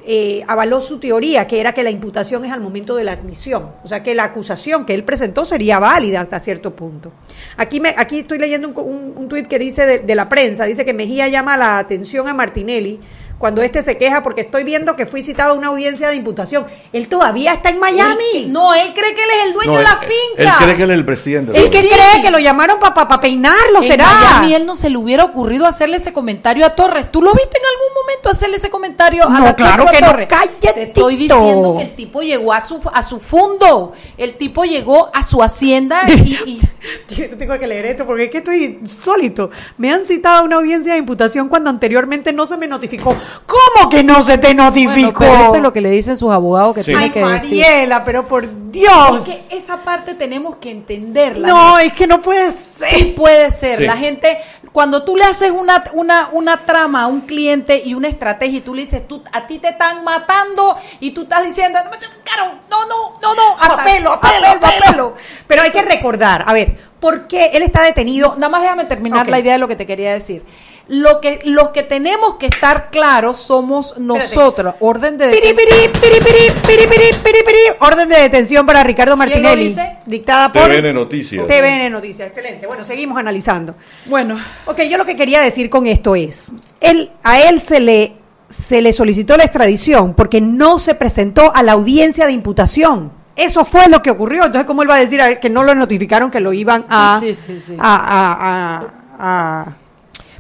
eh, 0.07 0.43
avaló 0.47 0.81
su 0.81 0.99
teoría, 0.99 1.47
que 1.47 1.61
era 1.61 1.75
que 1.75 1.83
la 1.83 1.91
imputación 1.91 2.45
es 2.45 2.53
al 2.53 2.61
momento 2.61 2.97
de 2.97 3.05
la 3.05 3.13
admisión. 3.13 3.71
O 3.85 3.89
sea, 3.89 4.03
que 4.03 4.15
la 4.15 4.25
acusación 4.25 4.87
que 4.87 4.95
él 4.95 5.05
presentó 5.05 5.45
sería 5.45 5.79
válida 5.79 6.21
hasta 6.21 6.41
cierto 6.41 6.75
punto. 6.75 7.13
Aquí, 7.57 7.81
me, 7.81 7.95
aquí 7.97 8.21
estoy 8.21 8.39
leyendo 8.39 8.69
un, 8.69 8.79
un, 8.79 9.13
un 9.17 9.29
tuit 9.29 9.47
que 9.47 9.59
dice 9.59 9.85
de, 9.85 9.99
de 9.99 10.15
la 10.15 10.29
prensa, 10.29 10.65
dice 10.65 10.85
que 10.85 10.95
Mejía 10.95 11.29
llama 11.29 11.57
la 11.57 11.79
atención 11.79 12.29
a 12.29 12.35
Martinelli 12.35 13.01
cuando 13.41 13.63
este 13.63 13.81
se 13.83 13.97
queja 13.97 14.23
porque 14.23 14.43
estoy 14.43 14.63
viendo 14.65 14.95
que 14.95 15.07
fui 15.07 15.23
citado 15.25 15.53
a 15.55 15.55
una 15.55 15.69
audiencia 15.69 16.09
de 16.11 16.15
imputación. 16.15 16.67
Él 16.93 17.09
todavía 17.09 17.55
está 17.55 17.71
en 17.71 17.81
Miami. 17.81 18.23
Él- 18.35 18.53
no, 18.53 18.75
él 18.75 18.93
cree 18.95 19.15
que 19.15 19.23
él 19.25 19.31
es 19.41 19.47
el 19.47 19.53
dueño 19.55 19.73
No, 19.73 19.79
de 19.79 19.85
la 19.85 19.99
él- 20.03 20.09
finca. 20.09 20.43
Él 20.43 20.51
cree 20.63 20.77
que 20.77 20.83
él 20.83 20.91
es 20.91 20.97
el 20.99 21.05
presidente. 21.07 21.53
¿Sí 21.53 21.71
que 21.71 21.81
sí. 21.83 21.89
cree 21.89 22.23
que 22.23 22.31
lo 22.31 22.39
llamaron 22.39 22.79
para 22.79 23.19
peinarlo? 23.21 23.79
En 23.81 23.83
¿Será? 23.83 24.05
Miami 24.07 24.55
él 24.55 24.67
no 24.67 24.77
se 24.77 24.91
le 24.91 24.99
hubiera 24.99 25.25
ocurrido 25.25 25.65
hacerle 25.67 25.97
ese 25.97 26.13
comentario 26.13 26.67
a 26.67 26.75
Torres. 26.77 27.11
¿Tú 27.11 27.23
lo 27.23 27.33
viste 27.33 27.57
en 27.59 27.65
algún 27.65 27.95
momento 28.03 28.29
hacerle 28.29 28.59
ese 28.59 28.69
comentario 28.69 29.25
a 29.27 29.31
No, 29.31 29.45
la 29.47 29.57
claro 29.57 29.85
Torres 29.87 29.99
que 30.01 30.07
no. 30.07 30.13
Cállate, 30.29 30.73
Te 30.75 30.83
estoy 30.83 31.17
diciendo 31.17 31.77
que 31.79 31.83
el 31.85 31.95
tipo 31.97 32.21
llegó 32.23 32.53
a 32.53 32.61
su 32.61 32.79
a 32.93 33.03
su 33.03 33.21
fondo. 33.21 33.93
El 34.19 34.37
tipo 34.37 34.65
llegó 34.65 35.11
a 35.15 35.23
su 35.23 35.43
hacienda 35.43 36.03
y, 36.09 36.37
y- 36.47 36.61
Yo 37.09 37.37
tengo 37.37 37.59
que 37.59 37.67
leer 37.67 37.87
esto 37.87 38.07
porque 38.07 38.25
es 38.25 38.31
que 38.31 38.39
estoy 38.39 38.81
sólito. 38.87 39.51
Me 39.79 39.93
han 39.93 40.05
citado 40.05 40.39
a 40.39 40.43
una 40.43 40.57
audiencia 40.57 40.93
de 40.93 40.99
imputación 40.99 41.49
cuando 41.49 41.71
anteriormente 41.71 42.33
no 42.33 42.45
se 42.47 42.57
me 42.57 42.67
notificó. 42.67 43.17
¿Cómo 43.47 43.89
que 43.89 44.05
no 44.05 44.23
se 44.23 44.39
te 44.39 44.55
notificó? 44.55 45.19
bueno, 45.21 45.35
pero 45.35 45.35
eso 45.47 45.57
es 45.57 45.63
lo 45.63 45.73
que 45.73 45.81
le 45.81 45.91
dicen 45.91 46.17
sus 46.17 46.31
abogados 46.33 46.75
que 46.75 46.83
Sí. 46.83 46.91
tiene 46.91 47.05
Ay, 47.05 47.11
que 47.11 47.25
decir. 47.25 47.61
Mariela, 47.63 48.05
pero 48.05 48.27
por 48.27 48.71
Dios. 48.71 49.29
Es 49.29 49.49
que 49.49 49.57
esa 49.57 49.79
parte 49.79 50.15
tenemos 50.15 50.57
que 50.57 50.71
entenderla. 50.71 51.49
no, 51.49 51.79
es 51.79 51.93
que 51.93 52.07
no 52.07 52.23
puede 52.23 52.53
ser. 52.53 52.91
Sí 52.91 53.05
puede 53.17 53.51
ser. 53.51 53.79
Sí. 53.79 53.85
La 53.85 53.97
gente, 53.97 54.39
cuando 54.73 55.05
tú 55.05 55.17
le 55.17 55.25
haces 55.25 55.51
una, 55.51 55.83
una, 55.93 56.29
una 56.33 56.65
trama 56.65 57.03
a 57.03 57.07
un 57.07 57.23
cliente 57.23 57.83
y 57.85 57.95
una 57.95 58.09
estrategia 58.09 58.59
y 58.59 58.61
tú 58.63 58.75
le 58.75 58.83
dices, 58.83 59.07
tú, 59.09 59.23
a 59.33 59.47
ti 59.47 59.59
te 59.59 59.69
están 59.71 60.05
matando 60.05 60.77
y 61.01 61.11
tú 61.11 61.23
estás 61.23 61.45
diciendo, 61.45 61.79
no, 61.85 61.91
Caro, 62.25 62.53
no, 62.71 62.87
no, 62.87 63.19
no, 63.21 63.35
no, 63.35 63.57
Apelo, 63.75 64.13
apelo, 64.13 64.47
apelo. 64.63 65.15
Pero 65.47 65.63
hay 65.63 65.71
que 65.71 65.83
recordar, 65.83 66.45
a 66.47 66.53
ver, 66.53 66.77
¿por 67.01 67.27
qué 67.27 67.51
él 67.55 67.63
está 67.65 67.83
detenido? 67.83 68.35
Nada 68.37 68.49
más 68.51 68.63
déjame 68.63 68.85
terminar 68.85 69.29
la 69.29 69.41
idea 69.41 69.55
de 69.55 69.59
lo 69.59 69.67
que 69.67 69.75
te 69.75 69.87
quería 69.87 70.13
decir. 70.13 70.45
Lo 70.93 71.21
que, 71.21 71.39
los 71.45 71.71
que 71.71 71.85
tenemos 71.85 72.35
que 72.35 72.47
estar 72.47 72.91
claros 72.91 73.39
somos 73.39 73.97
nosotros. 73.99 74.75
Orden 74.81 75.17
de 75.17 75.29
Piri, 75.31 75.55
piri, 75.55 75.89
piri, 75.93 76.19
piri, 76.21 76.51
piri, 76.65 76.87
piri, 76.89 77.23
piri, 77.23 77.39
piri. 77.47 77.59
Orden 77.79 78.09
de 78.09 78.17
detención 78.21 78.67
para 78.67 78.83
Ricardo 78.83 79.17
¿Quién 79.17 79.29
lo 79.31 79.35
Martinelli. 79.35 79.69
dice? 79.69 79.99
Dictada 80.05 80.53
por 80.53 80.63
TVN 80.69 80.93
Noticias. 80.93 81.47
TVN 81.47 81.91
Noticias. 81.91 82.27
Excelente. 82.29 82.67
Bueno, 82.67 82.85
seguimos 82.85 83.17
analizando. 83.19 83.77
Bueno, 84.07 84.37
Ok, 84.67 84.81
yo 84.83 84.99
lo 84.99 85.07
que 85.07 85.15
quería 85.15 85.41
decir 85.41 85.71
con 85.71 85.87
esto 85.87 86.17
es, 86.17 86.53
él, 86.81 87.13
a 87.23 87.41
él 87.41 87.61
se 87.61 87.79
le, 87.79 88.17
se 88.49 88.83
le 88.83 88.93
solicitó 88.93 89.37
la 89.37 89.45
extradición 89.45 90.15
porque 90.15 90.41
no 90.41 90.81
se 90.81 90.97
presentó 90.97 91.55
a 91.55 91.63
la 91.63 91.73
audiencia 91.73 92.27
de 92.27 92.33
imputación. 92.33 93.13
Eso 93.37 93.65
fue 93.65 93.89
lo 93.89 94.03
que 94.03 94.11
ocurrió. 94.11 94.45
Entonces, 94.47 94.67
¿cómo 94.67 94.83
él 94.83 94.91
va 94.91 94.97
a 94.97 95.01
decir 95.01 95.23
a 95.23 95.29
él 95.29 95.39
que 95.39 95.49
no 95.51 95.63
lo 95.63 95.73
notificaron 95.77 96.33
que 96.33 96.41
lo 96.41 96.53
iban 96.53 96.85
a... 96.91 97.19
Sí, 97.21 97.33
sí, 97.35 97.53
sí, 97.53 97.59
sí. 97.61 97.77
a- 97.79 97.97
a- 97.97 98.83
a- 99.19 99.61
a- 99.61 99.77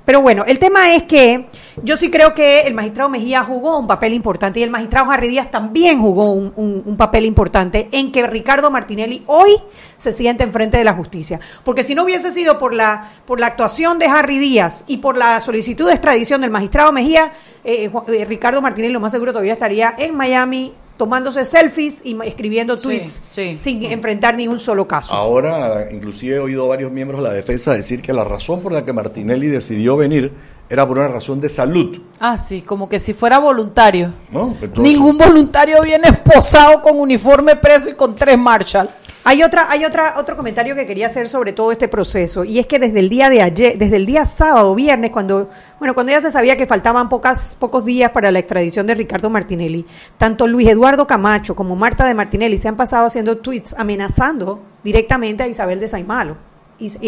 Pero 0.05 0.23
bueno, 0.23 0.45
el 0.47 0.59
tema 0.59 0.95
es 0.95 1.05
que 1.05 1.47
yo 1.83 1.97
sí 1.97 2.11
creo 2.11 2.35
que 2.35 2.63
el 2.63 2.75
magistrado 2.75 3.09
Mejía 3.11 3.43
jugó 3.45 3.79
un 3.79 3.87
papel 3.87 4.13
importante 4.15 4.59
y 4.59 4.63
el 4.63 4.71
magistrado 4.71 5.11
Harry 5.11 5.29
Díaz 5.29 5.51
también 5.51 6.01
jugó 6.01 6.33
un, 6.33 6.53
un- 6.57 6.97
papel 6.97 7.25
importante 7.27 7.89
en 7.93 8.11
que 8.11 8.27
Ricardo 8.27 8.71
Martinelli 8.71 9.23
hoy 9.27 9.53
se 9.97 10.13
siente 10.13 10.43
enfrente 10.43 10.77
de 10.79 10.85
la 10.85 10.95
justicia. 10.95 11.39
Porque 11.65 11.83
si 11.83 11.95
no 11.95 12.05
hubiese 12.05 12.31
sido 12.33 12.59
por 12.59 12.75
la, 12.75 13.11
por 13.27 13.39
la 13.41 13.47
actuación 13.47 13.99
de 13.99 14.07
Harry 14.07 14.39
Díaz 14.39 14.85
y 14.87 14.99
por 14.99 15.17
la 15.17 15.41
solicitud 15.41 15.87
de 15.87 15.93
extradición 15.93 16.41
del 16.41 16.51
magistrado 16.51 16.93
Mejía, 16.93 17.33
eh, 17.65 17.91
eh, 18.09 18.25
Ricardo 18.25 18.61
Martinelli 18.61 18.93
lo 18.93 19.01
más 19.01 19.13
seguro 19.13 19.33
todavía 19.33 19.53
estaría 19.55 19.95
en 19.97 20.15
Miami 20.17 20.75
tomándose 21.01 21.47
selfies 21.47 22.03
y 22.05 22.15
escribiendo 22.23 22.77
Sí, 22.77 22.83
tweets 22.83 23.23
sí. 23.31 23.55
sin 23.57 23.83
enfrentar 23.85 24.35
ni 24.37 24.47
un 24.47 24.59
solo 24.61 24.87
caso. 24.87 25.15
Ahora, 25.15 25.87
inclusive 25.91 26.37
he 26.37 26.39
oído 26.39 26.67
a 26.67 26.69
varios 26.69 26.93
miembros 26.93 27.23
de 27.23 27.29
la 27.31 27.33
defensa 27.35 27.73
decir 27.73 28.03
que 28.03 28.13
la 28.13 28.23
razón 28.23 28.61
por 28.61 28.71
la 28.71 28.85
que 28.85 28.93
Martinelli 28.93 29.47
decidió 29.47 29.97
venir 29.97 30.31
era 30.69 30.87
por 30.87 30.99
una 30.99 31.09
razón 31.09 31.41
de 31.41 31.49
salud. 31.49 32.01
ah, 32.21 32.37
sí, 32.37 32.61
como 32.61 32.87
que 32.87 32.99
si 32.99 33.15
fuera 33.15 33.39
voluntario. 33.39 34.13
¿no? 34.31 34.55
Entonces- 34.61 34.79
Ningún 34.85 35.17
voluntario 35.17 35.81
viene 35.83 36.09
esposado 36.09 36.83
con 36.83 37.01
uniforme 37.01 37.57
preso 37.57 37.89
y 37.89 37.95
con 37.95 38.15
tres 38.15 38.37
Marshall. 38.37 38.91
Hay 39.23 39.43
otra, 39.43 39.71
hay 39.71 39.85
otra, 39.85 40.15
otro 40.17 40.35
comentario 40.35 40.75
que 40.75 40.87
quería 40.87 41.07
hacer 41.07 41.29
sobre 41.29 41.53
todo 41.53 41.73
este 41.73 41.89
proceso, 41.89 42.43
y 42.43 42.59
es 42.59 42.67
que 42.67 42.79
desde 42.79 43.01
el 43.01 43.11
día 43.11 43.29
de 43.29 43.43
ayer, 43.43 43.77
desde 43.77 43.97
el 43.97 44.07
día 44.07 44.25
sábado, 44.25 44.75
viernes, 44.75 45.11
cuando, 45.11 45.51
bueno, 45.79 45.93
cuando 45.93 46.13
ya 46.13 46.23
se 46.23 46.31
sabía 46.31 46.57
que 46.57 46.67
faltaban 46.67 47.11
pocas, 47.11 47.55
pocos 47.61 47.85
días 47.85 48.11
para 48.13 48.31
la 48.31 48.39
extradición 48.39 48.87
de 48.87 48.95
Ricardo 48.95 49.29
Martinelli, 49.29 49.85
tanto 50.17 50.47
Luis 50.47 50.69
Eduardo 50.69 51.07
Camacho 51.07 51.55
como 51.55 51.77
Marta 51.77 52.07
de 52.07 52.15
Martinelli 52.15 52.57
se 52.57 52.69
han 52.69 52.77
pasado 52.77 53.07
haciendo 53.07 53.37
tweets 53.37 53.75
amenazando 53.75 54.63
directamente 54.83 55.43
a 55.43 55.49
Isabel 55.49 55.81
de 55.81 55.89
Saimalo. 55.89 56.50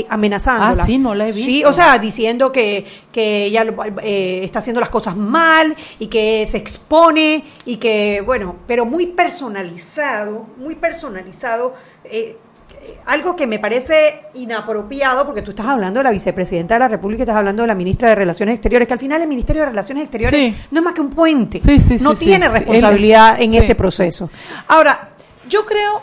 Amenazándola. 0.09 0.71
Ah, 0.71 0.75
sí, 0.87 0.99
no 0.99 1.15
la 1.15 1.25
he 1.29 1.33
visto. 1.33 1.45
Sí, 1.45 1.65
o 1.65 1.73
sea, 1.73 1.99
diciendo 1.99 2.53
que, 2.53 2.85
que 3.11 3.45
ella 3.47 3.65
eh, 4.03 4.41
está 4.45 4.59
haciendo 4.59 4.81
las 4.81 4.91
cosas 4.91 5.17
mal 5.17 5.75
y 5.99 6.07
que 6.09 6.47
se 6.47 6.59
expone 6.59 7.45
y 7.65 7.77
que, 7.77 8.21
bueno, 8.25 8.57
pero 8.67 8.85
muy 8.85 9.07
personalizado, 9.07 10.47
muy 10.57 10.75
personalizado. 10.75 11.75
eh, 12.05 12.37
algo 13.07 13.37
que 13.37 13.47
me 13.47 13.61
parece 13.61 14.23
inapropiado, 14.35 15.25
porque 15.25 15.41
tú 15.43 15.51
estás 15.51 15.67
hablando 15.67 16.01
de 16.01 16.05
la 16.05 16.11
vicepresidenta 16.11 16.75
de 16.75 16.81
la 16.81 16.89
República 16.89 17.21
y 17.21 17.23
estás 17.23 17.37
hablando 17.37 17.63
de 17.63 17.69
la 17.69 17.77
ministra 17.77 18.09
de 18.09 18.17
Relaciones 18.17 18.57
Exteriores, 18.57 18.89
que 18.89 18.95
al 18.95 18.99
final 18.99 19.21
el 19.23 19.29
Ministerio 19.29 19.63
de 19.63 19.69
Relaciones 19.69 20.03
Exteriores 20.05 20.53
Sí. 20.57 20.63
no 20.73 20.81
es 20.81 20.85
más 20.85 20.93
que 20.93 21.01
un 21.01 21.11
puente. 21.11 21.61
Sí, 21.61 21.79
sí, 21.79 21.97
no 22.03 22.13
tiene 22.17 22.49
responsabilidad 22.49 23.41
en 23.41 23.55
este 23.55 23.77
proceso. 23.77 24.29
Ahora, 24.67 25.11
yo 25.49 25.65
creo, 25.65 26.03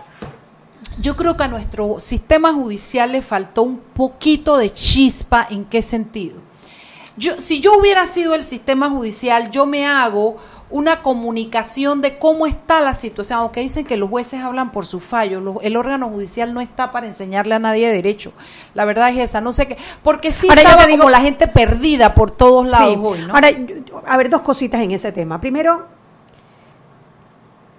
yo 1.01 1.15
creo 1.15 1.35
que 1.37 1.43
a 1.43 1.47
nuestro 1.47 1.99
sistema 1.99 2.53
judicial 2.53 3.11
le 3.11 3.21
faltó 3.21 3.63
un 3.63 3.77
poquito 3.77 4.57
de 4.57 4.69
chispa. 4.71 5.47
¿En 5.49 5.65
qué 5.65 5.81
sentido? 5.81 6.37
Yo, 7.17 7.37
si 7.37 7.59
yo 7.59 7.77
hubiera 7.77 8.05
sido 8.05 8.33
el 8.33 8.43
sistema 8.43 8.89
judicial, 8.89 9.51
yo 9.51 9.65
me 9.65 9.85
hago 9.85 10.37
una 10.69 11.01
comunicación 11.01 11.99
de 12.01 12.17
cómo 12.19 12.45
está 12.47 12.79
la 12.79 12.93
situación, 12.93 13.39
aunque 13.39 13.59
dicen 13.59 13.85
que 13.85 13.97
los 13.97 14.09
jueces 14.09 14.39
hablan 14.41 14.71
por 14.71 14.85
su 14.85 14.99
fallo, 14.99 15.41
lo- 15.41 15.59
el 15.61 15.75
órgano 15.75 16.07
judicial 16.09 16.53
no 16.53 16.61
está 16.61 16.91
para 16.91 17.07
enseñarle 17.07 17.55
a 17.55 17.59
nadie 17.59 17.89
derecho. 17.91 18.31
La 18.75 18.85
verdad 18.85 19.09
es 19.09 19.17
esa, 19.17 19.41
no 19.41 19.51
sé 19.51 19.67
qué, 19.67 19.77
porque 20.03 20.31
sí 20.31 20.47
Ahora, 20.47 20.61
estaba 20.61 20.85
digo- 20.85 20.99
como 20.99 21.09
la 21.09 21.19
gente 21.21 21.47
perdida 21.47 22.13
por 22.13 22.31
todos 22.31 22.67
lados 22.67 22.93
Sí. 22.93 22.99
hoy, 23.03 23.19
¿no? 23.27 23.33
Ahora, 23.33 23.49
a 24.07 24.15
ver, 24.17 24.29
dos 24.29 24.41
cositas 24.41 24.79
en 24.81 24.91
ese 24.91 25.11
tema. 25.11 25.41
Primero, 25.41 25.87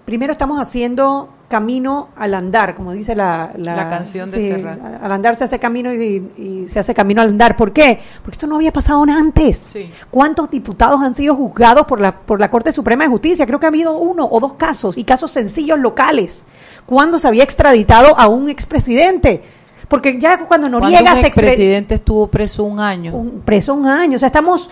primero 0.05 0.33
estamos 0.33 0.59
haciendo 0.61 1.31
camino 1.51 2.09
al 2.16 2.32
andar, 2.32 2.74
como 2.74 2.92
dice 2.92 3.14
la, 3.14 3.51
La 3.57 3.88
canción 3.88 4.30
de 4.30 4.40
sí, 4.40 4.48
Serrat. 4.48 4.78
Al 5.03 5.12
andar 5.12 5.34
se 5.34 5.44
hace 5.44 5.59
camino 5.59 5.92
y, 5.92 6.30
y 6.38 6.64
se 6.68 6.78
hace 6.78 6.94
camino 6.94 7.20
al 7.20 7.28
andar. 7.28 7.57
¿Por 7.57 7.72
qué? 7.72 7.98
Porque 8.22 8.36
esto 8.36 8.46
no 8.46 8.57
había 8.57 8.72
pasado 8.72 9.03
antes. 9.03 9.59
Sí. 9.72 9.90
¿Cuántos 10.11 10.48
diputados 10.51 11.03
han 11.03 11.14
sido 11.14 11.34
juzgados 11.34 11.84
por 11.86 12.01
la, 12.01 12.16
por 12.16 12.40
la 12.40 12.51
Corte 12.51 12.70
Suprema 12.72 13.05
de 13.05 13.11
Justicia? 13.11 13.46
Creo 13.46 13.59
que 13.59 13.66
ha 13.66 13.68
habido 13.68 13.98
uno 13.98 14.26
o 14.30 14.40
dos 14.40 14.55
casos, 14.55 14.96
y 14.96 15.05
casos 15.05 15.32
sencillos 15.32 15.78
locales. 15.78 16.44
¿Cuándo 16.86 17.18
se 17.18 17.28
había 17.28 17.42
extraditado 17.44 18.18
a 18.18 18.28
un 18.28 18.48
expresidente? 18.48 19.42
Porque 19.88 20.20
ya 20.20 20.38
cuando 20.46 20.68
Noriega 20.68 21.01
Cuando 21.01 21.16
un 21.16 21.20
se 21.20 21.26
expresidente 21.26 21.96
estuvo 21.96 22.28
preso 22.28 22.62
un 22.62 22.78
año. 22.78 23.12
un 23.12 23.40
preso 23.40 23.74
un 23.74 23.88
año. 23.88 24.16
O 24.16 24.18
sea, 24.20 24.28
estamos, 24.28 24.70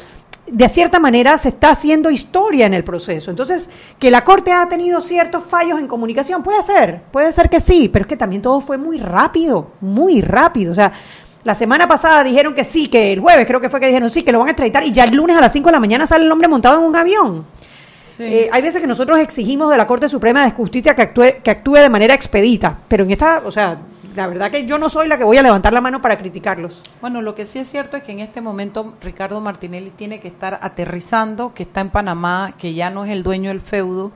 de 0.51 0.69
cierta 0.69 0.99
manera, 0.99 1.37
se 1.39 1.51
está 1.51 1.71
haciendo 1.71 2.11
historia 2.11 2.67
en 2.67 2.75
el 2.75 2.85
proceso. 2.85 3.31
Entonces, 3.31 3.71
que 3.99 4.11
la 4.11 4.25
Corte 4.25 4.53
ha 4.53 4.69
tenido 4.69 5.01
ciertos 5.01 5.45
fallos 5.45 5.79
en 5.79 5.87
comunicación, 5.87 6.43
puede 6.43 6.63
ser, 6.63 7.03
puede 7.11 7.33
ser 7.33 7.51
que 7.51 7.61
sí, 7.61 7.89
pero 7.89 8.05
es 8.05 8.09
que 8.09 8.17
también 8.17 8.43
todo 8.43 8.61
fue 8.61 8.79
muy 8.79 8.99
rápido, 8.99 9.73
muy 9.81 10.21
rápido. 10.21 10.73
O 10.73 10.75
sea, 10.75 10.93
la 11.45 11.55
semana 11.55 11.87
pasada 11.87 12.25
dijeron 12.25 12.55
que 12.55 12.65
sí, 12.65 12.89
que 12.89 13.13
el 13.13 13.21
jueves 13.21 13.47
creo 13.47 13.61
que 13.61 13.71
fue 13.71 13.81
que 13.81 13.87
dijeron 13.87 14.11
sí, 14.11 14.23
que 14.23 14.33
lo 14.33 14.39
van 14.39 14.49
a 14.49 14.51
extraditar 14.53 14.85
y 14.85 14.93
ya 14.93 15.05
el 15.05 15.15
lunes 15.15 15.37
a 15.37 15.41
las 15.41 15.53
5 15.53 15.67
de 15.69 15.73
la 15.73 15.81
mañana 15.81 16.07
sale 16.07 16.25
el 16.25 16.33
hombre 16.33 16.49
montado 16.49 16.79
en 16.81 16.85
un 16.85 16.97
avión. 16.97 17.45
Sí. 18.17 18.25
Eh, 18.25 18.49
hay 18.51 18.63
veces 18.63 18.81
que 18.81 18.89
nosotros 18.89 19.19
exigimos 19.19 19.71
de 19.71 19.77
la 19.77 19.87
Corte 19.87 20.09
Suprema 20.09 20.45
de 20.45 20.51
Justicia 20.51 20.95
que 20.95 21.03
actúe, 21.03 21.43
que 21.43 21.51
actúe 21.51 21.77
de 21.77 21.89
manera 21.89 22.15
expedita, 22.15 22.77
pero 22.89 23.05
en 23.05 23.13
esta, 23.13 23.43
o 23.45 23.53
sea, 23.53 23.79
la 24.19 24.27
verdad 24.27 24.51
que 24.51 24.67
yo 24.67 24.79
no 24.79 24.89
soy 24.89 25.07
la 25.07 25.17
que 25.17 25.23
voy 25.23 25.37
a 25.37 25.43
levantar 25.43 25.73
la 25.73 25.81
mano 25.81 26.03
para 26.03 26.19
criticarlos. 26.19 26.83
Bueno, 27.01 27.23
lo 27.23 27.37
que 27.37 27.47
sí 27.47 27.61
es 27.61 27.69
cierto 27.69 27.97
es 27.97 28.03
que 28.03 28.11
en 28.11 28.19
este 28.19 28.41
momento 28.41 28.95
Ricardo 29.01 29.41
Martinelli 29.41 29.91
tiene 29.91 30.19
que 30.19 30.27
estar 30.27 30.59
aterrizando, 30.61 31.55
que 31.55 31.63
está 31.63 31.83
en 31.83 31.91
Panamá, 31.91 32.55
que 32.59 32.75
ya 32.75 32.91
no 32.91 33.05
es 33.05 33.13
el 33.13 33.23
dueño 33.23 33.51
del 33.51 33.61
feudo 33.61 34.11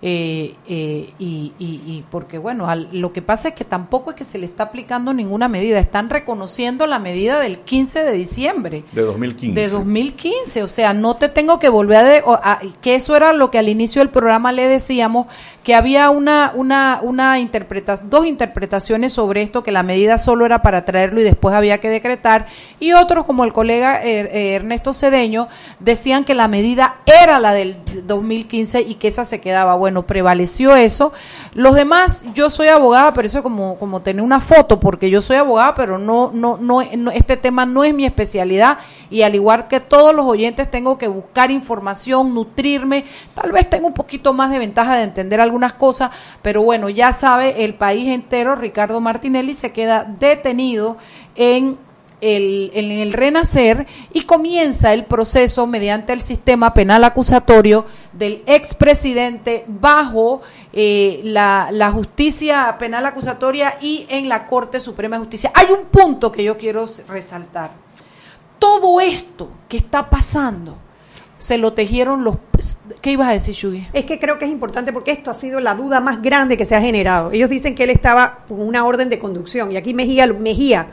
eh, 0.00 0.54
eh, 0.68 1.12
y, 1.18 1.52
y- 1.58 1.82
y 1.86 2.04
porque 2.10 2.38
bueno, 2.38 2.68
al- 2.68 2.88
lo 2.92 3.12
que 3.12 3.20
pasa 3.20 3.48
es 3.48 3.54
que 3.54 3.64
tampoco 3.64 4.10
es 4.10 4.16
que 4.16 4.24
se 4.24 4.38
le 4.38 4.46
está 4.46 4.64
aplicando 4.64 5.12
ninguna 5.12 5.48
medida, 5.48 5.78
están 5.80 6.08
reconociendo 6.08 6.86
la 6.86 6.98
medida 7.00 7.40
del 7.40 7.58
15 7.58 8.04
de 8.04 8.12
diciembre. 8.12 8.84
De 8.92 9.02
2015. 9.02 9.60
De 9.60 9.68
2015, 9.68 10.62
o 10.62 10.68
sea, 10.68 10.92
no 10.94 11.16
te 11.16 11.28
tengo 11.28 11.58
que 11.58 11.68
volver 11.68 11.96
a, 11.98 12.04
de- 12.04 12.22
o- 12.24 12.34
a- 12.40 12.60
que 12.80 12.94
eso 12.94 13.16
era 13.16 13.32
lo 13.32 13.50
que 13.50 13.58
al 13.58 13.68
inicio 13.68 14.00
del 14.00 14.10
programa 14.10 14.52
le 14.52 14.68
decíamos, 14.68 15.26
que 15.64 15.74
había 15.74 16.10
una, 16.10 16.52
una, 16.54 17.00
una 17.02 17.38
interpreta, 17.40 17.96
dos 17.96 18.24
interpretaciones 18.24 19.12
sobre 19.12 19.42
esto, 19.42 19.62
que 19.62 19.72
la 19.72 19.82
medida 19.82 20.16
solo 20.18 20.46
era 20.46 20.62
para 20.62 20.84
traerlo 20.84 21.20
y 21.20 21.24
después 21.24 21.54
había 21.54 21.78
que 21.78 21.90
decretar, 21.90 22.46
y 22.80 22.92
otros, 22.92 23.26
como 23.26 23.44
el 23.44 23.52
colega 23.52 24.02
eh, 24.04 24.20
eh, 24.32 24.54
Ernesto 24.54 24.92
Cedeño, 24.92 25.48
decían 25.80 26.24
que 26.24 26.34
la 26.34 26.46
medida 26.48 26.98
era 27.04 27.38
la 27.40 27.52
del 27.52 27.76
2015 28.06 28.80
y 28.82 28.94
que 28.94 29.08
esa 29.08 29.24
se 29.24 29.40
quedaba. 29.40 29.74
Bueno, 29.74 29.87
prevaleció 30.06 30.76
eso. 30.76 31.12
Los 31.54 31.74
demás, 31.74 32.26
yo 32.34 32.50
soy 32.50 32.68
abogada, 32.68 33.12
pero 33.14 33.26
eso 33.26 33.38
es 33.38 33.42
como, 33.42 33.76
como 33.78 34.02
tener 34.02 34.22
una 34.22 34.40
foto, 34.40 34.78
porque 34.80 35.10
yo 35.10 35.22
soy 35.22 35.36
abogada, 35.36 35.74
pero 35.74 35.98
no, 35.98 36.30
no, 36.32 36.56
no, 36.60 36.82
no- 36.96 37.10
este 37.10 37.36
tema 37.36 37.66
no 37.66 37.84
es 37.84 37.94
mi 37.94 38.04
especialidad 38.04 38.78
y 39.10 39.22
al 39.22 39.34
igual 39.34 39.68
que 39.68 39.80
todos 39.80 40.14
los 40.14 40.26
oyentes 40.26 40.70
tengo 40.70 40.98
que 40.98 41.08
buscar 41.08 41.50
información, 41.50 42.34
nutrirme, 42.34 43.04
tal 43.34 43.52
vez 43.52 43.68
tengo 43.68 43.86
un 43.86 43.94
poquito 43.94 44.32
más 44.32 44.50
de 44.50 44.58
ventaja 44.58 44.96
de 44.96 45.02
entender 45.04 45.40
algunas 45.40 45.72
cosas, 45.74 46.10
pero 46.42 46.62
bueno, 46.62 46.88
ya 46.88 47.12
sabe 47.12 47.64
el 47.64 47.74
país 47.74 48.08
entero, 48.08 48.56
Ricardo 48.56 49.00
Martinelli 49.00 49.54
se 49.54 49.72
queda 49.72 50.04
detenido 50.04 50.96
en 51.34 51.78
el, 52.20 52.72
en 52.74 52.90
el 52.90 53.12
renacer 53.12 53.86
y 54.12 54.22
comienza 54.22 54.92
el 54.92 55.04
proceso 55.04 55.66
mediante 55.66 56.12
el 56.12 56.20
sistema 56.20 56.74
penal 56.74 57.04
acusatorio 57.04 57.84
del 58.18 58.42
expresidente 58.46 59.64
bajo 59.66 60.40
eh, 60.72 61.20
la, 61.22 61.68
la 61.70 61.90
justicia 61.92 62.76
penal 62.78 63.06
acusatoria 63.06 63.78
y 63.80 64.06
en 64.08 64.28
la 64.28 64.46
Corte 64.46 64.80
Suprema 64.80 65.16
de 65.16 65.20
Justicia. 65.20 65.52
Hay 65.54 65.68
un 65.70 65.86
punto 65.86 66.32
que 66.32 66.42
yo 66.42 66.58
quiero 66.58 66.84
resaltar. 67.08 67.70
Todo 68.58 69.00
esto 69.00 69.48
que 69.68 69.76
está 69.76 70.10
pasando 70.10 70.76
se 71.38 71.56
lo 71.56 71.72
tejieron 71.72 72.24
los... 72.24 72.36
¿Qué 73.00 73.12
ibas 73.12 73.28
a 73.28 73.32
decir, 73.32 73.54
Shugi? 73.54 73.88
Es 73.92 74.04
que 74.04 74.18
creo 74.18 74.38
que 74.38 74.44
es 74.44 74.50
importante 74.50 74.92
porque 74.92 75.12
esto 75.12 75.30
ha 75.30 75.34
sido 75.34 75.60
la 75.60 75.74
duda 75.74 76.00
más 76.00 76.20
grande 76.20 76.56
que 76.56 76.64
se 76.64 76.74
ha 76.74 76.80
generado. 76.80 77.30
Ellos 77.30 77.48
dicen 77.48 77.76
que 77.76 77.84
él 77.84 77.90
estaba 77.90 78.40
con 78.48 78.60
una 78.60 78.84
orden 78.84 79.08
de 79.08 79.20
conducción 79.20 79.70
y 79.70 79.76
aquí 79.76 79.94
Mejía, 79.94 80.26
Mejía, 80.26 80.88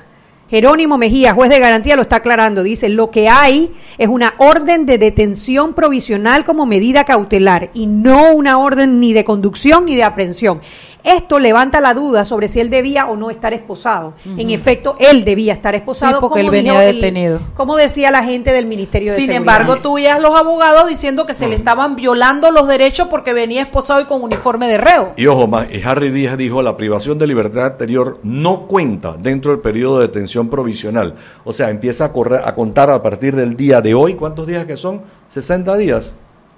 Jerónimo 0.47 0.99
Mejía, 0.99 1.33
juez 1.33 1.49
de 1.49 1.59
garantía, 1.59 1.95
lo 1.95 2.03
está 2.03 2.17
aclarando. 2.17 2.61
Dice, 2.61 2.87
lo 2.87 3.09
que 3.09 3.27
hay 3.29 3.73
es 3.97 4.07
una 4.07 4.35
orden 4.37 4.85
de 4.85 4.99
detención 4.99 5.73
provisional 5.73 6.43
como 6.43 6.67
medida 6.67 7.03
cautelar 7.03 7.71
y 7.73 7.87
no 7.87 8.31
una 8.33 8.59
orden 8.59 8.99
ni 8.99 9.13
de 9.13 9.23
conducción 9.23 9.85
ni 9.85 9.95
de 9.95 10.03
aprehensión. 10.03 10.61
Esto 11.05 11.39
levanta 11.39 11.79
la 11.81 11.93
duda 11.93 12.25
sobre 12.25 12.47
si 12.47 12.59
él 12.59 12.69
debía 12.69 13.05
o 13.05 13.15
no 13.15 13.29
estar 13.29 13.53
esposado. 13.53 14.13
En 14.25 14.49
efecto, 14.49 14.95
él 14.99 15.23
debía 15.23 15.53
estar 15.53 15.75
esposado. 15.75 16.13
Sí, 16.13 16.17
porque 16.19 16.41
como 16.41 16.45
él 16.45 16.49
venía 16.49 16.71
dijo 16.73 16.81
el- 16.83 16.95
detenido. 16.95 17.39
Como 17.53 17.75
decía 17.75 18.09
la 18.11 18.23
gente 18.23 18.51
del 18.51 18.65
Ministerio 18.65 19.11
de 19.11 19.15
Sin 19.15 19.27
Seguridad. 19.27 19.55
embargo, 19.61 19.81
tú 19.81 19.93
veías 19.95 20.19
los 20.19 20.35
abogados 20.35 20.87
diciendo 20.87 21.25
que 21.25 21.33
se 21.35 21.47
le 21.47 21.55
estaban 21.55 21.95
violando 21.95 22.49
los 22.51 22.67
derechos 22.67 23.07
porque 23.07 23.33
venía 23.33 23.61
esposado 23.61 24.01
y 24.01 24.05
con 24.05 24.23
uniforme 24.23 24.67
de 24.67 24.77
reo. 24.79 25.13
Y 25.15 25.27
ojo, 25.27 25.45
más, 25.47 25.71
y 25.71 25.81
Harry 25.83 26.09
Díaz 26.09 26.37
dijo, 26.37 26.61
la 26.63 26.75
privación 26.75 27.19
de 27.19 27.27
libertad 27.27 27.65
anterior 27.67 28.19
no 28.23 28.67
cuenta 28.67 29.13
dentro 29.19 29.51
del 29.51 29.59
periodo 29.61 29.99
de 29.99 30.07
detención 30.07 30.49
provisional. 30.49 31.13
O 31.43 31.53
sea, 31.53 31.69
empieza 31.69 32.05
a, 32.05 32.11
correr, 32.13 32.41
a 32.43 32.55
contar 32.55 32.89
a 32.89 33.03
partir 33.03 33.35
del 33.35 33.55
día 33.55 33.79
de 33.81 33.93
hoy. 33.93 34.15
¿Cuántos 34.15 34.47
días 34.47 34.65
que 34.65 34.75
son? 34.75 35.01
¿60 35.33 35.77
días? 35.77 36.13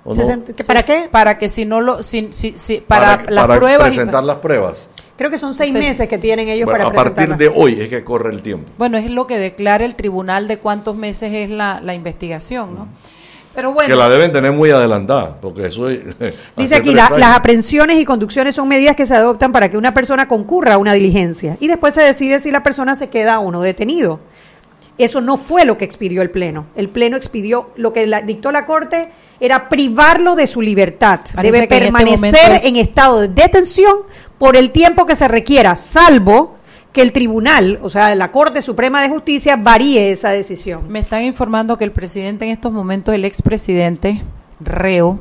¿O 0.08 0.16
no? 0.16 0.24
Sesenta- 0.24 0.54
¿que 0.56 0.64
¿Para 0.64 0.84
qué? 0.84 1.10
Para 1.12 1.38
que 1.38 1.50
si 1.50 1.66
no 1.66 1.82
lo, 1.82 2.02
si, 2.02 2.30
si- 2.32 2.54
si- 2.58 2.78
para, 2.80 3.24
las 3.30 3.46
para 3.46 3.60
pruebas. 3.60 3.88
y- 3.94 3.98
presentar 3.98 4.24
las 4.24 4.38
pruebas. 4.38 4.88
Creo 5.18 5.30
que 5.30 5.38
son 5.38 5.54
seis 5.54 5.70
Entonces, 5.72 5.92
meses 5.92 6.10
que 6.10 6.18
tienen 6.18 6.48
ellos 6.48 6.66
Bueno, 6.66 6.86
para 6.92 7.02
a 7.02 7.04
partir 7.14 7.36
de 7.36 7.48
hoy 7.54 7.74
es 7.82 7.88
que 7.90 8.04
corre 8.04 8.32
el 8.32 8.42
tiempo. 8.42 8.72
Bueno, 8.78 8.98
es 8.98 9.10
lo 9.12 9.28
que 9.28 9.38
declara 9.38 9.84
el 9.84 9.96
tribunal 9.96 10.48
de 10.48 10.60
cuántos 10.60 10.96
meses 10.96 11.34
es 11.34 11.50
la, 11.50 11.82
la 11.82 11.94
investigación, 11.94 12.74
¿no? 12.76 12.88
Pero 13.56 13.74
bueno. 13.74 13.90
Que 13.90 13.96
la 13.96 14.08
deben 14.08 14.32
tener 14.32 14.52
muy 14.52 14.70
adelantada, 14.70 15.36
porque 15.42 15.66
eso 15.66 15.90
es- 15.90 16.02
Dice 16.56 16.76
aquí, 16.76 16.94
la- 16.94 17.10
las 17.18 17.36
aprehensiones 17.36 18.00
y 18.00 18.06
conducciones 18.06 18.56
son 18.56 18.68
medidas 18.68 18.96
que 18.96 19.06
se 19.08 19.16
adoptan 19.16 19.52
para 19.52 19.70
que 19.70 19.78
una 19.78 19.94
persona 19.94 20.28
concurra 20.28 20.76
a 20.76 20.78
una 20.78 20.94
diligencia 20.94 21.58
y 21.60 21.68
después 21.68 21.96
se 21.96 22.02
decide 22.04 22.40
si 22.40 22.52
la 22.52 22.62
persona 22.64 22.96
se 22.96 23.10
queda 23.10 23.40
o 23.40 23.52
no 23.52 23.62
detenido. 23.62 24.20
Eso 24.98 25.22
no 25.22 25.38
fue 25.38 25.64
lo 25.66 25.78
que 25.78 25.86
expidió 25.86 26.22
el 26.22 26.32
Pleno. 26.32 26.66
El 26.76 26.90
Pleno 26.90 27.18
expidió, 27.18 27.70
lo 27.76 27.94
que 27.94 28.08
la- 28.08 28.22
dictó 28.22 28.52
la 28.52 28.66
Corte 28.66 29.10
era 29.40 29.70
privarlo 29.70 30.36
de 30.36 30.48
su 30.48 30.62
libertad. 30.62 31.20
Parece 31.36 31.52
Debe 31.52 31.58
en 31.58 31.64
este 31.64 31.80
permanecer 31.80 32.48
momento- 32.48 32.68
en 32.68 32.76
estado 32.78 33.20
de 33.22 33.28
detención 33.28 33.98
por 34.40 34.56
el 34.56 34.72
tiempo 34.72 35.06
que 35.06 35.16
se 35.16 35.28
requiera, 35.28 35.76
salvo 35.76 36.56
que 36.92 37.02
el 37.04 37.12
tribunal, 37.12 37.78
o 37.84 37.90
sea, 37.90 38.16
la 38.16 38.32
Corte 38.32 38.62
Suprema 38.64 39.04
de 39.04 39.10
Justicia, 39.10 39.56
varíe 39.56 40.12
esa 40.12 40.30
decisión. 40.32 40.88
Me 40.88 41.00
están 41.00 41.24
informando 41.24 41.78
que 41.78 41.84
el 41.84 41.92
presidente 41.92 42.46
en 42.46 42.52
estos 42.52 42.72
momentos, 42.72 43.14
el 43.14 43.24
expresidente 43.26 44.24
reo, 44.60 45.20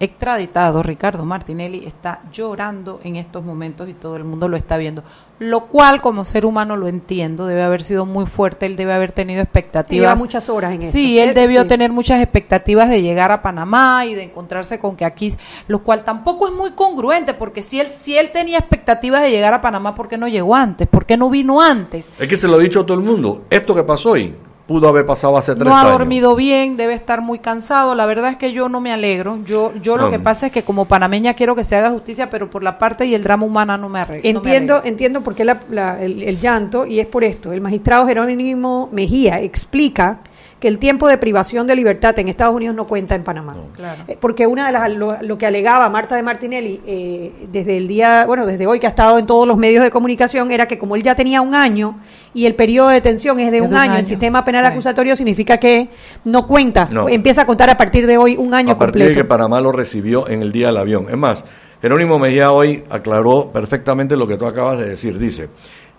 extraditado, 0.00 0.82
Ricardo 0.82 1.24
Martinelli, 1.24 1.84
está 1.86 2.20
llorando 2.32 3.00
en 3.02 3.16
estos 3.16 3.44
momentos 3.44 3.88
y 3.88 3.94
todo 3.94 4.16
el 4.16 4.24
mundo 4.24 4.48
lo 4.48 4.56
está 4.56 4.76
viendo. 4.76 5.02
Lo 5.40 5.66
cual, 5.66 6.00
como 6.00 6.24
ser 6.24 6.44
humano, 6.46 6.76
lo 6.76 6.88
entiendo, 6.88 7.46
debe 7.46 7.62
haber 7.62 7.82
sido 7.84 8.06
muy 8.06 8.26
fuerte, 8.26 8.66
él 8.66 8.76
debe 8.76 8.92
haber 8.92 9.12
tenido 9.12 9.40
expectativas. 9.40 10.02
Lleva 10.10 10.16
muchas 10.16 10.48
horas 10.48 10.72
en 10.72 10.80
Sí, 10.80 11.18
esto. 11.18 11.28
él 11.28 11.34
debió 11.34 11.62
Sí. 11.62 11.68
tener 11.68 11.92
muchas 11.92 12.20
expectativas 12.20 12.88
de 12.88 13.02
llegar 13.02 13.30
a 13.30 13.40
Panamá 13.42 14.04
y 14.06 14.14
de 14.14 14.24
encontrarse 14.24 14.78
con 14.80 14.96
que 14.96 15.04
aquí, 15.04 15.32
lo 15.68 15.80
cual 15.84 16.04
tampoco 16.04 16.48
es 16.48 16.54
muy 16.54 16.72
congruente, 16.72 17.34
porque 17.34 17.62
si 17.62 17.78
él, 17.78 17.86
si 17.86 18.16
él 18.18 18.30
tenía 18.32 18.58
expectativas 18.58 19.22
de 19.22 19.30
llegar 19.30 19.54
a 19.54 19.60
Panamá, 19.60 19.94
¿por 19.94 20.08
qué 20.08 20.18
no 20.18 20.26
llegó 20.26 20.54
antes? 20.56 20.88
¿Por 20.88 21.06
qué 21.06 21.16
no 21.16 21.30
vino 21.30 21.60
antes? 21.60 22.12
Es 22.18 22.28
que 22.28 22.36
se 22.36 22.48
lo 22.48 22.56
ha 22.56 22.60
dicho 22.60 22.80
a 22.80 22.86
todo 22.86 22.98
el 22.98 23.04
mundo. 23.04 23.42
Esto 23.50 23.74
que 23.76 23.84
pasó 23.84 24.10
hoy 24.12 24.34
pudo 24.68 24.86
haber 24.88 25.04
pasado 25.06 25.36
hace 25.36 25.54
tres 25.54 25.64
no 25.64 25.74
ha 25.74 25.80
años. 25.80 25.92
dormido 25.98 26.36
bien, 26.36 26.76
debe 26.76 26.92
estar 26.92 27.20
muy 27.22 27.40
cansado. 27.40 27.94
La 27.96 28.06
verdad 28.06 28.30
es 28.30 28.36
que 28.36 28.52
yo 28.52 28.68
no 28.68 28.80
me 28.80 28.92
alegro. 28.92 29.38
Yo, 29.44 29.72
yo 29.82 29.96
lo 29.96 30.04
No. 30.04 30.10
que 30.10 30.18
pasa 30.20 30.46
es 30.46 30.52
que 30.52 30.62
como 30.62 30.84
panameña 30.84 31.32
quiero 31.34 31.56
que 31.56 31.64
se 31.64 31.74
haga 31.74 31.90
justicia, 31.90 32.28
pero 32.30 32.48
por 32.50 32.62
la 32.62 32.78
parte 32.78 33.06
y 33.06 33.14
el 33.14 33.24
drama 33.24 33.46
humana 33.46 33.76
no 33.78 33.88
me 33.88 33.98
arreglo. 33.98 34.28
Entiendo, 34.28 34.82
entiendo 34.84 35.22
por 35.22 35.34
qué 35.34 35.44
la- 35.44 35.62
la- 35.70 36.00
el, 36.00 36.22
el 36.22 36.38
llanto, 36.38 36.84
y 36.86 37.00
es 37.00 37.06
por 37.06 37.24
esto. 37.24 37.50
El 37.52 37.60
magistrado 37.62 38.06
Jerónimo 38.06 38.88
Mejía 38.92 39.40
explica 39.40 40.18
que 40.60 40.66
el 40.68 40.78
tiempo 40.78 41.06
de 41.06 41.18
privación 41.18 41.66
de 41.68 41.76
libertad 41.76 42.18
en 42.18 42.26
Estados 42.28 42.54
Unidos 42.54 42.74
no 42.74 42.84
cuenta 42.84 43.14
en 43.14 43.22
Panamá. 43.22 43.54
Claro. 43.76 44.02
Eh, 44.08 44.16
Porque 44.20 44.46
una 44.46 44.66
de 44.66 44.72
las 44.72 44.90
lo, 44.90 45.16
lo 45.22 45.38
que 45.38 45.46
alegaba 45.46 45.88
Marta 45.88 46.16
de 46.16 46.22
Martinelli 46.24 46.80
eh, 46.86 47.32
desde 47.52 47.76
el 47.76 47.86
día, 47.86 48.24
bueno, 48.26 48.44
desde 48.44 48.66
hoy 48.66 48.80
que 48.80 48.86
ha 48.86 48.90
estado 48.90 49.18
en 49.18 49.26
todos 49.26 49.46
los 49.46 49.56
medios 49.56 49.84
de 49.84 49.90
comunicación 49.90 50.50
era 50.50 50.66
que 50.66 50.76
como 50.76 50.96
él 50.96 51.02
ya 51.04 51.14
tenía 51.14 51.40
un 51.42 51.54
año 51.54 52.00
y 52.34 52.46
el 52.46 52.54
periodo 52.56 52.88
de 52.88 52.94
detención 52.94 53.38
es 53.38 53.52
de 53.52 53.60
un 53.60 53.74
año, 53.76 53.96
el 53.96 54.06
sistema 54.06 54.44
penal 54.44 54.64
Sí. 54.66 54.72
acusatorio 54.72 55.14
significa 55.14 55.58
que 55.58 55.88
no 56.24 56.46
cuenta, 56.46 56.88
No. 56.90 57.08
empieza 57.08 57.42
a 57.42 57.46
contar 57.46 57.70
a 57.70 57.76
partir 57.76 58.06
de 58.08 58.18
hoy 58.18 58.36
un 58.36 58.52
año 58.52 58.72
a 58.72 58.78
partir 58.78 58.94
completo. 59.02 59.08
de 59.10 59.14
que 59.14 59.24
Panamá 59.24 59.60
lo 59.60 59.70
recibió 59.70 60.28
en 60.28 60.42
el 60.42 60.50
día 60.50 60.66
del 60.68 60.76
avión. 60.78 61.06
Es 61.08 61.16
más, 61.16 61.44
Jerónimo 61.80 62.18
Mejía 62.18 62.50
hoy 62.50 62.82
aclaró 62.90 63.50
perfectamente 63.52 64.16
lo 64.16 64.26
que 64.26 64.36
tú 64.36 64.46
acabas 64.46 64.78
de 64.78 64.88
decir. 64.88 65.18
Dice, 65.20 65.48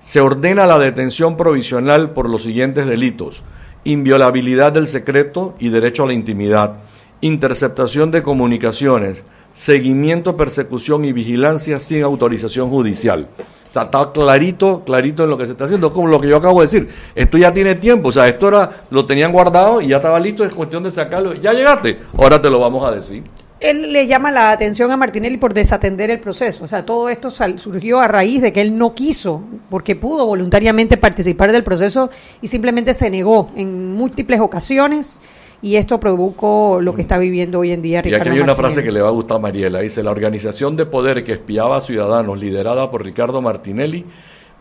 se 0.01 0.20
ordena 0.20 0.66
la 0.66 0.78
detención 0.80 1.38
provisional 1.38 2.12
por 2.12 2.30
los 2.30 2.43
siguientes 2.43 2.86
delitos. 2.86 3.43
Inviolabilidad 3.84 4.71
del 4.71 4.88
secreto 4.88 5.55
y 5.59 5.69
derecho 5.69 6.03
a 6.03 6.07
la 6.07 6.13
intimidad. 6.13 6.82
Interceptación 7.21 8.11
de 8.11 8.23
comunicaciones. 8.23 9.23
Seguimiento, 9.53 10.38
persecución 10.38 11.05
y 11.05 11.13
vigilancia 11.13 11.80
sin 11.80 12.03
autorización 12.03 12.69
judicial. 12.69 13.27
O 13.69 13.73
sea, 13.73 13.84
está 13.84 14.11
clarito, 14.11 14.84
clarito 14.84 15.23
en 15.23 15.30
lo 15.30 15.38
que 15.38 15.45
se 15.45 15.51
está 15.51 15.65
haciendo, 15.65 15.93
como 15.93 16.07
lo 16.07 16.19
que 16.19 16.27
yo 16.27 16.38
acabo 16.38 16.59
de 16.59 16.65
decir. 16.65 16.89
Esto 17.13 17.38
ya 17.38 17.53
tiene 17.53 17.75
tiempo, 17.75 18.09
o 18.09 18.11
sea, 18.11 18.27
esto 18.27 18.47
era, 18.47 18.84
lo 18.89 19.05
tenían 19.05 19.32
guardado 19.32 19.80
y 19.80 19.88
ya 19.88 19.97
estaba 19.97 20.19
listo, 20.19 20.43
es 20.43 20.53
cuestión 20.53 20.84
de 20.84 20.91
sacarlo. 20.91 21.34
Ya 21.36 21.53
llegaste, 21.53 21.99
ahora 22.17 22.41
te 22.41 22.49
lo 22.49 22.59
vamos 22.59 22.84
a 22.88 22.95
decir. 22.95 23.23
Él 23.60 23.91
le 23.91 24.07
llama 24.07 24.32
la 24.32 24.51
atención 24.51 24.89
a 24.91 24.97
Martinelli 24.97 25.38
por 25.38 25.53
desatender 25.53 26.10
el 26.10 26.20
proceso. 26.20 26.64
O 26.64 26.68
sea, 26.68 26.86
todo 26.86 27.10
esto 27.10 27.30
sal- 27.30 27.60
surgió 27.60 27.99
a 27.99 28.07
raíz 28.07 28.41
de 28.41 28.53
que 28.53 28.62
él 28.62 28.78
no 28.78 28.95
quiso, 28.95 29.43
porque 29.70 29.95
pudo 29.97 30.26
voluntariamente 30.26 30.95
participar 30.97 31.51
del 31.51 31.64
proceso 31.64 32.10
y 32.41 32.47
simplemente 32.47 32.93
se 32.93 33.10
negó 33.10 33.51
en 33.55 33.93
múltiples 33.93 34.39
ocasiones. 34.39 35.22
Y 35.62 35.76
esto 35.76 35.99
produjo 35.99 36.80
lo 36.82 36.93
que 36.95 37.01
está 37.01 37.18
viviendo 37.18 37.60
hoy 37.60 37.74
en 37.74 37.82
día 37.82 37.99
Y 37.99 38.03
Ricardo 38.03 38.22
aquí 38.22 38.30
hay 38.30 38.36
una 38.39 38.53
Martinelli. 38.53 38.74
frase 38.76 38.84
que 38.86 38.91
le 38.93 39.01
va 39.01 39.10
a 39.10 39.12
gustar 39.12 39.36
a 39.38 39.39
Mariela. 39.41 39.80
Dice, 39.82 40.01
la 40.03 40.12
organización 40.12 40.78
de 40.78 40.86
poder 40.86 41.26
que 41.26 41.34
espiaba 41.34 41.76
a 41.76 41.82
ciudadanos, 41.82 42.38
liderada 42.39 42.89
por 42.89 43.03
Ricardo 43.03 43.41
Martinelli, 43.41 44.05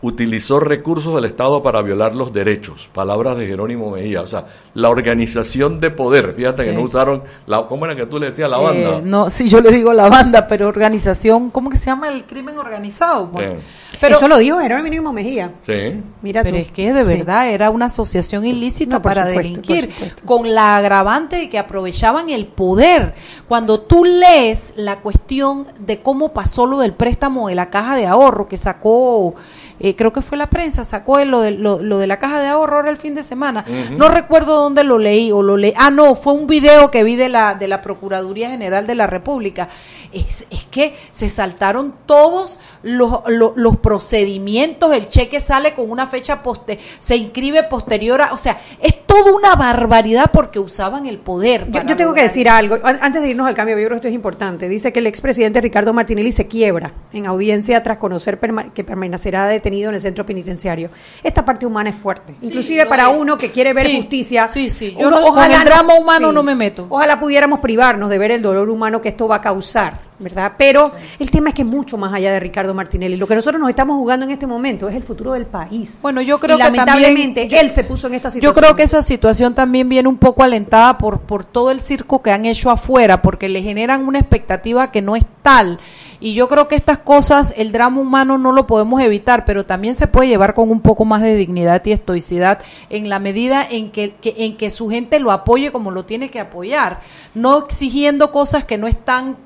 utilizó 0.01 0.59
recursos 0.59 1.13
del 1.15 1.25
Estado 1.25 1.61
para 1.61 1.81
violar 1.81 2.15
los 2.15 2.31
derechos. 2.31 2.89
Palabras 2.93 3.37
de 3.37 3.47
Jerónimo 3.47 3.91
Mejía. 3.91 4.21
O 4.21 4.27
sea, 4.27 4.45
la 4.73 4.89
organización 4.89 5.79
de 5.81 5.91
poder. 5.91 6.33
Fíjate 6.33 6.63
que 6.65 6.71
no 6.71 6.81
usaron, 6.81 7.23
la, 7.47 7.67
¿cómo 7.67 7.85
era 7.85 7.95
que 7.95 8.05
tú 8.05 8.17
le 8.19 8.27
decías 8.27 8.49
la 8.49 8.57
banda? 8.57 8.97
Eh, 8.97 9.01
no, 9.03 9.29
sí, 9.29 9.49
yo 9.49 9.59
le 9.59 9.71
digo 9.71 9.91
la 9.93 10.07
banda, 10.09 10.47
pero 10.47 10.67
organización, 10.67 11.49
¿cómo 11.49 11.69
que 11.69 11.77
se 11.77 11.87
llama 11.87 12.07
el 12.07 12.23
crimen 12.25 12.57
organizado? 12.57 13.27
Bueno, 13.27 13.53
Eh. 13.53 13.59
Pero- 13.99 14.15
Eso 14.17 14.27
lo 14.27 14.37
dijo 14.37 14.59
Jerónimo 14.59 15.11
Mejía. 15.11 15.51
Sí. 15.63 16.01
Mira 16.21 16.43
Pero 16.43 16.55
tú. 16.57 16.61
es 16.61 16.71
que 16.71 16.93
de 16.93 17.03
Sí. 17.03 17.13
verdad 17.15 17.49
era 17.49 17.69
una 17.71 17.85
asociación 17.85 18.45
ilícita 18.45 18.97
No, 18.97 19.01
para 19.01 19.27
supuesto, 19.27 19.39
delinquir, 19.41 19.89
con 20.25 20.53
la 20.53 20.77
agravante 20.77 21.35
de 21.37 21.49
que 21.49 21.57
aprovechaban 21.59 22.29
el 22.29 22.45
poder. 22.45 23.15
Cuando 23.47 23.81
tú 23.81 24.05
lees 24.05 24.73
la 24.77 24.99
cuestión 25.01 25.65
de 25.79 26.01
cómo 26.01 26.31
pasó 26.33 26.65
lo 26.67 26.77
del 26.79 26.93
préstamo 26.93 27.49
de 27.49 27.55
la 27.55 27.69
caja 27.69 27.95
de 27.97 28.05
ahorro 28.05 28.47
que 28.47 28.57
sacó, 28.57 29.33
eh, 29.79 29.95
creo 29.95 30.11
que 30.13 30.21
fue 30.21 30.37
la 30.37 30.49
prensa, 30.49 30.83
sacó 30.83 31.23
lo 31.25 31.41
de, 31.41 31.51
lo, 31.51 31.79
lo 31.81 31.97
de 31.99 32.07
la 32.07 32.19
caja 32.19 32.39
de 32.41 32.47
ahorro 32.47 32.77
ahora 32.77 32.89
el 32.89 32.97
fin 32.97 33.15
de 33.15 33.23
semana. 33.23 33.65
No 33.97 34.09
recuerdo 34.09 34.55
dónde 34.61 34.83
lo 34.83 34.97
leí 34.97 35.31
o 35.31 35.41
lo 35.41 35.57
leí. 35.57 35.73
Ah, 35.77 35.89
no, 35.91 36.15
fue 36.15 36.33
un 36.33 36.47
video 36.47 36.91
que 36.91 37.03
vi 37.03 37.15
de 37.15 37.29
la, 37.29 37.55
de 37.55 37.67
la 37.67 37.81
Procuraduría 37.81 38.49
General 38.49 38.85
de 38.87 38.95
la 38.95 39.07
República. 39.07 39.69
Es, 40.11 40.45
es 40.49 40.65
que 40.65 40.95
se 41.11 41.29
saltaron 41.29 41.93
todos 42.05 42.59
los, 42.83 43.19
los, 43.27 43.53
los 43.55 43.77
procedimientos, 43.77 44.91
el 44.93 45.07
cheque 45.07 45.39
sale 45.39 45.73
con 45.73 45.89
una 45.89 46.07
fecha 46.07 46.41
poste, 46.43 46.79
se 46.99 47.15
inscribe 47.15 47.63
posterior 47.63 48.21
a, 48.21 48.33
o 48.33 48.37
sea, 48.37 48.57
es 48.81 49.05
toda 49.05 49.31
una 49.33 49.55
barbaridad 49.55 50.31
porque 50.33 50.59
usaban 50.59 51.05
el 51.05 51.17
poder. 51.19 51.67
Yo, 51.71 51.95
tengo 51.95 52.13
que 52.13 52.23
decir 52.23 52.49
algo, 52.49 52.77
An- 52.83 52.99
antes 53.01 53.21
de 53.21 53.29
irnos 53.29 53.47
al 53.47 53.55
cambio, 53.55 53.75
yo 53.77 53.81
creo 53.85 53.89
que 53.91 53.95
esto 53.97 54.07
es 54.07 54.13
importante. 54.13 54.67
Dice 54.67 54.91
que 54.91 54.99
el 54.99 55.07
expresidente 55.07 55.61
Ricardo 55.61 55.93
Martinelli 55.93 56.31
se 56.31 56.47
quiebra 56.47 56.91
en 57.13 57.25
audiencia 57.27 57.81
tras 57.83 57.97
conocer 57.97 58.39
perma- 58.39 58.73
que 58.73 58.83
permanecerá 58.83 59.45
detenido 59.47 59.68
en 59.69 59.95
el 59.95 60.01
centro 60.01 60.25
penitenciario. 60.25 60.89
Esta 61.23 61.45
parte 61.45 61.65
humana 61.65 61.89
es 61.91 61.95
fuerte, 61.95 62.35
inclusive 62.41 62.83
lo 62.83 62.89
para 62.89 63.11
es. 63.11 63.17
uno 63.19 63.37
que 63.37 63.51
quiere 63.51 63.73
ver 63.73 63.85
Sí, 63.87 63.97
justicia. 63.97 64.47
sí, 64.47 64.69
sí. 64.69 64.95
Yo 64.99 65.07
uno- 65.07 65.19
no- 65.21 65.27
con 65.33 65.51
el 65.51 65.63
drama 65.63 65.93
humano 65.95 66.31
no 66.31 66.43
me 66.43 66.55
meto. 66.55 66.87
Ojalá 66.89 67.19
pudiéramos 67.19 67.59
privarnos 67.59 68.09
de 68.09 68.17
ver 68.17 68.31
el 68.31 68.41
dolor 68.41 68.69
humano 68.69 69.01
que 69.01 69.09
esto 69.09 69.27
va 69.27 69.35
a 69.37 69.41
causar, 69.41 69.99
¿verdad? 70.19 70.53
Pero 70.57 70.91
el 71.19 71.31
tema 71.31 71.49
es 71.49 71.55
que 71.55 71.61
es 71.61 71.67
mucho 71.67 71.97
más 71.97 72.13
allá 72.13 72.31
de 72.31 72.39
Ricardo 72.39 72.73
Martinelli. 72.73 73.15
Lo 73.17 73.27
que 73.27 73.35
nosotros 73.35 73.59
nos 73.61 73.69
estamos 73.69 73.95
jugando 73.97 74.25
en 74.25 74.31
este 74.31 74.47
momento 74.47 74.89
es 74.89 74.95
el 74.95 75.03
futuro 75.03 75.33
del 75.33 75.45
país. 75.45 75.99
Bueno, 76.01 76.21
yo 76.21 76.39
creo 76.39 76.55
Y 76.55 76.59
que 76.59 76.63
también- 76.63 76.85
lamentablemente 76.85 77.47
yo- 77.47 77.57
él 77.59 77.71
se 77.71 77.83
puso 77.83 78.07
en 78.07 78.15
esta 78.15 78.29
Yo 78.29 78.33
situación. 78.33 78.63
creo 78.63 78.75
que 78.75 78.83
esa 78.83 79.01
situación 79.01 79.53
también 79.55 79.87
viene 79.87 80.09
un 80.09 80.17
poco 80.17 80.43
alentada 80.43 80.97
por, 80.97 81.19
por 81.21 81.43
todo 81.43 81.71
el 81.71 81.79
circo 81.79 82.21
que 82.21 82.31
han 82.31 82.45
hecho 82.45 82.69
afuera, 82.71 83.21
porque 83.21 83.47
le 83.49 83.61
generan 83.61 84.07
una 84.07 84.19
expectativa 84.19 84.91
que 84.91 85.01
no 85.01 85.15
es 85.15 85.23
tal. 85.41 85.79
Y 86.21 86.33
yo 86.33 86.47
creo 86.49 86.67
que 86.67 86.75
estas 86.75 86.97
cosas, 86.97 87.53
el 87.55 87.71
drama 87.71 88.01
humano 88.01 88.37
no 88.37 88.51
lo 88.51 88.67
podemos 88.67 89.01
evitar, 89.01 89.45
pero 89.45 89.65
también 89.65 89.95
se 89.95 90.07
puede 90.07 90.27
llevar 90.27 90.53
con 90.53 90.69
un 90.69 90.81
poco 90.81 91.05
más 91.05 91.21
de 91.21 91.35
dignidad 91.35 91.81
y 91.85 91.93
estoicidad 91.93 92.59
en 92.89 93.07
la 93.07 93.19
medida 93.19 93.65
en 93.69 93.89
que, 93.91 94.15
que- 94.21 94.35
en 94.39 94.57
que 94.57 94.69
su 94.69 94.89
gente 94.89 95.19
lo 95.19 95.31
apoye 95.31 95.71
como 95.71 95.91
lo 95.91 96.03
tiene 96.03 96.29
que 96.29 96.39
apoyar, 96.41 96.99
no 97.33 97.57
exigiendo 97.59 98.31
cosas 98.31 98.65
que 98.65 98.77
no 98.77 98.87
están 98.87 99.37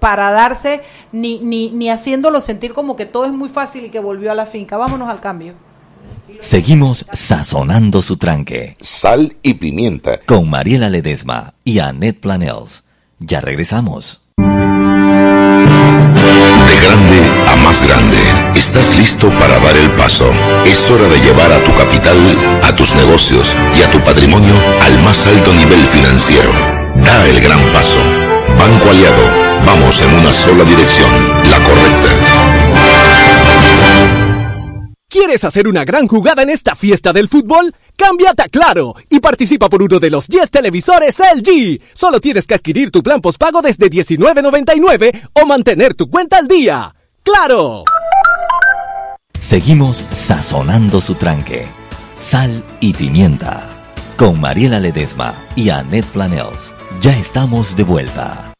para 0.00 0.30
darse 0.30 0.80
ni, 1.12 1.38
ni, 1.40 1.70
ni 1.70 1.90
haciéndolo 1.90 2.40
sentir 2.40 2.74
como 2.74 2.96
que 2.96 3.06
todo 3.06 3.24
es 3.24 3.32
muy 3.32 3.48
fácil 3.48 3.84
y 3.84 3.88
que 3.90 3.98
volvió 4.00 4.30
a 4.32 4.34
la 4.34 4.46
finca. 4.46 4.76
Vámonos 4.76 5.08
al 5.08 5.20
cambio. 5.20 5.54
Seguimos 6.40 7.06
sazonando 7.12 8.02
su 8.02 8.16
tranque 8.16 8.76
Sal 8.80 9.36
y 9.42 9.54
pimienta. 9.54 10.18
con 10.26 10.48
Mariela 10.48 10.90
Ledesma 10.90 11.54
y 11.64 11.80
Annette 11.80 12.20
Planels. 12.20 12.84
Ya 13.18 13.40
regresamos. 13.40 14.22
A 17.50 17.56
más 17.56 17.82
grande, 17.82 18.16
estás 18.54 18.96
listo 18.96 19.28
para 19.30 19.58
dar 19.58 19.76
el 19.76 19.92
paso. 19.96 20.30
Es 20.64 20.88
hora 20.88 21.08
de 21.08 21.18
llevar 21.18 21.50
a 21.50 21.64
tu 21.64 21.74
capital, 21.74 22.60
a 22.62 22.76
tus 22.76 22.94
negocios 22.94 23.52
y 23.76 23.82
a 23.82 23.90
tu 23.90 24.00
patrimonio 24.04 24.54
al 24.80 25.02
más 25.02 25.26
alto 25.26 25.52
nivel 25.52 25.84
financiero. 25.86 26.52
Da 26.94 27.28
el 27.28 27.40
gran 27.40 27.60
paso. 27.72 27.98
Banco 28.56 28.90
Aliado, 28.90 29.24
vamos 29.66 30.00
en 30.00 30.14
una 30.14 30.32
sola 30.32 30.62
dirección, 30.62 31.10
la 31.50 31.60
correcta. 31.64 32.08
¿Quieres 35.08 35.42
hacer 35.42 35.66
una 35.66 35.84
gran 35.84 36.06
jugada 36.06 36.44
en 36.44 36.50
esta 36.50 36.76
fiesta 36.76 37.12
del 37.12 37.28
fútbol? 37.28 37.74
Cámbiate 37.96 38.42
a 38.42 38.48
Claro 38.48 38.94
y 39.08 39.18
participa 39.18 39.68
por 39.68 39.82
uno 39.82 39.98
de 39.98 40.10
los 40.10 40.28
10 40.28 40.52
televisores 40.52 41.18
LG. 41.18 41.82
Solo 41.94 42.20
tienes 42.20 42.46
que 42.46 42.54
adquirir 42.54 42.92
tu 42.92 43.02
plan 43.02 43.20
postpago 43.20 43.60
desde 43.60 43.90
$19.99 43.90 45.30
o 45.32 45.46
mantener 45.46 45.94
tu 45.94 46.08
cuenta 46.08 46.38
al 46.38 46.46
día. 46.46 46.94
¡Claro! 47.22 47.84
Seguimos 49.40 50.04
sazonando 50.12 51.00
su 51.00 51.14
tranque. 51.14 51.68
Sal 52.18 52.64
y 52.80 52.92
pimienta. 52.94 53.66
Con 54.16 54.40
Mariela 54.40 54.80
Ledesma 54.80 55.34
y 55.54 55.70
Annette 55.70 56.06
Planels. 56.06 56.72
Ya 57.00 57.12
estamos 57.16 57.76
de 57.76 57.84
vuelta. 57.84 58.52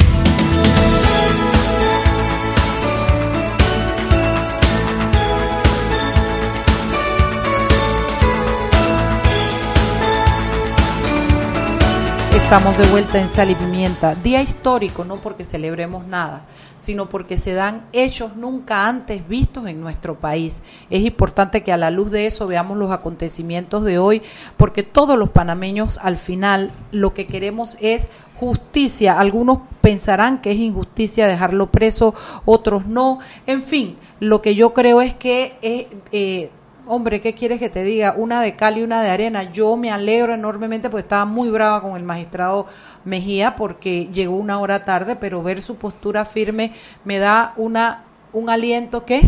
Estamos 12.34 12.76
de 12.76 12.86
vuelta 12.88 13.20
en 13.20 13.28
Sal 13.28 13.52
y 13.52 13.54
Pimienta. 13.54 14.16
Día 14.16 14.42
histórico, 14.42 15.04
no 15.04 15.16
porque 15.16 15.44
celebremos 15.44 16.04
nada, 16.06 16.46
sino 16.80 17.10
porque 17.10 17.36
se 17.36 17.52
dan 17.52 17.84
hechos 17.92 18.36
nunca 18.36 18.88
antes 18.88 19.28
vistos 19.28 19.66
en 19.66 19.82
nuestro 19.82 20.18
país. 20.18 20.62
Es 20.88 21.04
importante 21.04 21.62
que 21.62 21.72
a 21.72 21.76
la 21.76 21.90
luz 21.90 22.10
de 22.10 22.26
eso 22.26 22.46
veamos 22.46 22.78
los 22.78 22.90
acontecimientos 22.90 23.84
de 23.84 23.98
hoy, 23.98 24.22
porque 24.56 24.82
todos 24.82 25.18
los 25.18 25.28
panameños 25.28 25.98
al 25.98 26.16
final 26.16 26.72
lo 26.90 27.12
que 27.12 27.26
queremos 27.26 27.76
es 27.82 28.08
justicia. 28.36 29.20
Algunos 29.20 29.58
pensarán 29.82 30.40
que 30.40 30.52
es 30.52 30.58
injusticia 30.58 31.28
dejarlo 31.28 31.70
preso, 31.70 32.14
otros 32.46 32.86
no. 32.86 33.18
En 33.46 33.62
fin, 33.62 33.98
lo 34.18 34.40
que 34.40 34.54
yo 34.54 34.72
creo 34.72 35.02
es 35.02 35.14
que... 35.14 35.58
eh, 35.60 35.88
eh, 36.12 36.50
Hombre, 36.92 37.20
¿qué 37.20 37.34
quieres 37.34 37.60
que 37.60 37.68
te 37.68 37.84
diga? 37.84 38.14
Una 38.16 38.40
de 38.42 38.56
cal 38.56 38.76
y 38.76 38.82
una 38.82 39.00
de 39.00 39.10
arena. 39.10 39.44
Yo 39.44 39.76
me 39.76 39.92
alegro 39.92 40.34
enormemente 40.34 40.90
porque 40.90 41.02
estaba 41.02 41.24
muy 41.24 41.48
brava 41.48 41.80
con 41.82 41.96
el 41.96 42.02
magistrado 42.02 42.66
Mejía 43.04 43.54
porque 43.54 44.08
llegó 44.12 44.34
una 44.34 44.58
hora 44.58 44.84
tarde, 44.84 45.14
pero 45.14 45.40
ver 45.40 45.62
su 45.62 45.76
postura 45.76 46.24
firme 46.24 46.72
me 47.04 47.18
da 47.20 47.54
una 47.56 48.06
un 48.32 48.50
aliento 48.50 49.04
que 49.04 49.20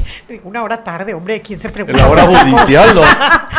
Una 0.42 0.64
hora 0.64 0.82
tarde, 0.82 1.14
hombre, 1.14 1.40
¿quién 1.40 1.60
se 1.60 1.68
En 1.68 1.72
preocupa? 1.72 1.98
la 1.98 2.08
hora 2.08 2.26
judicial, 2.26 2.96
no, 2.96 3.02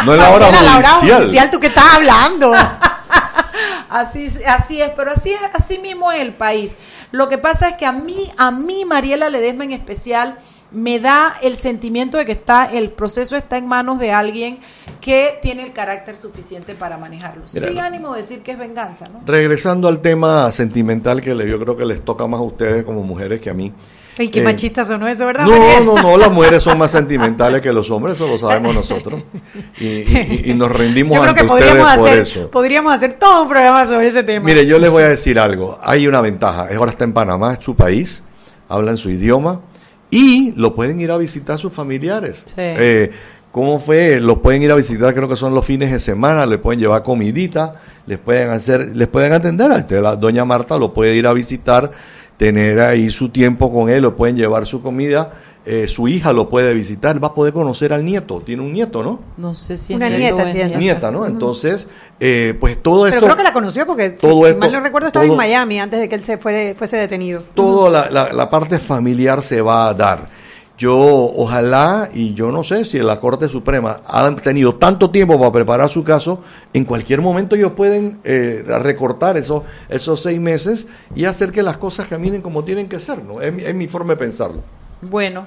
no 0.05 0.13
en 0.13 0.19
la 0.19 0.29
hora? 0.31 0.49
En 0.49 0.65
la 0.65 0.77
hora 0.77 0.89
judicial. 0.95 1.21
judicial, 1.21 1.51
¿tú 1.51 1.59
qué 1.61 1.67
estás 1.67 1.93
hablando? 1.95 2.51
así 3.89 4.33
así 4.45 4.81
es, 4.81 4.89
pero 4.97 5.11
así 5.11 5.31
es 5.31 5.39
así 5.53 5.79
mismo 5.79 6.11
es 6.11 6.19
el 6.19 6.33
país. 6.33 6.73
Lo 7.11 7.29
que 7.29 7.37
pasa 7.37 7.69
es 7.69 7.75
que 7.75 7.85
a 7.85 7.93
mí 7.93 8.29
a 8.37 8.51
mí 8.51 8.83
Mariela 8.83 9.29
Ledesma 9.29 9.63
en 9.63 9.71
especial 9.71 10.39
me 10.73 10.99
da 10.99 11.35
el 11.41 11.55
sentimiento 11.55 12.17
de 12.17 12.25
que 12.25 12.31
está 12.31 12.65
el 12.65 12.89
proceso 12.89 13.35
está 13.35 13.57
en 13.57 13.67
manos 13.67 13.99
de 13.99 14.11
alguien 14.11 14.59
que 15.01 15.37
tiene 15.41 15.63
el 15.63 15.71
carácter 15.73 16.15
suficiente 16.15 16.73
para 16.75 16.97
manejarlo. 16.97 17.43
Mira, 17.53 17.67
Sin 17.67 17.79
ánimo 17.79 18.13
de 18.13 18.21
decir 18.21 18.41
que 18.41 18.51
es 18.53 18.57
venganza, 18.57 19.07
¿no? 19.07 19.21
Regresando 19.25 19.87
al 19.87 19.99
tema 20.01 20.51
sentimental 20.51 21.21
que 21.21 21.29
yo 21.47 21.59
creo 21.59 21.77
que 21.77 21.85
les 21.85 22.03
toca 22.03 22.25
más 22.27 22.39
a 22.39 22.43
ustedes 22.43 22.83
como 22.83 23.03
mujeres 23.03 23.39
que 23.41 23.49
a 23.49 23.53
mí. 23.53 23.71
Ay, 24.17 24.29
qué 24.29 24.41
Eh, 24.41 24.43
machistas 24.43 24.87
son 24.87 25.07
eso, 25.07 25.25
¿verdad? 25.25 25.45
No, 25.45 25.79
no, 25.83 26.01
no, 26.01 26.17
las 26.17 26.31
mujeres 26.31 26.61
son 26.61 26.77
más 26.77 26.91
sentimentales 26.99 27.61
que 27.61 27.73
los 27.73 27.89
hombres, 27.89 28.13
eso 28.15 28.27
lo 28.27 28.37
sabemos 28.37 28.73
nosotros. 28.75 29.21
Y, 29.79 29.85
y- 29.85 30.41
y 30.45 30.53
nos 30.53 30.71
rendimos 30.71 31.15
Yo 31.15 31.21
creo 31.21 31.29
ante 31.31 31.41
que 31.41 31.47
podríamos 31.47 31.79
ustedes 31.87 31.97
por 31.99 32.07
hacer, 32.09 32.19
eso. 32.19 32.51
podríamos 32.51 32.93
hacer 32.93 33.13
todo 33.13 33.43
un 33.43 33.49
programa 33.49 33.85
sobre 33.87 34.07
ese 34.07 34.23
tema. 34.23 34.45
Mire, 34.45 34.65
yo 34.67 34.77
les 34.79 34.91
voy 34.91 35.03
a 35.03 35.07
decir 35.09 35.39
algo. 35.39 35.79
Hay 35.83 36.07
una 36.07 36.21
ventaja. 36.21 36.67
Ahora 36.77 36.91
está 36.91 37.03
en 37.05 37.13
Panamá, 37.13 37.53
es 37.53 37.63
su 37.65 37.75
país, 37.75 38.21
hablan 38.69 38.97
su 38.97 39.09
idioma 39.09 39.61
y 40.13 40.53
lo 40.55 40.75
pueden 40.75 40.99
ir 40.99 41.11
a 41.11 41.17
visitar 41.17 41.57
sus 41.57 41.73
familiares. 41.73 42.43
Sí. 42.45 42.53
Eh, 42.57 43.11
¿Cómo 43.51 43.79
fue? 43.79 44.19
Los 44.19 44.39
pueden 44.39 44.63
ir 44.63 44.71
a 44.71 44.75
visitar, 44.75 45.13
creo 45.13 45.29
que 45.29 45.35
son 45.35 45.53
los 45.53 45.63
fines 45.63 45.91
de 45.91 45.99
semana, 45.99 46.45
les 46.45 46.57
pueden 46.57 46.79
llevar 46.79 47.03
comidita, 47.03 47.75
les 48.07 48.17
pueden 48.17 48.49
hacer, 48.49 48.95
les 48.95 49.07
pueden 49.07 49.31
atender. 49.31 49.69
La 50.01 50.15
doña 50.15 50.43
Marta 50.43 50.77
lo 50.77 50.91
puede 50.91 51.15
ir 51.15 51.27
a 51.27 51.33
visitar, 51.33 51.91
tener 52.37 52.81
ahí 52.81 53.09
su 53.09 53.29
tiempo 53.29 53.71
con 53.71 53.89
él, 53.89 54.01
lo 54.01 54.15
pueden 54.15 54.35
llevar 54.37 54.65
su 54.65 54.81
comida. 54.81 55.33
Eh, 55.65 55.87
su 55.87 56.07
hija 56.07 56.33
lo 56.33 56.49
puede 56.49 56.73
visitar, 56.73 57.23
va 57.23 57.29
a 57.29 57.33
poder 57.33 57.53
conocer 57.53 57.93
al 57.93 58.03
nieto. 58.03 58.41
Tiene 58.45 58.61
un 58.63 58.73
nieto, 58.73 59.01
¿no? 59.03 59.19
No 59.37 59.55
sé 59.55 59.77
si 59.77 59.93
Una 59.93 60.07
es 60.07 60.17
nieta. 60.19 60.43
Nieta, 60.77 61.11
¿no? 61.11 61.25
Entonces, 61.25 61.87
eh, 62.19 62.53
pues 62.59 62.81
todo 62.83 63.03
Pero 63.05 63.15
esto. 63.15 63.25
creo 63.27 63.37
que 63.37 63.43
la 63.43 63.53
conoció 63.53 63.85
porque, 63.85 64.09
todo 64.11 64.41
si 64.43 64.47
esto- 64.49 64.59
mal 64.59 64.71
no 64.71 64.79
recuerdo, 64.81 65.07
estaba 65.07 65.23
todo- 65.25 65.33
en 65.33 65.37
Miami 65.37 65.79
antes 65.79 65.99
de 66.01 66.09
que 66.09 66.15
él 66.15 66.23
se 66.23 66.37
fuere, 66.37 66.75
fuese 66.75 66.97
detenido. 66.97 67.43
toda 67.53 67.89
la, 67.89 68.09
la- 68.09 68.33
la 68.33 68.49
parte 68.49 68.79
familiar 68.79 69.41
se 69.43 69.61
va 69.61 69.87
a 69.89 69.93
dar. 69.93 70.43
Yo 70.75 70.97
ojalá, 70.97 72.09
y 72.13 72.33
yo 72.33 72.51
no 72.51 72.63
sé 72.63 72.83
si 72.83 72.97
la 72.97 73.19
Corte 73.19 73.47
Suprema 73.47 74.01
han 74.07 74.35
tenido 74.37 74.75
tanto 74.75 75.11
tiempo 75.11 75.37
para 75.37 75.51
preparar 75.51 75.89
su 75.89 76.03
caso, 76.03 76.41
en 76.73 76.83
cualquier 76.83 77.21
momento 77.21 77.55
ellos 77.55 77.73
pueden 77.73 78.17
eh, 78.23 78.63
recortar 78.65 79.37
esos, 79.37 79.61
esos 79.87 80.21
seis 80.21 80.39
meses 80.39 80.87
y 81.15 81.25
hacer 81.25 81.51
que 81.51 81.61
las 81.63 81.77
cosas 81.77 82.07
caminen 82.07 82.41
como 82.41 82.63
tienen 82.63 82.89
que 82.89 82.99
ser, 82.99 83.23
¿no? 83.23 83.39
Es, 83.39 83.53
mi- 83.53 83.63
es 83.63 83.75
mi 83.75 83.87
forma 83.87 84.13
de 84.13 84.17
pensarlo. 84.17 84.61
Bueno, 85.09 85.45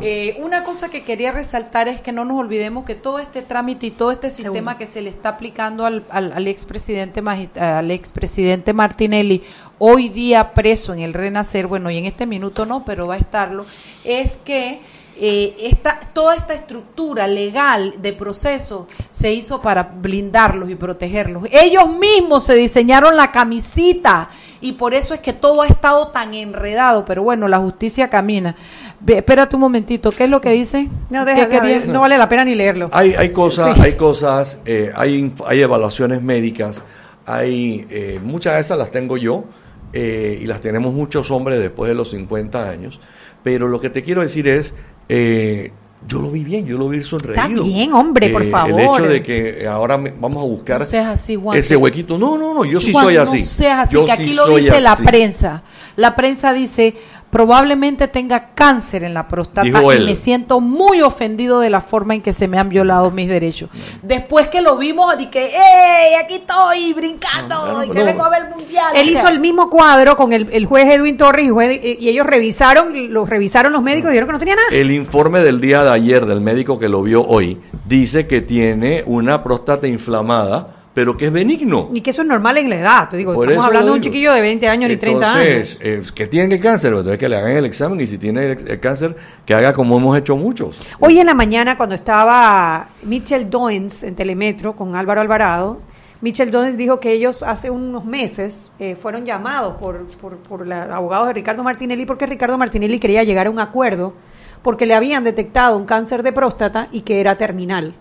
eh, 0.00 0.36
una 0.40 0.64
cosa 0.64 0.90
que 0.90 1.04
quería 1.04 1.32
resaltar 1.32 1.86
es 1.86 2.00
que 2.00 2.12
no 2.12 2.24
nos 2.24 2.38
olvidemos 2.38 2.84
que 2.84 2.94
todo 2.94 3.18
este 3.18 3.42
trámite 3.42 3.86
y 3.86 3.90
todo 3.90 4.10
este 4.10 4.30
sistema 4.30 4.78
que 4.78 4.86
se 4.86 5.02
le 5.02 5.10
está 5.10 5.30
aplicando 5.30 5.84
al, 5.84 6.04
al, 6.08 6.32
al 6.32 6.48
expresidente 6.48 7.22
al 7.60 7.90
expresidente 7.90 8.72
Martinelli, 8.72 9.42
hoy 9.78 10.08
día 10.08 10.54
preso 10.54 10.94
en 10.94 11.00
el 11.00 11.12
Renacer, 11.12 11.66
bueno, 11.66 11.90
y 11.90 11.98
en 11.98 12.06
este 12.06 12.26
minuto 12.26 12.64
no, 12.64 12.84
pero 12.84 13.06
va 13.06 13.14
a 13.14 13.18
estarlo, 13.18 13.66
es 14.04 14.38
que 14.38 14.80
eh, 15.24 15.54
esta, 15.60 16.00
toda 16.12 16.34
esta 16.34 16.52
estructura 16.52 17.28
legal 17.28 17.94
de 18.02 18.12
proceso 18.12 18.88
se 19.12 19.32
hizo 19.32 19.62
para 19.62 19.84
blindarlos 19.84 20.68
y 20.68 20.74
protegerlos. 20.74 21.44
Ellos 21.52 21.88
mismos 21.96 22.42
se 22.42 22.54
diseñaron 22.56 23.16
la 23.16 23.30
camisita 23.30 24.30
y 24.60 24.72
por 24.72 24.94
eso 24.94 25.14
es 25.14 25.20
que 25.20 25.32
todo 25.32 25.62
ha 25.62 25.68
estado 25.68 26.08
tan 26.08 26.34
enredado, 26.34 27.04
pero 27.04 27.22
bueno, 27.22 27.46
la 27.46 27.58
justicia 27.58 28.10
camina. 28.10 28.56
Ve, 28.98 29.18
espérate 29.18 29.54
un 29.54 29.60
momentito, 29.60 30.10
¿qué 30.10 30.24
es 30.24 30.30
lo 30.30 30.40
que 30.40 30.50
dice? 30.50 30.88
No, 31.08 31.24
¿Qué 31.24 31.34
deja- 31.34 31.48
quería? 31.48 31.84
no 31.86 32.00
vale 32.00 32.18
la 32.18 32.28
pena 32.28 32.44
ni 32.44 32.56
leerlo. 32.56 32.88
Hay, 32.92 33.14
hay 33.14 33.30
cosas, 33.30 33.76
Sí. 33.76 33.82
hay 33.84 33.92
cosas, 33.92 34.58
eh, 34.66 34.90
hay, 34.96 35.20
inf- 35.22 35.44
hay 35.46 35.60
evaluaciones 35.62 36.20
médicas, 36.20 36.82
hay 37.26 37.86
eh, 37.90 38.18
muchas 38.24 38.54
de 38.54 38.60
esas 38.60 38.76
las 38.76 38.90
tengo 38.90 39.16
yo 39.16 39.44
eh, 39.92 40.40
y 40.42 40.46
las 40.46 40.60
tenemos 40.60 40.92
muchos 40.94 41.30
hombres 41.30 41.60
después 41.60 41.88
de 41.88 41.94
los 41.94 42.10
50 42.10 42.68
años. 42.68 42.98
Pero 43.44 43.66
lo 43.66 43.80
que 43.80 43.90
te 43.90 44.02
quiero 44.04 44.22
decir 44.22 44.46
es, 44.46 44.72
eh, 45.08 45.72
yo 46.08 46.20
lo 46.20 46.30
vi 46.30 46.42
bien, 46.42 46.66
yo 46.66 46.76
lo 46.78 46.88
vi 46.88 47.02
sonreído. 47.04 47.40
Está 47.42 47.62
bien, 47.62 47.92
hombre, 47.92 48.28
por 48.30 48.42
Eh, 48.42 48.50
favor. 48.50 48.80
El 48.80 48.86
hecho 48.88 49.02
de 49.04 49.22
que 49.22 49.66
ahora 49.68 49.96
me- 49.98 50.10
vamos 50.18 50.42
a 50.42 50.46
buscar 50.46 50.78
No 50.80 50.84
seas 50.84 51.06
así, 51.06 51.36
Juan. 51.36 51.56
ese 51.56 51.76
huequito. 51.76 52.18
No, 52.18 52.36
no, 52.36 52.52
no, 52.54 52.64
yo 52.64 52.80
sí 52.80 52.92
Juan, 52.92 53.04
soy 53.04 53.16
así. 53.18 53.38
No 53.38 53.44
seas 53.44 53.78
así, 53.80 53.94
Yo 53.94 54.04
que 54.04 54.16
sí 54.16 54.22
aquí 54.22 54.34
lo 54.34 54.46
soy 54.46 54.62
dice 54.64 54.80
la 54.80 54.92
así. 54.92 55.04
prensa. 55.04 55.62
La 55.96 56.14
prensa 56.16 56.52
dice, 56.52 56.96
probablemente 57.32 58.08
tenga 58.08 58.50
cáncer 58.54 59.04
en 59.04 59.14
la 59.14 59.26
próstata 59.26 59.66
y 59.66 60.00
me 60.00 60.14
siento 60.14 60.60
muy 60.60 61.00
ofendido 61.00 61.60
de 61.60 61.70
la 61.70 61.80
forma 61.80 62.14
en 62.14 62.20
que 62.20 62.34
se 62.34 62.46
me 62.46 62.58
han 62.58 62.68
violado 62.68 63.10
mis 63.10 63.26
derechos. 63.26 63.70
Después 64.02 64.48
que 64.48 64.60
lo 64.60 64.76
vimos, 64.76 65.16
di 65.16 65.28
que, 65.28 65.46
¡ey! 65.46 66.14
Aquí 66.22 66.34
estoy 66.34 66.92
brincando 66.92 67.54
No, 67.66 67.72
no, 67.78 67.84
y 67.84 67.88
que 67.88 68.00
no. 68.00 68.04
vengo 68.04 68.24
a 68.26 68.28
ver 68.28 68.42
el 68.42 68.50
mundial. 68.50 68.92
Él 68.94 69.08
O 69.08 69.10
sea, 69.10 69.20
hizo 69.20 69.28
el 69.28 69.40
mismo 69.40 69.70
cuadro 69.70 70.14
con 70.14 70.34
el, 70.34 70.50
el 70.52 70.66
juez 70.66 70.86
Edwin 70.90 71.16
Torres 71.16 71.46
y, 71.46 71.48
juez- 71.48 71.80
y 71.82 72.06
ellos 72.06 72.26
revisaron, 72.26 73.10
los 73.14 73.26
revisaron 73.26 73.72
los 73.72 73.82
médicos 73.82 74.10
y 74.10 74.12
dijeron 74.12 74.28
que 74.28 74.32
no 74.34 74.38
tenía 74.38 74.56
nada. 74.56 74.68
El 74.70 74.90
informe 74.90 75.40
del 75.40 75.58
día 75.58 75.82
de 75.84 75.90
ayer 75.90 76.26
del 76.26 76.42
médico 76.42 76.78
que 76.78 76.90
lo 76.90 77.02
vio 77.02 77.26
hoy 77.26 77.58
dice 77.86 78.26
que 78.26 78.42
tiene 78.42 79.04
una 79.06 79.42
próstata 79.42 79.88
inflamada, 79.88 80.81
pero 80.94 81.16
que 81.16 81.26
es 81.26 81.32
benigno. 81.32 81.90
Y 81.92 82.00
que 82.00 82.10
eso 82.10 82.22
es 82.22 82.28
normal 82.28 82.58
en 82.58 82.68
la 82.68 82.76
edad, 82.76 83.08
te 83.08 83.16
digo, 83.16 83.34
Por 83.34 83.48
estamos 83.48 83.66
hablando 83.66 83.92
de 83.92 83.96
un 83.96 84.02
chiquillo 84.02 84.32
de 84.32 84.40
20 84.40 84.68
años 84.68 84.90
ni 84.90 84.96
30 84.96 85.32
años. 85.32 85.46
Entonces, 85.46 85.78
eh, 85.80 86.02
que 86.14 86.26
tiene 86.26 86.60
cáncer, 86.60 86.92
entonces 86.92 87.18
que 87.18 87.28
le 87.28 87.36
hagan 87.36 87.52
el 87.52 87.64
examen 87.64 88.00
y 88.00 88.06
si 88.06 88.18
tiene 88.18 88.52
el, 88.52 88.68
el 88.68 88.80
cáncer, 88.80 89.16
que 89.46 89.54
haga 89.54 89.72
como 89.72 89.96
hemos 89.96 90.18
hecho 90.18 90.36
muchos. 90.36 90.86
Hoy 91.00 91.18
en 91.18 91.26
la 91.26 91.34
mañana, 91.34 91.76
cuando 91.76 91.94
estaba 91.94 92.88
Mitchell 93.04 93.48
Doens 93.48 94.02
en 94.02 94.14
Telemetro 94.14 94.76
con 94.76 94.94
Álvaro 94.94 95.20
Alvarado, 95.20 95.80
Mitchell 96.20 96.50
Doens 96.52 96.76
dijo 96.76 97.00
que 97.00 97.10
ellos 97.10 97.42
hace 97.42 97.70
unos 97.70 98.04
meses 98.04 98.74
eh, 98.78 98.94
fueron 98.94 99.24
llamados 99.24 99.76
por, 99.78 100.06
por, 100.18 100.36
por 100.36 100.66
la 100.66 100.84
abogado 100.84 101.26
de 101.26 101.32
Ricardo 101.32 101.64
Martinelli 101.64 102.06
porque 102.06 102.26
Ricardo 102.26 102.56
Martinelli 102.56 103.00
quería 103.00 103.24
llegar 103.24 103.48
a 103.48 103.50
un 103.50 103.58
acuerdo 103.58 104.14
porque 104.62 104.86
le 104.86 104.94
habían 104.94 105.24
detectado 105.24 105.76
un 105.76 105.84
cáncer 105.84 106.22
de 106.22 106.32
próstata 106.32 106.86
y 106.92 107.00
que 107.00 107.18
era 107.18 107.36
terminal 107.36 107.94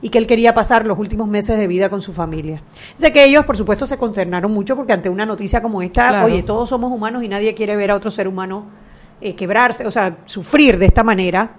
y 0.00 0.10
que 0.10 0.18
él 0.18 0.26
quería 0.26 0.54
pasar 0.54 0.86
los 0.86 0.98
últimos 0.98 1.28
meses 1.28 1.58
de 1.58 1.66
vida 1.66 1.88
con 1.90 2.00
su 2.02 2.12
familia. 2.12 2.62
Sé 2.94 3.10
que 3.12 3.24
ellos, 3.24 3.44
por 3.44 3.56
supuesto, 3.56 3.86
se 3.86 3.96
consternaron 3.98 4.52
mucho 4.52 4.76
porque 4.76 4.92
ante 4.92 5.08
una 5.08 5.26
noticia 5.26 5.60
como 5.60 5.82
esta, 5.82 6.08
Claro. 6.08 6.26
oye, 6.26 6.42
todos 6.42 6.68
somos 6.68 6.92
humanos 6.92 7.24
y 7.24 7.28
nadie 7.28 7.54
quiere 7.54 7.76
ver 7.76 7.90
a 7.90 7.96
otro 7.96 8.10
ser 8.10 8.28
humano 8.28 8.66
eh, 9.20 9.34
quebrarse, 9.34 9.84
o 9.86 9.90
sea, 9.90 10.18
sufrir 10.26 10.78
de 10.78 10.86
esta 10.86 11.02
manera, 11.02 11.56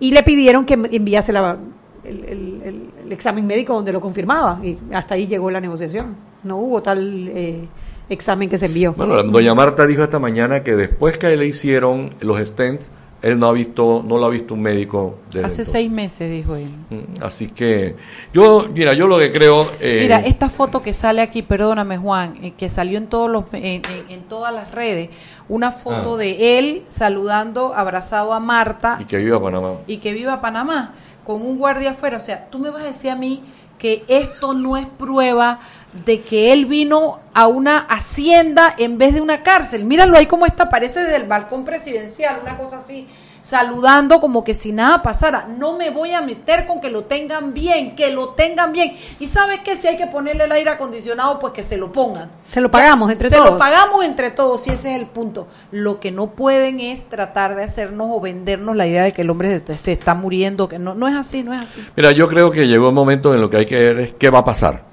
y 0.00 0.12
le 0.12 0.22
pidieron 0.22 0.64
que 0.64 0.74
enviase 0.74 1.32
la- 1.32 1.58
el, 2.04 2.24
el- 2.24 2.62
el- 2.64 2.90
el 3.04 3.12
examen 3.12 3.46
médico 3.46 3.74
donde 3.74 3.92
lo 3.92 4.00
confirmaba, 4.00 4.58
y 4.64 4.78
hasta 4.94 5.14
ahí 5.14 5.26
llegó 5.26 5.50
la 5.50 5.60
negociación. 5.60 6.16
No 6.42 6.56
hubo 6.56 6.82
tal 6.82 7.28
eh, 7.28 7.68
examen 8.08 8.48
que 8.48 8.56
se 8.56 8.66
envió. 8.66 8.94
Bueno, 8.94 9.22
doña 9.24 9.54
Marta 9.54 9.86
dijo 9.86 10.02
esta 10.02 10.18
mañana 10.18 10.62
que 10.64 10.74
después 10.74 11.18
que 11.18 11.36
le 11.36 11.46
hicieron 11.46 12.10
los 12.22 12.40
stents, 12.48 12.90
él 13.22 13.38
no 13.38 13.46
ha 13.46 13.52
visto, 13.52 14.04
no 14.06 14.18
lo 14.18 14.26
ha 14.26 14.28
visto 14.28 14.54
un 14.54 14.62
médico. 14.62 15.18
desde 15.26 15.40
Hace 15.46 15.52
entonces. 15.62 15.72
seis 15.72 15.90
meses, 15.90 16.30
dijo 16.30 16.56
él. 16.56 16.68
Mm, 16.90 17.22
Así 17.22 17.46
que 17.48 17.94
yo, 18.32 18.66
mira, 18.72 18.92
yo 18.94 19.06
lo 19.06 19.18
que 19.18 19.30
creo. 19.32 19.70
eh, 19.80 20.00
Mira, 20.02 20.18
esta 20.20 20.48
foto 20.50 20.82
que 20.82 20.92
sale 20.92 21.22
aquí, 21.22 21.42
perdóname 21.42 21.98
Juan, 21.98 22.36
eh, 22.42 22.52
que 22.56 22.68
salió 22.68 22.98
en 22.98 23.06
todos 23.06 23.30
los 23.30 23.44
en, 23.52 23.62
en- 23.64 23.82
en 24.08 24.22
todas 24.24 24.52
las 24.52 24.70
redes, 24.72 25.08
una 25.48 25.70
foto 25.72 26.14
Ah. 26.14 26.18
de 26.18 26.58
él 26.58 26.82
saludando, 26.86 27.74
abrazado 27.74 28.32
a 28.32 28.40
Marta 28.40 28.98
y 29.00 29.04
que 29.04 29.18
viva 29.18 29.40
Panamá. 29.40 29.74
y 29.86 29.98
que 29.98 30.12
viva 30.12 30.40
Panamá 30.40 30.92
con 31.24 31.42
un 31.42 31.58
guardia 31.58 31.92
afuera. 31.92 32.16
O 32.16 32.20
sea, 32.20 32.48
tú 32.50 32.58
me 32.58 32.70
vas 32.70 32.82
a 32.82 32.86
decir 32.86 33.10
a 33.10 33.16
mí 33.16 33.42
que 33.78 34.04
esto 34.08 34.54
no 34.54 34.76
es 34.76 34.86
prueba 34.86 35.58
de 35.92 36.22
que 36.22 36.52
él 36.52 36.66
vino 36.66 37.20
a 37.34 37.46
una 37.46 37.78
hacienda 37.78 38.74
en 38.78 38.98
vez 38.98 39.14
de 39.14 39.20
una 39.20 39.42
cárcel. 39.42 39.84
Míralo 39.84 40.16
ahí 40.16 40.26
como 40.26 40.46
está, 40.46 40.68
parece 40.68 41.00
desde 41.00 41.16
el 41.16 41.24
balcón 41.24 41.64
presidencial, 41.64 42.40
una 42.42 42.56
cosa 42.56 42.78
así, 42.78 43.06
saludando 43.42 44.20
como 44.20 44.44
que 44.44 44.54
si 44.54 44.72
nada 44.72 45.02
pasara. 45.02 45.46
No 45.58 45.76
me 45.76 45.90
voy 45.90 46.12
a 46.12 46.22
meter 46.22 46.66
con 46.66 46.80
que 46.80 46.90
lo 46.90 47.04
tengan 47.04 47.52
bien, 47.52 47.94
que 47.94 48.10
lo 48.10 48.30
tengan 48.30 48.72
bien. 48.72 48.94
Y 49.20 49.26
sabes 49.26 49.60
que 49.60 49.76
si 49.76 49.88
hay 49.88 49.98
que 49.98 50.06
ponerle 50.06 50.44
el 50.44 50.52
aire 50.52 50.70
acondicionado, 50.70 51.38
pues 51.38 51.52
que 51.52 51.62
se 51.62 51.76
lo 51.76 51.92
pongan. 51.92 52.30
Se 52.50 52.60
lo 52.60 52.70
pagamos 52.70 53.10
entre 53.10 53.28
se 53.28 53.36
todos. 53.36 53.50
lo 53.50 53.58
pagamos 53.58 54.04
entre 54.04 54.30
todos, 54.30 54.66
y 54.68 54.70
ese 54.70 54.94
es 54.94 55.00
el 55.00 55.08
punto. 55.08 55.46
Lo 55.70 56.00
que 56.00 56.10
no 56.10 56.30
pueden 56.30 56.80
es 56.80 57.08
tratar 57.08 57.54
de 57.54 57.64
hacernos 57.64 58.08
o 58.10 58.20
vendernos 58.20 58.76
la 58.76 58.86
idea 58.86 59.02
de 59.02 59.12
que 59.12 59.22
el 59.22 59.30
hombre 59.30 59.62
se, 59.66 59.76
se 59.76 59.92
está 59.92 60.14
muriendo, 60.14 60.68
que 60.68 60.78
no, 60.78 60.94
no 60.94 61.08
es 61.08 61.14
así, 61.14 61.42
no 61.42 61.52
es 61.52 61.60
así. 61.62 61.86
Mira, 61.96 62.12
yo 62.12 62.28
creo 62.28 62.50
que 62.50 62.66
llegó 62.66 62.88
el 62.88 62.94
momento 62.94 63.34
en 63.34 63.40
lo 63.40 63.50
que 63.50 63.58
hay 63.58 63.66
que 63.66 63.76
ver 63.76 63.98
es 64.00 64.12
qué 64.14 64.30
va 64.30 64.40
a 64.40 64.44
pasar. 64.44 64.91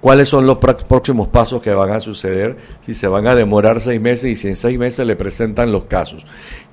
¿Cuáles 0.00 0.28
son 0.28 0.46
los 0.46 0.58
próximos 0.58 1.28
pasos 1.28 1.62
que 1.62 1.72
van 1.72 1.90
a 1.90 2.00
suceder? 2.00 2.56
Si 2.82 2.94
se 2.94 3.08
van 3.08 3.26
a 3.26 3.34
demorar 3.34 3.80
seis 3.80 4.00
meses 4.00 4.30
y 4.30 4.36
si 4.36 4.48
en 4.48 4.56
seis 4.56 4.78
meses 4.78 5.06
le 5.06 5.16
presentan 5.16 5.72
los 5.72 5.84
casos. 5.84 6.24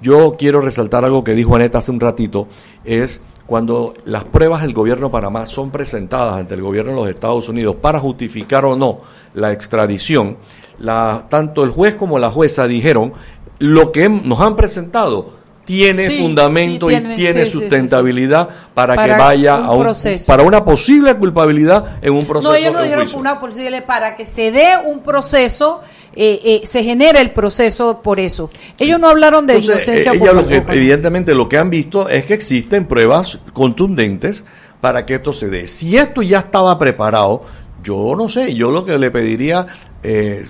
Yo 0.01 0.36
quiero 0.38 0.61
resaltar 0.61 1.05
algo 1.05 1.24
que 1.24 1.34
dijo 1.34 1.55
Aneta 1.55 1.78
hace 1.78 1.91
un 1.91 1.99
ratito, 1.99 2.47
es 2.84 3.21
cuando 3.45 3.93
las 4.05 4.24
pruebas 4.26 4.61
del 4.61 4.74
gobierno 4.74 5.07
de 5.07 5.11
Panamá 5.11 5.45
son 5.45 5.71
presentadas 5.71 6.36
ante 6.36 6.53
el 6.53 6.61
gobierno 6.61 6.91
de 6.91 6.97
los 6.97 7.09
Estados 7.09 7.49
Unidos 7.49 7.78
para 7.82 7.99
justificar 7.99 8.65
o 8.65 8.76
no 8.76 9.01
la 9.34 9.51
extradición, 9.51 10.38
la, 10.80 11.28
tanto 11.30 11.63
el 11.63 11.71
juez 11.71 11.95
como 11.95 12.19
la 12.19 12.32
jueza 12.32 12.67
dijeron 12.67 13.13
lo 13.59 13.91
que 13.91 14.09
nos 14.09 14.41
han 14.41 14.55
presentado 14.55 15.43
tiene 15.66 16.07
Sí, 16.07 16.20
fundamento 16.20 16.89
sí, 16.89 16.95
y 16.95 17.16
tiene- 17.16 17.45
sí, 17.45 17.51
sustentabilidad 17.51 18.49
para, 18.74 18.95
Para 18.95 19.14
que 19.16 19.20
vaya 19.22 19.55
un 19.57 19.66
a 19.66 19.72
un 19.72 19.80
proceso. 19.84 20.26
para 20.28 20.43
una 20.43 20.66
posible 20.66 21.16
culpabilidad 21.16 21.97
en 22.01 22.14
un 22.14 22.26
proceso 22.26 22.49
No, 22.49 22.55
ellos 22.55 22.74
no 22.74 22.82
dijeron 22.82 23.07
una 23.16 23.39
posible 23.39 23.82
para 23.82 24.16
que 24.18 24.26
se 24.26 24.51
dé 24.51 24.72
un 24.86 24.99
proceso, 25.03 25.82
eh, 26.16 26.41
eh, 26.43 26.61
se 26.66 26.84
genere 26.84 27.22
el 27.22 27.32
proceso 27.32 28.01
por 28.01 28.20
eso. 28.20 28.49
Ellos 28.78 28.99
no 28.99 29.07
hablaron 29.07 29.47
de 29.47 29.53
Entonces, 29.55 29.88
inocencia 29.88 30.11
eh, 30.14 30.20
por 30.20 30.28
ella 30.28 30.36
la 30.36 30.41
lo 30.41 30.47
que- 30.66 30.74
evidentemente 30.76 31.34
lo 31.34 31.47
que 31.47 31.57
han 31.57 31.70
visto 31.70 32.09
es 32.09 32.26
que 32.26 32.34
existen 32.34 32.86
pruebas 32.86 33.39
contundentes 33.53 34.43
para 34.82 35.05
que 35.05 35.14
esto 35.16 35.32
se 35.32 35.47
dé. 35.47 35.68
Si 35.70 35.95
esto 35.95 36.22
ya 36.22 36.39
estaba 36.39 36.78
preparado, 36.78 37.43
yo 37.84 38.16
no 38.18 38.28
sé, 38.28 38.53
yo 38.53 38.70
lo 38.70 38.84
que 38.86 38.97
le 38.97 39.11
pediría, 39.11 39.66
eh, 40.03 40.43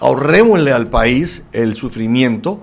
ahorrémosle 0.00 0.72
al 0.72 0.88
país 0.88 1.44
el 1.52 1.74
sufrimiento. 1.76 2.60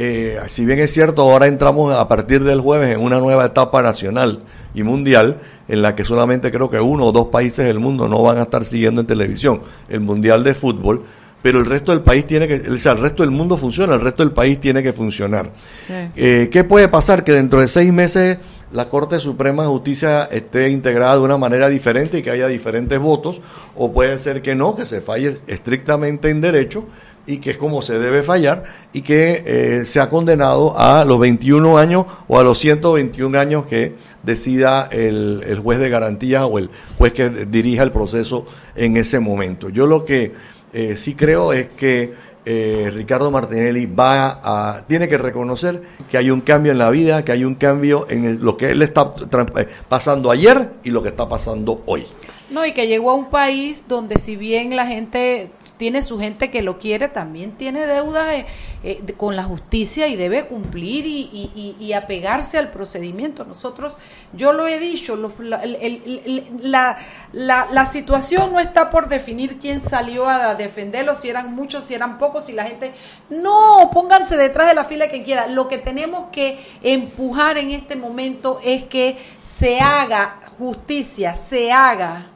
Eh, 0.00 0.38
si 0.46 0.64
bien 0.64 0.78
es 0.78 0.92
cierto, 0.92 1.22
ahora 1.22 1.48
entramos 1.48 1.92
a 1.92 2.06
partir 2.06 2.44
del 2.44 2.60
jueves 2.60 2.94
en 2.94 3.02
una 3.02 3.18
nueva 3.18 3.46
etapa 3.46 3.82
nacional 3.82 4.44
y 4.72 4.84
mundial, 4.84 5.38
en 5.66 5.82
la 5.82 5.96
que 5.96 6.04
solamente 6.04 6.52
creo 6.52 6.70
que 6.70 6.78
uno 6.78 7.06
o 7.06 7.10
dos 7.10 7.26
países 7.32 7.66
del 7.66 7.80
mundo 7.80 8.06
no 8.06 8.22
van 8.22 8.38
a 8.38 8.42
estar 8.42 8.64
siguiendo 8.64 9.00
en 9.00 9.08
televisión 9.08 9.60
el 9.88 9.98
mundial 9.98 10.44
de 10.44 10.54
fútbol, 10.54 11.02
pero 11.42 11.58
el 11.58 11.66
resto 11.66 11.90
del 11.90 12.02
país 12.02 12.28
tiene 12.28 12.46
que, 12.46 12.70
o 12.70 12.78
sea, 12.78 12.92
el 12.92 12.98
resto 12.98 13.24
del 13.24 13.32
mundo 13.32 13.56
funciona, 13.56 13.94
el 13.94 14.00
resto 14.00 14.22
del 14.22 14.30
país 14.30 14.60
tiene 14.60 14.84
que 14.84 14.92
funcionar. 14.92 15.50
Sí. 15.84 15.94
Eh, 16.14 16.48
¿Qué 16.52 16.62
puede 16.62 16.86
pasar? 16.86 17.24
Que 17.24 17.32
dentro 17.32 17.60
de 17.60 17.66
seis 17.66 17.92
meses 17.92 18.38
la 18.70 18.88
Corte 18.88 19.18
Suprema 19.18 19.64
de 19.64 19.68
Justicia 19.68 20.28
esté 20.30 20.68
integrada 20.68 21.14
de 21.14 21.22
una 21.22 21.38
manera 21.38 21.68
diferente 21.68 22.18
y 22.18 22.22
que 22.22 22.30
haya 22.30 22.46
diferentes 22.46 23.00
votos, 23.00 23.40
o 23.74 23.90
puede 23.90 24.16
ser 24.20 24.42
que 24.42 24.54
no, 24.54 24.76
que 24.76 24.86
se 24.86 25.00
falle 25.00 25.34
estrictamente 25.48 26.30
en 26.30 26.40
derecho 26.40 26.84
y 27.28 27.38
que 27.38 27.50
es 27.50 27.58
como 27.58 27.82
se 27.82 27.98
debe 27.98 28.22
fallar 28.22 28.64
y 28.92 29.02
que 29.02 29.44
eh, 29.46 29.84
sea 29.84 30.08
condenado 30.08 30.76
a 30.76 31.04
los 31.04 31.20
21 31.20 31.78
años 31.78 32.06
o 32.26 32.40
a 32.40 32.42
los 32.42 32.58
121 32.58 33.38
años 33.38 33.66
que 33.66 33.94
decida 34.22 34.88
el, 34.90 35.44
el 35.46 35.60
juez 35.60 35.78
de 35.78 35.90
garantías 35.90 36.42
o 36.42 36.58
el 36.58 36.70
juez 36.96 37.12
que 37.12 37.28
dirija 37.28 37.82
el 37.82 37.92
proceso 37.92 38.46
en 38.74 38.96
ese 38.96 39.20
momento. 39.20 39.68
Yo 39.68 39.86
lo 39.86 40.04
que 40.04 40.32
eh, 40.72 40.96
sí 40.96 41.14
creo 41.14 41.52
es 41.52 41.68
que 41.68 42.12
eh, 42.44 42.90
Ricardo 42.94 43.30
Martinelli 43.30 43.84
va 43.84 44.40
a, 44.42 44.82
tiene 44.86 45.06
que 45.06 45.18
reconocer 45.18 45.82
que 46.10 46.16
hay 46.16 46.30
un 46.30 46.40
cambio 46.40 46.72
en 46.72 46.78
la 46.78 46.88
vida, 46.88 47.22
que 47.22 47.32
hay 47.32 47.44
un 47.44 47.56
cambio 47.56 48.06
en 48.08 48.42
lo 48.42 48.56
que 48.56 48.70
él 48.70 48.80
está 48.80 49.12
eh, 49.56 49.68
pasando 49.86 50.30
ayer 50.30 50.70
y 50.82 50.90
lo 50.90 51.02
que 51.02 51.10
está 51.10 51.28
pasando 51.28 51.82
hoy. 51.84 52.06
No, 52.50 52.64
y 52.64 52.72
que 52.72 52.86
llegó 52.86 53.10
a 53.10 53.14
un 53.14 53.26
país 53.28 53.84
donde 53.88 54.16
si 54.18 54.34
bien 54.34 54.74
la 54.74 54.86
gente 54.86 55.50
tiene 55.76 56.00
su 56.00 56.18
gente 56.18 56.50
que 56.50 56.62
lo 56.62 56.78
quiere, 56.78 57.08
también 57.08 57.52
tiene 57.52 57.86
deuda 57.86 58.34
eh, 58.34 58.46
eh, 58.82 59.02
con 59.18 59.36
la 59.36 59.44
justicia 59.44 60.08
y 60.08 60.16
debe 60.16 60.46
cumplir 60.46 61.04
y, 61.04 61.28
y- 61.54 61.76
y- 61.78 61.92
apegarse 61.92 62.56
al 62.56 62.70
procedimiento. 62.70 63.44
Nosotros, 63.44 63.98
yo 64.32 64.54
lo 64.54 64.66
he 64.66 64.78
dicho, 64.78 65.14
la, 65.40 65.58
el- 65.58 66.46
la- 66.62 66.96
la- 67.32 67.68
la 67.70 67.84
situación 67.84 68.50
no 68.52 68.60
está 68.60 68.88
por 68.88 69.08
definir 69.10 69.58
quién 69.58 69.82
salió 69.82 70.26
a 70.26 70.54
defenderlo, 70.54 71.14
si 71.14 71.28
eran 71.28 71.54
muchos, 71.54 71.84
si 71.84 71.92
eran 71.94 72.16
pocos, 72.16 72.46
si 72.46 72.52
la 72.54 72.64
gente... 72.64 72.92
No, 73.28 73.90
pónganse 73.92 74.38
detrás 74.38 74.68
de 74.68 74.74
la 74.74 74.84
fila 74.84 75.08
quien 75.10 75.22
quiera. 75.22 75.48
Lo 75.48 75.68
que 75.68 75.76
tenemos 75.76 76.30
que 76.32 76.58
empujar 76.82 77.58
en 77.58 77.72
este 77.72 77.94
momento 77.94 78.58
es 78.64 78.84
que 78.84 79.18
se 79.38 79.80
haga 79.80 80.40
justicia, 80.58 81.34
se 81.36 81.70
haga. 81.70 82.30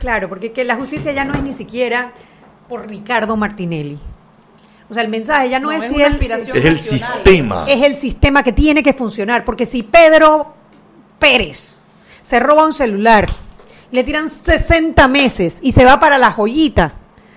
Claro, 0.00 0.28
porque 0.28 0.50
que 0.50 0.64
la 0.64 0.76
justicia 0.76 1.12
ya 1.12 1.24
no 1.24 1.34
es 1.34 1.42
ni 1.42 1.52
siquiera 1.52 2.12
por 2.68 2.88
Ricardo 2.88 3.36
Martinelli. 3.36 3.98
O 4.88 4.94
sea, 4.94 5.04
el 5.04 5.08
mensaje 5.08 5.50
ya 5.50 5.60
no, 5.60 5.70
No, 5.70 5.72
es, 5.80 5.84
es 5.84 5.88
si 5.90 6.02
Es 6.02 6.10
el 6.22 6.28
nacional. 6.28 6.78
sistema. 6.80 7.64
es 7.68 7.82
el 7.82 7.96
sistema 7.96 8.42
que 8.42 8.52
tiene 8.52 8.82
que 8.82 8.92
funcionar, 8.92 9.44
porque 9.44 9.66
si 9.66 9.84
Pedro 9.84 10.52
Pérez 11.18 11.82
se 12.22 12.40
roba 12.40 12.66
un 12.66 12.72
celular, 12.72 13.28
le 13.92 14.02
tiran 14.02 14.28
60 14.28 15.06
meses 15.06 15.60
y 15.62 15.72
se 15.72 15.84
va 15.84 16.00
para 16.00 16.18
la 16.18 16.32
joyita, 16.32 16.94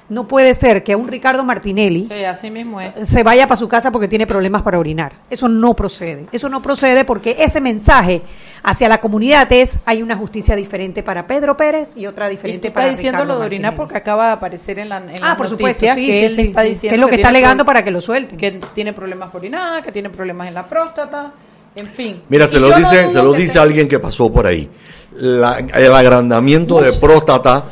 no 0.10 0.28
puede 0.28 0.54
ser 0.54 0.84
que 0.84 0.96
un 0.96 1.08
Ricardo 1.08 1.44
Martinelli 1.44 2.06
Sí, 2.06 2.24
así 2.26 2.52
mismo 2.52 2.80
es. 2.82 2.92
se 3.10 3.24
vaya 3.24 3.48
para 3.48 3.56
su 3.58 3.68
casa 3.68 3.90
porque 3.92 4.08
tiene 4.08 4.28
problemas 4.28 4.62
para 4.62 4.78
orinar. 4.78 5.14
Eso 5.30 5.48
no 5.48 5.74
procede. 5.76 6.26
Eso 6.32 6.50
no 6.50 6.62
procede 6.62 7.06
porque 7.06 7.38
ese 7.40 7.62
mensaje 7.62 8.22
hacia 8.64 8.88
la 8.90 9.00
comunidad 9.02 9.52
es 9.52 9.80
hay 9.86 10.02
una 10.02 10.16
justicia 10.18 10.56
diferente 10.56 11.04
para 11.04 11.26
Pedro 11.26 11.56
Pérez 11.58 11.96
y 11.96 12.06
otra 12.06 12.28
Y 12.28 12.32
diferente 12.32 12.68
tú 12.70 12.74
para 12.74 12.88
estás 12.88 12.98
diciendo 12.98 13.20
Ricardo 13.20 13.34
lo 13.34 13.40
de 13.40 13.46
orinar 13.46 13.72
Martinelli. 13.72 13.78
porque 13.78 13.98
acaba 13.98 14.28
de 14.28 14.34
aparecer 14.34 14.80
en 14.80 14.90
la 14.90 14.98
en 14.98 15.10
Ah, 15.24 15.30
las 15.30 15.36
por 15.36 15.48
supuesto, 15.48 15.80
sí, 15.94 16.06
que 16.06 16.14
sí, 16.14 16.26
él 16.26 16.36
sí, 16.36 16.42
está 16.42 16.62
sí. 16.64 16.70
diciendo 16.70 16.92
Que 16.92 16.96
es 16.96 17.02
lo 17.02 17.08
que 17.08 17.16
está 17.16 17.28
tiene 17.30 17.38
alegando 17.40 17.66
para 17.66 17.84
que 17.84 17.92
lo 17.92 18.02
suelten. 18.02 18.38
que 18.38 18.52
tiene 18.74 18.94
problemas 18.94 19.30
por 19.32 19.40
orinar, 19.42 19.82
que 19.84 19.92
tiene 19.92 20.10
problemas 20.10 20.48
en 20.48 20.54
la 20.54 20.66
próstata, 20.68 21.32
en 21.76 21.88
fin. 21.88 22.22
Mira, 22.30 22.46
Y 22.46 22.48
se 22.50 22.60
lo 22.60 22.70
no 22.70 22.78
dice, 22.78 23.10
se 23.10 23.24
lo 23.24 23.34
dice 23.34 23.58
alguien 23.58 23.88
que 23.88 24.00
pasó 24.00 24.32
por 24.32 24.46
ahí. 24.48 24.70
La- 25.16 25.58
el 25.60 25.94
agrandamiento 25.94 26.82
de 26.82 26.92
próstata 26.94 27.64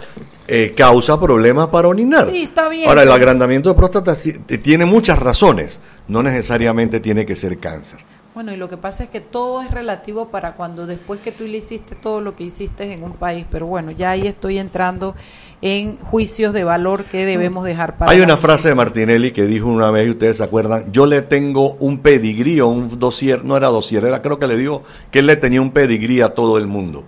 eh, 0.54 0.74
causa 0.76 1.18
problemas 1.18 1.70
para 1.70 1.88
orinar. 1.88 2.30
Sí, 2.30 2.44
está 2.44 2.68
bien, 2.68 2.90
Ahora, 2.90 3.04
el 3.04 3.12
agrandamiento 3.12 3.70
de 3.70 3.76
próstata 3.76 4.14
tiene 4.62 4.84
muchas 4.84 5.18
razones. 5.18 5.80
No 6.10 6.22
necesariamente 6.22 7.00
tiene 7.00 7.26
que 7.26 7.38
ser 7.38 7.58
cáncer. 7.58 8.02
Bueno, 8.34 8.54
y 8.54 8.58
lo 8.58 8.68
que 8.68 8.76
pasa 8.76 9.06
es 9.06 9.10
que 9.10 9.22
todo 9.22 9.62
es 9.62 9.72
relativo 9.72 10.28
para 10.28 10.56
cuando 10.56 10.86
después 10.86 11.22
que 11.22 11.32
tú 11.32 11.46
le 11.46 11.58
hiciste 11.58 11.96
todo 11.96 12.20
lo 12.20 12.36
que 12.36 12.44
hiciste 12.44 12.92
en 12.92 13.04
un 13.04 13.14
país, 13.14 13.46
pero 13.50 13.66
bueno, 13.66 13.92
ya 13.92 14.12
ahí 14.12 14.28
estoy 14.28 14.58
entrando 14.58 15.16
en 15.62 15.98
juicios 16.00 16.54
de 16.54 16.66
valor 16.66 17.06
que 17.06 17.26
debemos 17.26 17.64
dejar 17.64 17.98
para 17.98 18.12
Hay 18.12 18.18
una 18.18 18.36
gente. 18.36 18.42
frase 18.42 18.70
de 18.70 18.76
Martinelli 18.76 19.32
que 19.32 19.46
dijo 19.46 19.68
una 19.68 19.90
vez, 19.90 20.08
y 20.08 20.12
ustedes 20.12 20.38
se 20.38 20.44
acuerdan, 20.44 20.92
yo 20.92 21.06
le 21.06 21.22
tengo 21.22 21.74
un 21.80 22.00
pedigrí 22.00 22.60
o 22.60 22.68
un 22.68 23.00
dossier, 23.00 23.46
no 23.46 23.56
era 23.56 23.68
dossier, 23.68 24.04
era 24.04 24.22
creo 24.22 24.38
que 24.40 24.48
le 24.48 24.58
dijo 24.58 24.84
que 25.12 25.20
él 25.20 25.28
le 25.28 25.38
tenía 25.38 25.62
un 25.62 25.72
pedigrí 25.72 26.20
a 26.22 26.30
todo 26.34 26.58
el 26.58 26.68
mundo. 26.68 27.06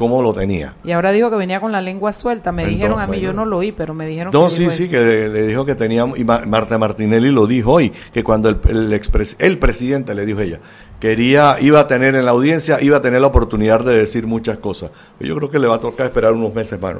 ¿Cómo 0.00 0.22
lo 0.22 0.32
tenía? 0.32 0.76
Y 0.82 0.92
ahora 0.92 1.12
dijo 1.12 1.28
que 1.28 1.36
venía 1.36 1.60
con 1.60 1.72
la 1.72 1.82
lengua 1.82 2.14
suelta, 2.14 2.52
me 2.52 2.62
Entonces, 2.62 2.78
dijeron 2.78 3.00
a 3.00 3.06
mí, 3.06 3.18
bueno. 3.18 3.22
yo 3.22 3.32
no 3.34 3.44
lo 3.44 3.58
oí, 3.58 3.70
pero 3.70 3.92
me 3.92 4.06
dijeron 4.06 4.30
No, 4.32 4.48
que 4.48 4.54
sí, 4.54 4.70
sí, 4.70 4.84
eso. 4.84 4.92
que 4.92 4.96
le, 4.98 5.28
le 5.28 5.46
dijo 5.46 5.66
que 5.66 5.74
teníamos, 5.74 6.18
y 6.18 6.24
Ma- 6.24 6.42
Marta 6.46 6.78
Martinelli 6.78 7.30
lo 7.30 7.46
dijo 7.46 7.72
hoy, 7.72 7.92
que 8.10 8.24
cuando 8.24 8.48
el, 8.48 8.58
el, 8.66 8.92
expres- 8.94 9.36
el 9.38 9.58
presidente, 9.58 10.14
le 10.14 10.24
dijo 10.24 10.40
ella, 10.40 10.58
quería, 11.00 11.56
iba 11.60 11.80
a 11.80 11.86
tener 11.88 12.14
en 12.14 12.24
la 12.24 12.30
audiencia, 12.30 12.78
iba 12.80 12.98
a 12.98 13.02
tener 13.02 13.20
la 13.20 13.26
oportunidad 13.28 13.80
de 13.84 13.96
decir 13.96 14.26
muchas 14.26 14.58
cosas. 14.58 14.90
Yo 15.18 15.34
creo 15.36 15.50
que 15.50 15.58
le 15.58 15.66
va 15.66 15.76
a 15.76 15.80
tocar 15.80 16.06
esperar 16.06 16.32
unos 16.32 16.54
meses 16.54 16.80
más. 16.80 16.96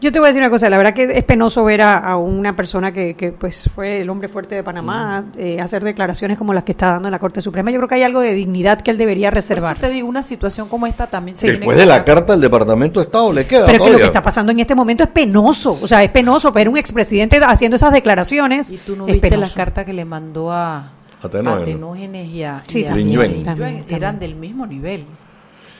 Yo 0.00 0.10
te 0.12 0.18
voy 0.18 0.26
a 0.26 0.28
decir 0.28 0.40
una 0.42 0.50
cosa, 0.50 0.68
la 0.68 0.76
verdad 0.76 0.94
que 0.94 1.04
es 1.04 1.24
penoso 1.24 1.64
ver 1.64 1.80
a, 1.82 1.98
a 1.98 2.16
una 2.16 2.54
persona 2.56 2.92
que, 2.92 3.14
que, 3.14 3.32
pues 3.32 3.68
fue 3.74 4.00
el 4.00 4.10
hombre 4.10 4.28
fuerte 4.28 4.54
de 4.54 4.62
Panamá 4.62 5.24
eh, 5.36 5.60
hacer 5.60 5.82
declaraciones 5.84 6.36
como 6.36 6.52
las 6.52 6.64
que 6.64 6.72
está 6.72 6.88
dando 6.88 7.08
en 7.08 7.12
la 7.12 7.18
Corte 7.18 7.40
Suprema. 7.40 7.70
Yo 7.70 7.78
creo 7.78 7.88
que 7.88 7.94
hay 7.96 8.02
algo 8.02 8.20
de 8.20 8.32
dignidad 8.34 8.80
que 8.80 8.90
él 8.90 8.98
debería 8.98 9.28
Por 9.30 9.36
reservar. 9.36 9.72
eso 9.72 9.80
te 9.80 9.90
digo, 9.90 10.08
una 10.08 10.22
situación 10.22 10.68
como 10.68 10.86
esta 10.86 11.06
también 11.06 11.36
se 11.36 11.46
Después 11.52 11.76
de 11.78 11.86
la 11.86 12.04
carta 12.04 12.32
del 12.32 12.40
Departamento 12.42 13.00
de 13.00 13.04
Estado 13.04 13.32
le 13.32 13.46
queda 13.46 13.66
Pero 13.66 13.72
es 13.72 13.72
que 13.72 13.78
lo 13.78 13.84
que 13.84 13.90
todavía. 13.90 14.06
está 14.06 14.22
pasando 14.22 14.52
en 14.52 14.60
este 14.60 14.74
momento 14.74 15.04
es 15.04 15.10
penoso. 15.10 15.78
O 15.80 15.86
sea, 15.86 16.02
es 16.02 16.10
penoso 16.10 16.52
ver 16.52 16.68
un 16.68 16.76
expresidente 16.76 17.38
haciendo 17.42 17.76
esas 17.76 17.92
declaraciones. 17.92 18.70
Y 18.70 18.78
tú 18.78 18.96
no 18.96 19.06
viste 19.06 19.28
penoso. 19.28 19.40
las 19.40 19.54
cartas 19.54 19.84
que 19.86 19.92
le 19.92 20.04
mandó 20.04 20.52
a 20.52 20.90
A 21.22 21.28
Tenógenes. 21.28 21.62
a 21.62 21.64
Tenógenes 21.66 22.28
y 22.28 22.42
a, 22.44 22.62
Sí, 22.66 22.80
y 22.80 22.84
también, 22.84 23.08
también, 23.12 23.32
Yuen. 23.32 23.42
también. 23.44 23.84
Eran 23.88 24.18
del 24.18 24.34
mismo 24.34 24.66
nivel. 24.66 25.04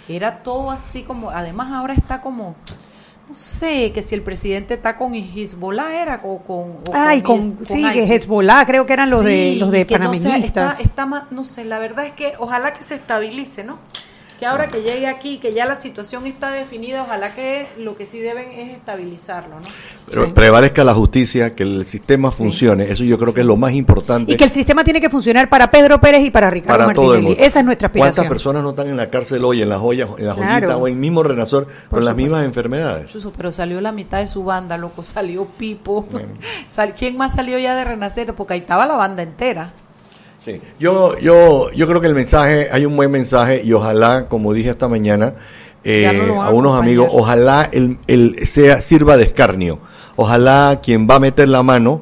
Era 0.09 0.43
todo 0.43 0.71
así 0.71 1.03
como, 1.03 1.31
además 1.31 1.71
ahora 1.73 1.95
está 1.95 2.21
como, 2.21 2.57
no 3.29 3.35
sé, 3.35 3.93
que 3.93 4.03
si 4.03 4.15
el 4.17 4.23
presidente 4.23 4.75
está 4.75 4.97
con 4.97 5.15
Hezbollah 5.15 6.03
era 6.03 6.21
o 6.25 6.39
con... 6.39 6.71
o 6.71 6.83
Ay, 6.93 7.23
con, 7.23 7.39
Is- 7.39 7.55
sí, 7.65 7.83
que 7.93 7.99
ISIS. 8.01 8.11
Hezbollah, 8.11 8.67
creo 8.67 8.87
que 8.87 8.93
eran 8.93 9.09
los 9.09 9.25
de 9.25 9.53
Sí, 9.55 9.59
los 9.61 9.71
de 9.71 9.87
que 9.87 9.99
no 9.99 10.13
sé, 10.15 10.23
panameñistas. 10.25 10.73
está, 10.73 10.83
está 10.83 11.07
más, 11.07 11.23
no 11.31 11.45
sé, 11.45 11.65
la 11.65 11.79
verdad 11.79 12.07
es 12.07 12.13
que 12.13 12.33
ojalá 12.39 12.73
que 12.73 12.83
se 12.83 12.97
estabilice, 12.97 13.63
¿no? 13.63 13.79
Que 14.41 14.47
ahora 14.47 14.69
que 14.69 14.81
llegue 14.81 15.07
aquí, 15.07 15.37
que 15.37 15.53
ya 15.53 15.67
la 15.67 15.75
situación 15.77 16.25
está 16.27 16.51
definida, 16.51 17.03
ojalá 17.03 17.35
que 17.35 17.67
lo 17.79 17.95
que 17.95 18.07
sí 18.07 18.19
deben 18.19 18.51
es 18.51 18.75
estabilizarlo, 18.75 19.61
¿no? 19.61 19.67
Pero 20.09 20.25
Sí. 20.25 20.33
prevalezca 20.35 20.83
la 20.83 20.95
justicia, 20.95 21.51
que 21.55 21.63
el 21.63 21.85
sistema 21.85 22.31
funcione. 22.31 22.91
Eso 22.91 23.05
yo 23.05 23.19
creo 23.19 23.35
que 23.35 23.41
es 23.41 23.47
lo 23.47 23.57
más 23.57 23.75
importante 23.75 24.33
y 24.33 24.37
que 24.39 24.45
el 24.45 24.51
sistema 24.51 24.83
tiene 24.83 24.99
que 24.99 25.11
funcionar 25.11 25.51
para 25.51 25.71
Pedro 25.71 26.01
Pérez 26.01 26.23
y 26.25 26.31
para 26.31 26.49
Ricardo 26.49 26.85
para 26.87 26.95
todo 26.95 27.05
el 27.15 27.21
Martinelli. 27.21 27.35
mundo. 27.37 27.47
Esa 27.47 27.59
es 27.61 27.67
nuestra 27.67 27.89
aspiración. 27.89 28.15
¿Cuántas 28.15 28.31
personas 28.31 28.63
no 28.63 28.71
están 28.71 28.89
en 28.89 28.97
la 28.97 29.11
cárcel 29.11 29.45
hoy, 29.45 29.61
en 29.61 29.69
la 29.69 29.79
joya, 29.79 30.09
en 30.17 30.27
la 30.27 30.35
Claro. 30.35 30.53
joyita 30.57 30.77
o 30.79 30.87
en 30.89 30.95
el 30.95 30.99
mismo 30.99 31.23
Renazor 31.23 31.67
con 31.91 32.03
las 32.03 32.17
mismas 32.17 32.47
enfermedades? 32.47 33.13
Pero 33.37 33.53
salió 33.53 33.79
la 33.83 33.93
mitad 33.93 34.21
de 34.21 34.27
su 34.27 34.43
banda, 34.43 34.79
loco, 34.79 35.03
salió 35.03 35.45
Pipo. 35.45 36.07
¿Quién 36.99 37.17
más 37.19 37.35
salió 37.35 37.59
ya 37.59 37.77
de 37.77 37.85
Renacer? 37.85 38.35
Porque 38.35 38.55
ahí 38.55 38.61
estaba 38.61 38.87
la 38.87 38.97
banda 38.97 39.23
entera. 39.23 39.73
Sí, 40.41 40.59
yo, 40.79 41.19
yo, 41.19 41.71
yo 41.73 41.87
creo 41.87 42.01
que 42.01 42.07
el 42.07 42.15
mensaje, 42.15 42.71
hay 42.73 42.87
un 42.87 42.97
buen 42.97 43.11
mensaje 43.11 43.61
y 43.63 43.75
ojalá, 43.75 44.27
como 44.27 44.55
dije 44.55 44.71
esta 44.71 44.89
mañana, 44.89 45.35
eh, 45.85 46.11
no 46.27 46.43
a 46.43 46.49
unos 46.49 46.81
amigos, 46.81 47.11
ojalá 47.13 47.69
el, 47.71 47.99
el 48.07 48.47
sea, 48.47 48.81
sirva 48.81 49.19
de 49.19 49.25
escarnio. 49.25 49.79
Ojalá 50.17 50.81
quien 50.83 51.07
va 51.07 51.17
a 51.17 51.21
meter 51.21 51.47
la 51.47 51.63
mano 51.63 52.01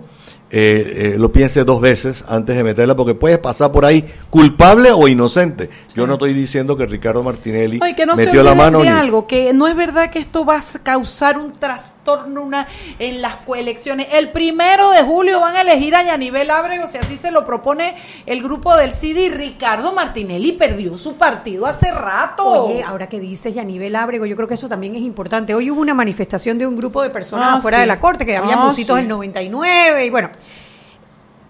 eh, 0.50 1.12
eh, 1.14 1.18
lo 1.18 1.30
piense 1.30 1.62
dos 1.64 1.80
veces 1.80 2.24
antes 2.26 2.56
de 2.56 2.64
meterla, 2.64 2.96
porque 2.96 3.14
puedes 3.14 3.38
pasar 3.38 3.70
por 3.70 3.84
ahí 3.84 4.04
culpable 4.30 4.90
o 4.92 5.08
inocente. 5.08 5.70
Yo 5.94 6.06
no 6.06 6.14
estoy 6.14 6.32
diciendo 6.34 6.76
que 6.76 6.86
Ricardo 6.86 7.22
Martinelli 7.22 7.78
No, 7.78 7.88
y 7.88 7.94
que 7.94 8.04
no 8.06 8.14
se 8.16 8.26
metió 8.26 8.42
la 8.42 8.52
olviden 8.52 8.72
mano. 8.72 8.82
ni- 8.82 8.88
algo, 8.88 9.26
que 9.26 9.52
no 9.54 9.66
es 9.68 9.74
verdad 9.74 10.10
que 10.10 10.18
esto 10.18 10.44
va 10.44 10.58
a 10.58 10.62
causar 10.82 11.38
un 11.38 11.52
trastorno 11.58 12.42
una, 12.42 12.66
en 12.98 13.20
las 13.22 13.36
coelecciones. 13.36 14.08
El 14.12 14.30
primero 14.30 14.90
de 14.90 15.02
julio 15.02 15.40
van 15.40 15.56
a 15.56 15.62
elegir 15.62 15.94
a 15.96 16.02
Yanivel 16.04 16.50
Ábrego, 16.50 16.86
si 16.86 16.98
así 16.98 17.16
se 17.16 17.30
lo 17.30 17.44
propone 17.44 17.94
el 18.26 18.42
grupo 18.42 18.76
del 18.76 18.92
CIDI. 18.92 19.18
y 19.26 19.30
Ricardo 19.30 19.92
Martinelli 19.92 20.52
perdió 20.52 20.96
su 20.98 21.14
partido 21.16 21.66
hace 21.66 21.90
rato. 21.90 22.44
Oye, 22.66 22.82
ahora 22.82 23.08
que 23.08 23.18
dices 23.20 23.54
Yanivel 23.54 23.96
Ábrego, 23.96 24.26
yo 24.26 24.36
creo 24.36 24.46
que 24.48 24.54
eso 24.54 24.68
también 24.68 24.94
es 24.94 25.02
importante. 25.02 25.54
Hoy 25.54 25.70
hubo 25.70 25.80
una 25.80 25.94
manifestación 25.94 26.58
de 26.58 26.66
un 26.66 26.76
grupo 26.76 27.02
de 27.02 27.10
personas 27.10 27.48
Ah, 27.50 27.56
afuera 27.56 27.78
sí. 27.78 27.80
de 27.80 27.86
la 27.86 27.98
corte, 28.00 28.24
que 28.26 28.36
habían 28.36 28.58
Ah, 28.60 28.66
busitos 28.66 28.94
sí. 28.96 29.00
del 29.00 29.08
99 29.08 30.04
y 30.06 30.10
bueno. 30.10 30.30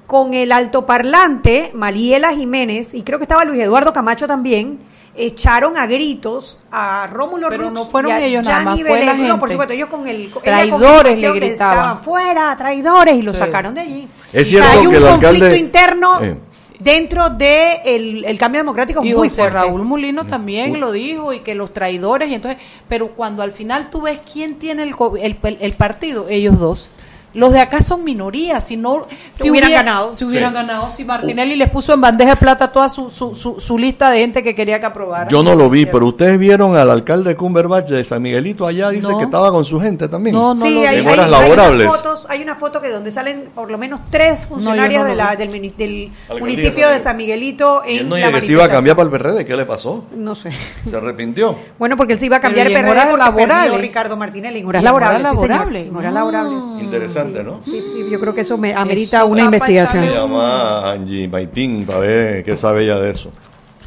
Con 0.08 0.32
el 0.34 0.50
altoparlante, 0.52 1.70
Mariela 1.74 2.34
Jiménez, 2.34 2.94
y 2.94 3.02
creo 3.02 3.18
que 3.18 3.24
estaba 3.24 3.44
Luis 3.44 3.60
Eduardo 3.60 3.92
Camacho 3.92 4.26
también, 4.26 4.78
echaron 5.14 5.76
a 5.76 5.86
gritos 5.86 6.58
a 6.72 7.06
Rómulo 7.12 7.48
Pero 7.50 7.64
Rux 7.64 7.74
no 7.74 7.84
fueron 7.84 8.12
y 8.12 8.14
a 8.14 8.20
ellos 8.24 8.46
nada 8.46 8.62
más, 8.64 8.80
fue 8.80 9.04
la. 9.04 9.12
No, 9.14 9.38
por 9.38 9.48
gente. 9.50 9.52
supuesto, 9.52 9.74
ellos 9.74 9.88
con 9.90 10.08
el... 10.08 10.20
ella 10.22 10.30
con 10.32 10.42
el 10.44 10.44
Traidores 10.44 11.18
le 11.18 11.32
gritaban. 11.32 11.78
estaban 11.78 11.98
fuera, 12.00 12.56
traidores, 12.56 13.14
y 13.16 13.22
lo 13.22 13.32
Sí. 13.34 13.38
sacaron 13.38 13.74
de 13.74 13.80
allí. 13.82 14.08
Es 14.32 14.48
O 14.48 14.50
sea, 14.50 14.62
cierto 14.62 14.68
hay 14.80 14.86
un 14.86 14.90
que 14.92 14.96
el 14.96 15.02
conflicto 15.04 15.28
alcalde- 15.28 15.58
interno 15.58 16.24
Eh. 16.24 16.36
dentro 16.78 17.28
de 17.30 17.72
el, 17.84 18.24
el 18.24 18.38
cambio 18.38 18.60
democrático 18.62 19.00
Y 19.04 19.12
muy 19.12 19.28
José 19.28 19.42
fuerte. 19.42 19.58
Raúl 19.58 19.82
Mulino 19.82 20.24
también 20.24 20.80
lo 20.80 20.90
dijo 20.90 21.34
y 21.34 21.40
que 21.40 21.54
los 21.54 21.74
traidores 21.74 22.30
y 22.30 22.34
entonces, 22.34 22.62
pero 22.88 23.08
cuando 23.08 23.42
al 23.42 23.52
final 23.52 23.90
tú 23.90 24.00
ves 24.02 24.20
quién 24.32 24.54
tiene 24.54 24.84
el, 24.84 24.94
el, 25.20 25.36
el 25.60 25.72
partido, 25.74 26.26
ellos 26.30 26.58
dos. 26.58 26.90
Los 27.34 27.52
de 27.52 27.60
acá 27.60 27.80
son 27.82 28.04
minorías, 28.04 28.64
si 28.66 28.76
no 28.76 29.06
si 29.32 29.50
hubieran 29.50 29.68
hubiera- 29.70 29.82
ganado. 29.84 30.12
si 30.12 30.24
hubieran 30.24 30.50
Sí. 30.50 30.54
ganado, 30.54 30.88
si 30.90 31.04
Martinelli 31.04 31.56
les 31.56 31.70
puso 31.70 31.92
en 31.92 32.00
bandeja 32.00 32.30
de 32.30 32.36
plata 32.36 32.72
toda 32.72 32.88
su, 32.88 33.10
su, 33.10 33.34
su, 33.34 33.60
su 33.60 33.78
lista 33.78 34.10
de 34.10 34.20
gente 34.20 34.42
que 34.42 34.54
quería 34.54 34.80
que 34.80 34.86
aprobara. 34.86 35.28
Yo 35.28 35.42
no 35.42 35.54
lo 35.54 35.68
vi, 35.68 35.84
pero 35.86 36.06
ustedes 36.06 36.38
vieron 36.38 36.74
al 36.76 36.90
alcalde 36.90 37.36
Cumberbatch 37.36 37.88
de 37.88 38.02
San 38.04 38.22
Miguelito 38.22 38.66
allá, 38.66 38.88
dice 38.90 39.08
No. 39.08 39.18
que 39.18 39.24
estaba 39.24 39.50
con 39.52 39.64
su 39.64 39.78
gente 39.80 40.08
también. 40.08 40.34
No, 40.34 40.54
no 40.54 40.60
sí, 40.62 40.70
lo 40.70 40.80
hay, 40.88 41.00
vi. 41.00 41.06
Horas 41.06 41.18
hay- 41.18 41.34
hay 41.34 41.40
laborables. 41.42 41.86
unas 41.86 41.96
fotos, 42.00 42.26
hay 42.30 42.42
una 42.42 42.54
foto 42.54 42.80
que 42.80 42.88
donde 42.88 43.10
salen 43.12 43.50
por 43.54 43.70
lo 43.70 43.76
menos 43.78 44.00
tres 44.10 44.48
no 44.50 44.74
lo 44.74 45.04
de 45.04 45.14
la- 45.14 45.36
del, 45.36 45.50
mini- 45.50 45.70
del 45.76 46.10
Alcaldía 46.22 46.40
municipio 46.40 46.88
de 46.88 46.98
San 46.98 47.16
Miguelito 47.16 47.82
en 47.84 47.90
y 47.90 47.98
él 47.98 48.08
no 48.08 48.16
la 48.16 48.32
que 48.32 48.40
se 48.42 48.52
iba 48.52 48.64
a 48.64 48.68
cambiar 48.70 48.96
para 48.96 49.04
el 49.06 49.10
PRD, 49.10 49.44
¿qué 49.46 49.56
le 49.56 49.66
pasó? 49.66 50.04
No 50.16 50.34
sé. 50.34 50.50
Se 50.88 50.96
arrepintió. 50.96 51.56
Bueno, 51.78 51.96
porque 51.96 52.14
él 52.14 52.20
se 52.20 52.26
iba 52.26 52.36
a 52.36 52.40
cambiar 52.40 52.66
Pero 52.68 52.78
el 52.78 52.84
en 52.86 52.90
PRD 52.92 53.16
laborales. 53.18 53.62
perdió 53.64 53.78
Ricardo 53.78 54.16
Martinelli 54.16 54.60
en 54.60 54.66
horas 54.66 54.80
horas 54.80 55.22
laborables. 55.22 55.28
sí, 55.40 55.48
laborables. 56.14 56.64
En 56.80 56.90
Sí, 57.64 57.82
sí, 57.92 58.08
yo 58.10 58.18
creo 58.20 58.34
que 58.34 58.42
eso 58.42 58.56
me 58.56 58.74
amerita 58.74 59.18
Eso 59.18 59.26
una 59.26 59.42
investigación. 59.44 60.04
llama 60.06 60.80
a 60.80 60.92
Angie 60.92 61.28
Maitín 61.28 61.84
para 61.86 61.98
ver 62.00 62.44
qué 62.44 62.56
sabe 62.56 62.84
ella 62.84 62.98
de 62.98 63.10
eso. 63.10 63.30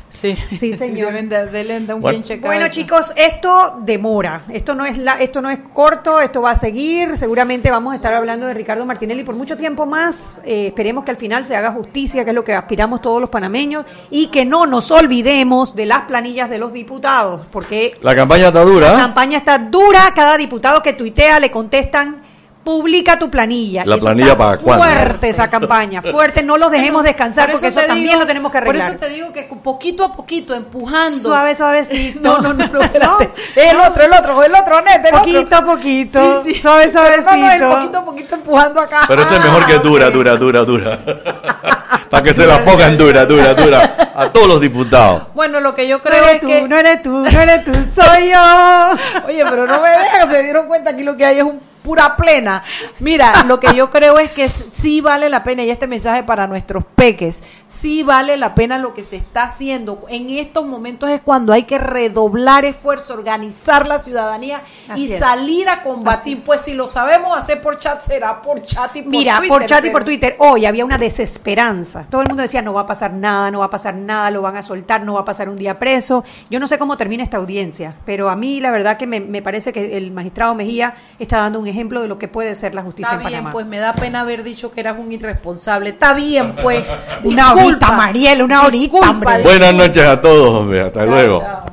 Sí, 0.09 0.35
Sí, 0.51 0.73
señor. 0.77 1.07
Deben 1.07 1.29
de, 1.29 1.45
deben 1.45 1.87
de 1.87 1.93
un 1.93 2.01
Bueno. 2.01 2.67
chicos, 2.69 3.13
esto 3.15 3.79
demora. 3.85 4.41
Esto 4.49 4.75
no 4.75 4.85
es 4.85 4.97
la, 4.97 5.13
esto 5.13 5.41
no 5.41 5.49
es 5.49 5.59
corto, 5.73 6.19
esto 6.19 6.41
va 6.41 6.51
a 6.51 6.55
seguir. 6.55 7.15
Seguramente 7.17 7.71
vamos 7.71 7.93
a 7.93 7.95
estar 7.95 8.13
hablando 8.13 8.45
de 8.45 8.53
Ricardo 8.53 8.85
Martinelli 8.85 9.23
por 9.23 9.35
mucho 9.35 9.55
tiempo 9.55 9.85
más. 9.85 10.41
Eh, 10.43 10.67
esperemos 10.67 11.05
que 11.05 11.11
al 11.11 11.17
final 11.17 11.45
se 11.45 11.55
haga 11.55 11.71
justicia, 11.71 12.25
que 12.25 12.31
es 12.31 12.35
lo 12.35 12.43
que 12.43 12.53
aspiramos 12.53 13.01
todos 13.01 13.21
los 13.21 13.29
panameños, 13.29 13.85
y 14.09 14.27
que 14.27 14.43
no 14.43 14.65
nos 14.65 14.91
olvidemos 14.91 15.77
de 15.77 15.85
las 15.85 16.01
planillas 16.01 16.49
de 16.49 16.57
los 16.57 16.73
diputados, 16.73 17.45
porque 17.49 17.93
La 18.01 18.13
campaña 18.13 18.47
está 18.47 18.59
la 18.59 18.65
dura. 18.65 18.93
campaña 18.97 19.37
está 19.37 19.57
dura. 19.59 20.11
Cada 20.13 20.35
diputado 20.35 20.83
que 20.83 20.91
tuitea 20.91 21.39
le 21.39 21.49
contestan. 21.49 22.21
Publica 22.63 23.17
tu 23.17 23.29
planilla. 23.31 23.83
La 23.85 23.95
eso 23.95 24.05
planilla 24.05 24.37
para 24.37 24.57
cuándo. 24.57 24.85
Fuerte 24.85 25.29
esa 25.29 25.49
campaña, 25.49 26.01
fuerte. 26.03 26.43
No 26.43 26.57
los 26.57 26.69
dejemos 26.69 27.03
descansar 27.03 27.45
Por 27.45 27.53
porque 27.53 27.67
eso 27.69 27.79
también 27.81 28.09
digo- 28.09 28.19
lo 28.19 28.27
tenemos 28.27 28.51
que 28.51 28.57
arreglar. 28.59 28.85
Por 28.87 28.95
eso 28.97 28.99
te 29.05 29.09
digo 29.09 29.33
que 29.33 29.43
poquito 29.63 30.03
a 30.03 30.11
poquito, 30.11 30.53
empujando. 30.53 31.17
Suave, 31.17 31.55
suavecito. 31.55 32.19
No, 32.21 32.39
no, 32.39 32.53
no, 32.53 32.67
no, 32.71 32.81
espérate. 32.81 33.31
No. 33.55 33.61
El 33.61 33.79
otro, 33.79 34.03
el 34.03 34.13
otro, 34.13 34.43
el 34.43 34.53
otro, 34.53 34.81
net, 34.81 35.03
el 35.05 35.11
Poquito 35.11 35.39
otro. 35.41 35.57
a 35.57 35.65
poquito. 35.65 36.43
Sí, 36.43 36.53
sí. 36.53 36.61
Suave, 36.61 36.87
Pero 36.93 37.01
no, 37.03 37.17
no, 37.17 37.23
suavecito. 37.23 37.69
poquito 37.71 37.97
a 37.97 38.05
poquito 38.05 38.35
empujando 38.35 38.79
acá. 38.81 38.99
Pero 39.07 39.21
ese 39.23 39.35
es 39.37 39.43
mejor 39.43 39.65
que 39.65 39.79
dura, 39.79 40.09
dura, 40.11 40.37
dura, 40.37 40.59
dura. 40.63 40.99
Para 42.11 42.23
que 42.23 42.33
se 42.33 42.45
la 42.45 42.63
pongan 42.63 42.97
dura, 42.97 43.25
dura, 43.25 43.53
dura. 43.53 44.11
A 44.15 44.29
todos 44.31 44.47
los 44.47 44.61
diputados. 44.61 45.27
Bueno, 45.33 45.59
lo 45.61 45.73
que 45.73 45.87
yo 45.87 45.97
No 45.97 46.03
creo 46.03 46.23
eres 46.23 46.35
es 46.35 46.41
tú, 46.41 46.47
que. 46.47 46.67
no 46.67 46.77
eres 46.77 47.01
tú, 47.01 47.09
no 47.09 47.39
eres 47.41 47.63
tú, 47.63 47.73
soy 47.73 48.29
yo. 48.31 49.25
Oye, 49.27 49.43
pero 49.49 49.65
no 49.65 49.81
me 49.81 49.89
dejan, 49.89 50.29
se 50.29 50.43
dieron 50.43 50.67
cuenta 50.67 50.91
aquí 50.91 51.03
lo 51.03 51.15
que 51.17 51.25
hay 51.25 51.37
es 51.39 51.43
un 51.43 51.59
pura 51.81 52.15
plena. 52.15 52.63
Mira, 52.99 53.43
lo 53.47 53.59
que 53.59 53.73
yo 53.75 53.89
creo 53.89 54.19
es 54.19 54.31
que 54.31 54.49
sí 54.49 55.01
vale 55.01 55.29
la 55.29 55.43
pena, 55.43 55.63
y 55.63 55.69
este 55.69 55.87
mensaje 55.87 56.23
para 56.23 56.47
nuestros 56.47 56.83
peques, 56.85 57.43
sí 57.67 58.03
vale 58.03 58.37
la 58.37 58.55
pena 58.55 58.77
lo 58.77 58.93
que 58.93 59.03
se 59.03 59.15
está 59.17 59.43
haciendo. 59.43 60.05
En 60.09 60.29
estos 60.29 60.65
momentos 60.65 61.09
es 61.09 61.21
cuando 61.21 61.53
hay 61.53 61.63
que 61.63 61.77
redoblar 61.77 62.65
esfuerzo, 62.65 63.13
organizar 63.13 63.87
la 63.87 63.99
ciudadanía 63.99 64.61
Así 64.89 65.07
y 65.07 65.13
es. 65.13 65.19
salir 65.19 65.69
a 65.69 65.83
combatir. 65.83 66.43
Pues 66.43 66.61
si 66.61 66.73
lo 66.73 66.87
sabemos 66.87 67.37
hacer 67.37 67.61
por 67.61 67.77
chat, 67.77 68.01
será 68.01 68.41
por 68.41 68.61
chat 68.61 68.95
y 68.95 69.01
por 69.01 69.11
Mira, 69.11 69.37
Twitter. 69.37 69.49
por 69.49 69.65
chat 69.65 69.85
y 69.85 69.89
por 69.89 70.03
Twitter, 70.03 70.35
hoy 70.39 70.65
había 70.65 70.85
una 70.85 70.97
desesperanza. 70.97 72.05
Todo 72.09 72.21
el 72.21 72.27
mundo 72.27 72.41
decía, 72.43 72.61
no 72.61 72.73
va 72.73 72.81
a 72.81 72.85
pasar 72.85 73.13
nada, 73.13 73.51
no 73.51 73.59
va 73.59 73.65
a 73.65 73.69
pasar 73.69 73.95
nada, 73.95 74.29
lo 74.31 74.41
van 74.41 74.55
a 74.57 74.63
soltar, 74.63 75.03
no 75.03 75.13
va 75.13 75.21
a 75.21 75.25
pasar 75.25 75.49
un 75.49 75.57
día 75.57 75.79
preso. 75.79 76.23
Yo 76.49 76.59
no 76.59 76.67
sé 76.67 76.77
cómo 76.77 76.97
termina 76.97 77.23
esta 77.23 77.37
audiencia, 77.37 77.95
pero 78.05 78.29
a 78.29 78.35
mí 78.35 78.59
la 78.59 78.71
verdad 78.71 78.97
que 78.97 79.07
me, 79.07 79.19
me 79.19 79.41
parece 79.41 79.73
que 79.73 79.97
el 79.97 80.11
magistrado 80.11 80.55
Mejía 80.55 80.93
está 81.19 81.37
dando 81.37 81.59
un 81.59 81.67
ejemplo 81.71 82.01
de 82.01 82.07
lo 82.07 82.17
que 82.19 82.27
puede 82.27 82.53
ser 82.55 82.75
la 82.75 82.83
justicia 82.83 83.13
Está 83.13 83.21
en 83.23 83.27
bien, 83.27 83.39
Panamá. 83.39 83.51
pues 83.51 83.65
me 83.65 83.79
da 83.79 83.93
pena 83.93 84.21
haber 84.21 84.43
dicho 84.43 84.71
que 84.71 84.81
eras 84.81 84.97
un 84.99 85.11
irresponsable. 85.11 85.89
Está 85.89 86.13
bien, 86.13 86.55
pues. 86.61 86.85
Una 87.23 87.53
horita, 87.53 87.91
Mariel, 87.91 88.43
una 88.43 88.63
horita. 88.65 89.11
Buenas 89.43 89.73
noches 89.73 90.05
a 90.05 90.21
todos, 90.21 90.49
hombre. 90.61 90.81
Hasta 90.81 91.01
Chao, 91.01 91.09
luego. 91.09 91.39
chao. 91.39 91.65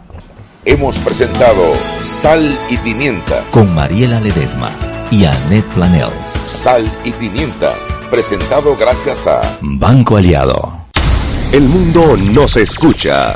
Hemos 0.64 0.98
presentado 0.98 1.62
Sal 2.00 2.58
y 2.68 2.76
Pimienta. 2.78 3.42
Con 3.50 3.74
Mariela 3.74 4.20
Ledesma 4.20 4.70
y 5.10 5.24
Annette 5.24 5.64
Planels. 5.74 6.26
Sal 6.46 6.84
y 7.04 7.12
Pimienta. 7.12 7.72
Presentado 8.10 8.76
gracias 8.76 9.26
a 9.26 9.40
Banco 9.60 10.16
Aliado. 10.16 10.86
El 11.52 11.62
mundo 11.62 12.16
nos 12.34 12.56
escucha. 12.56 13.34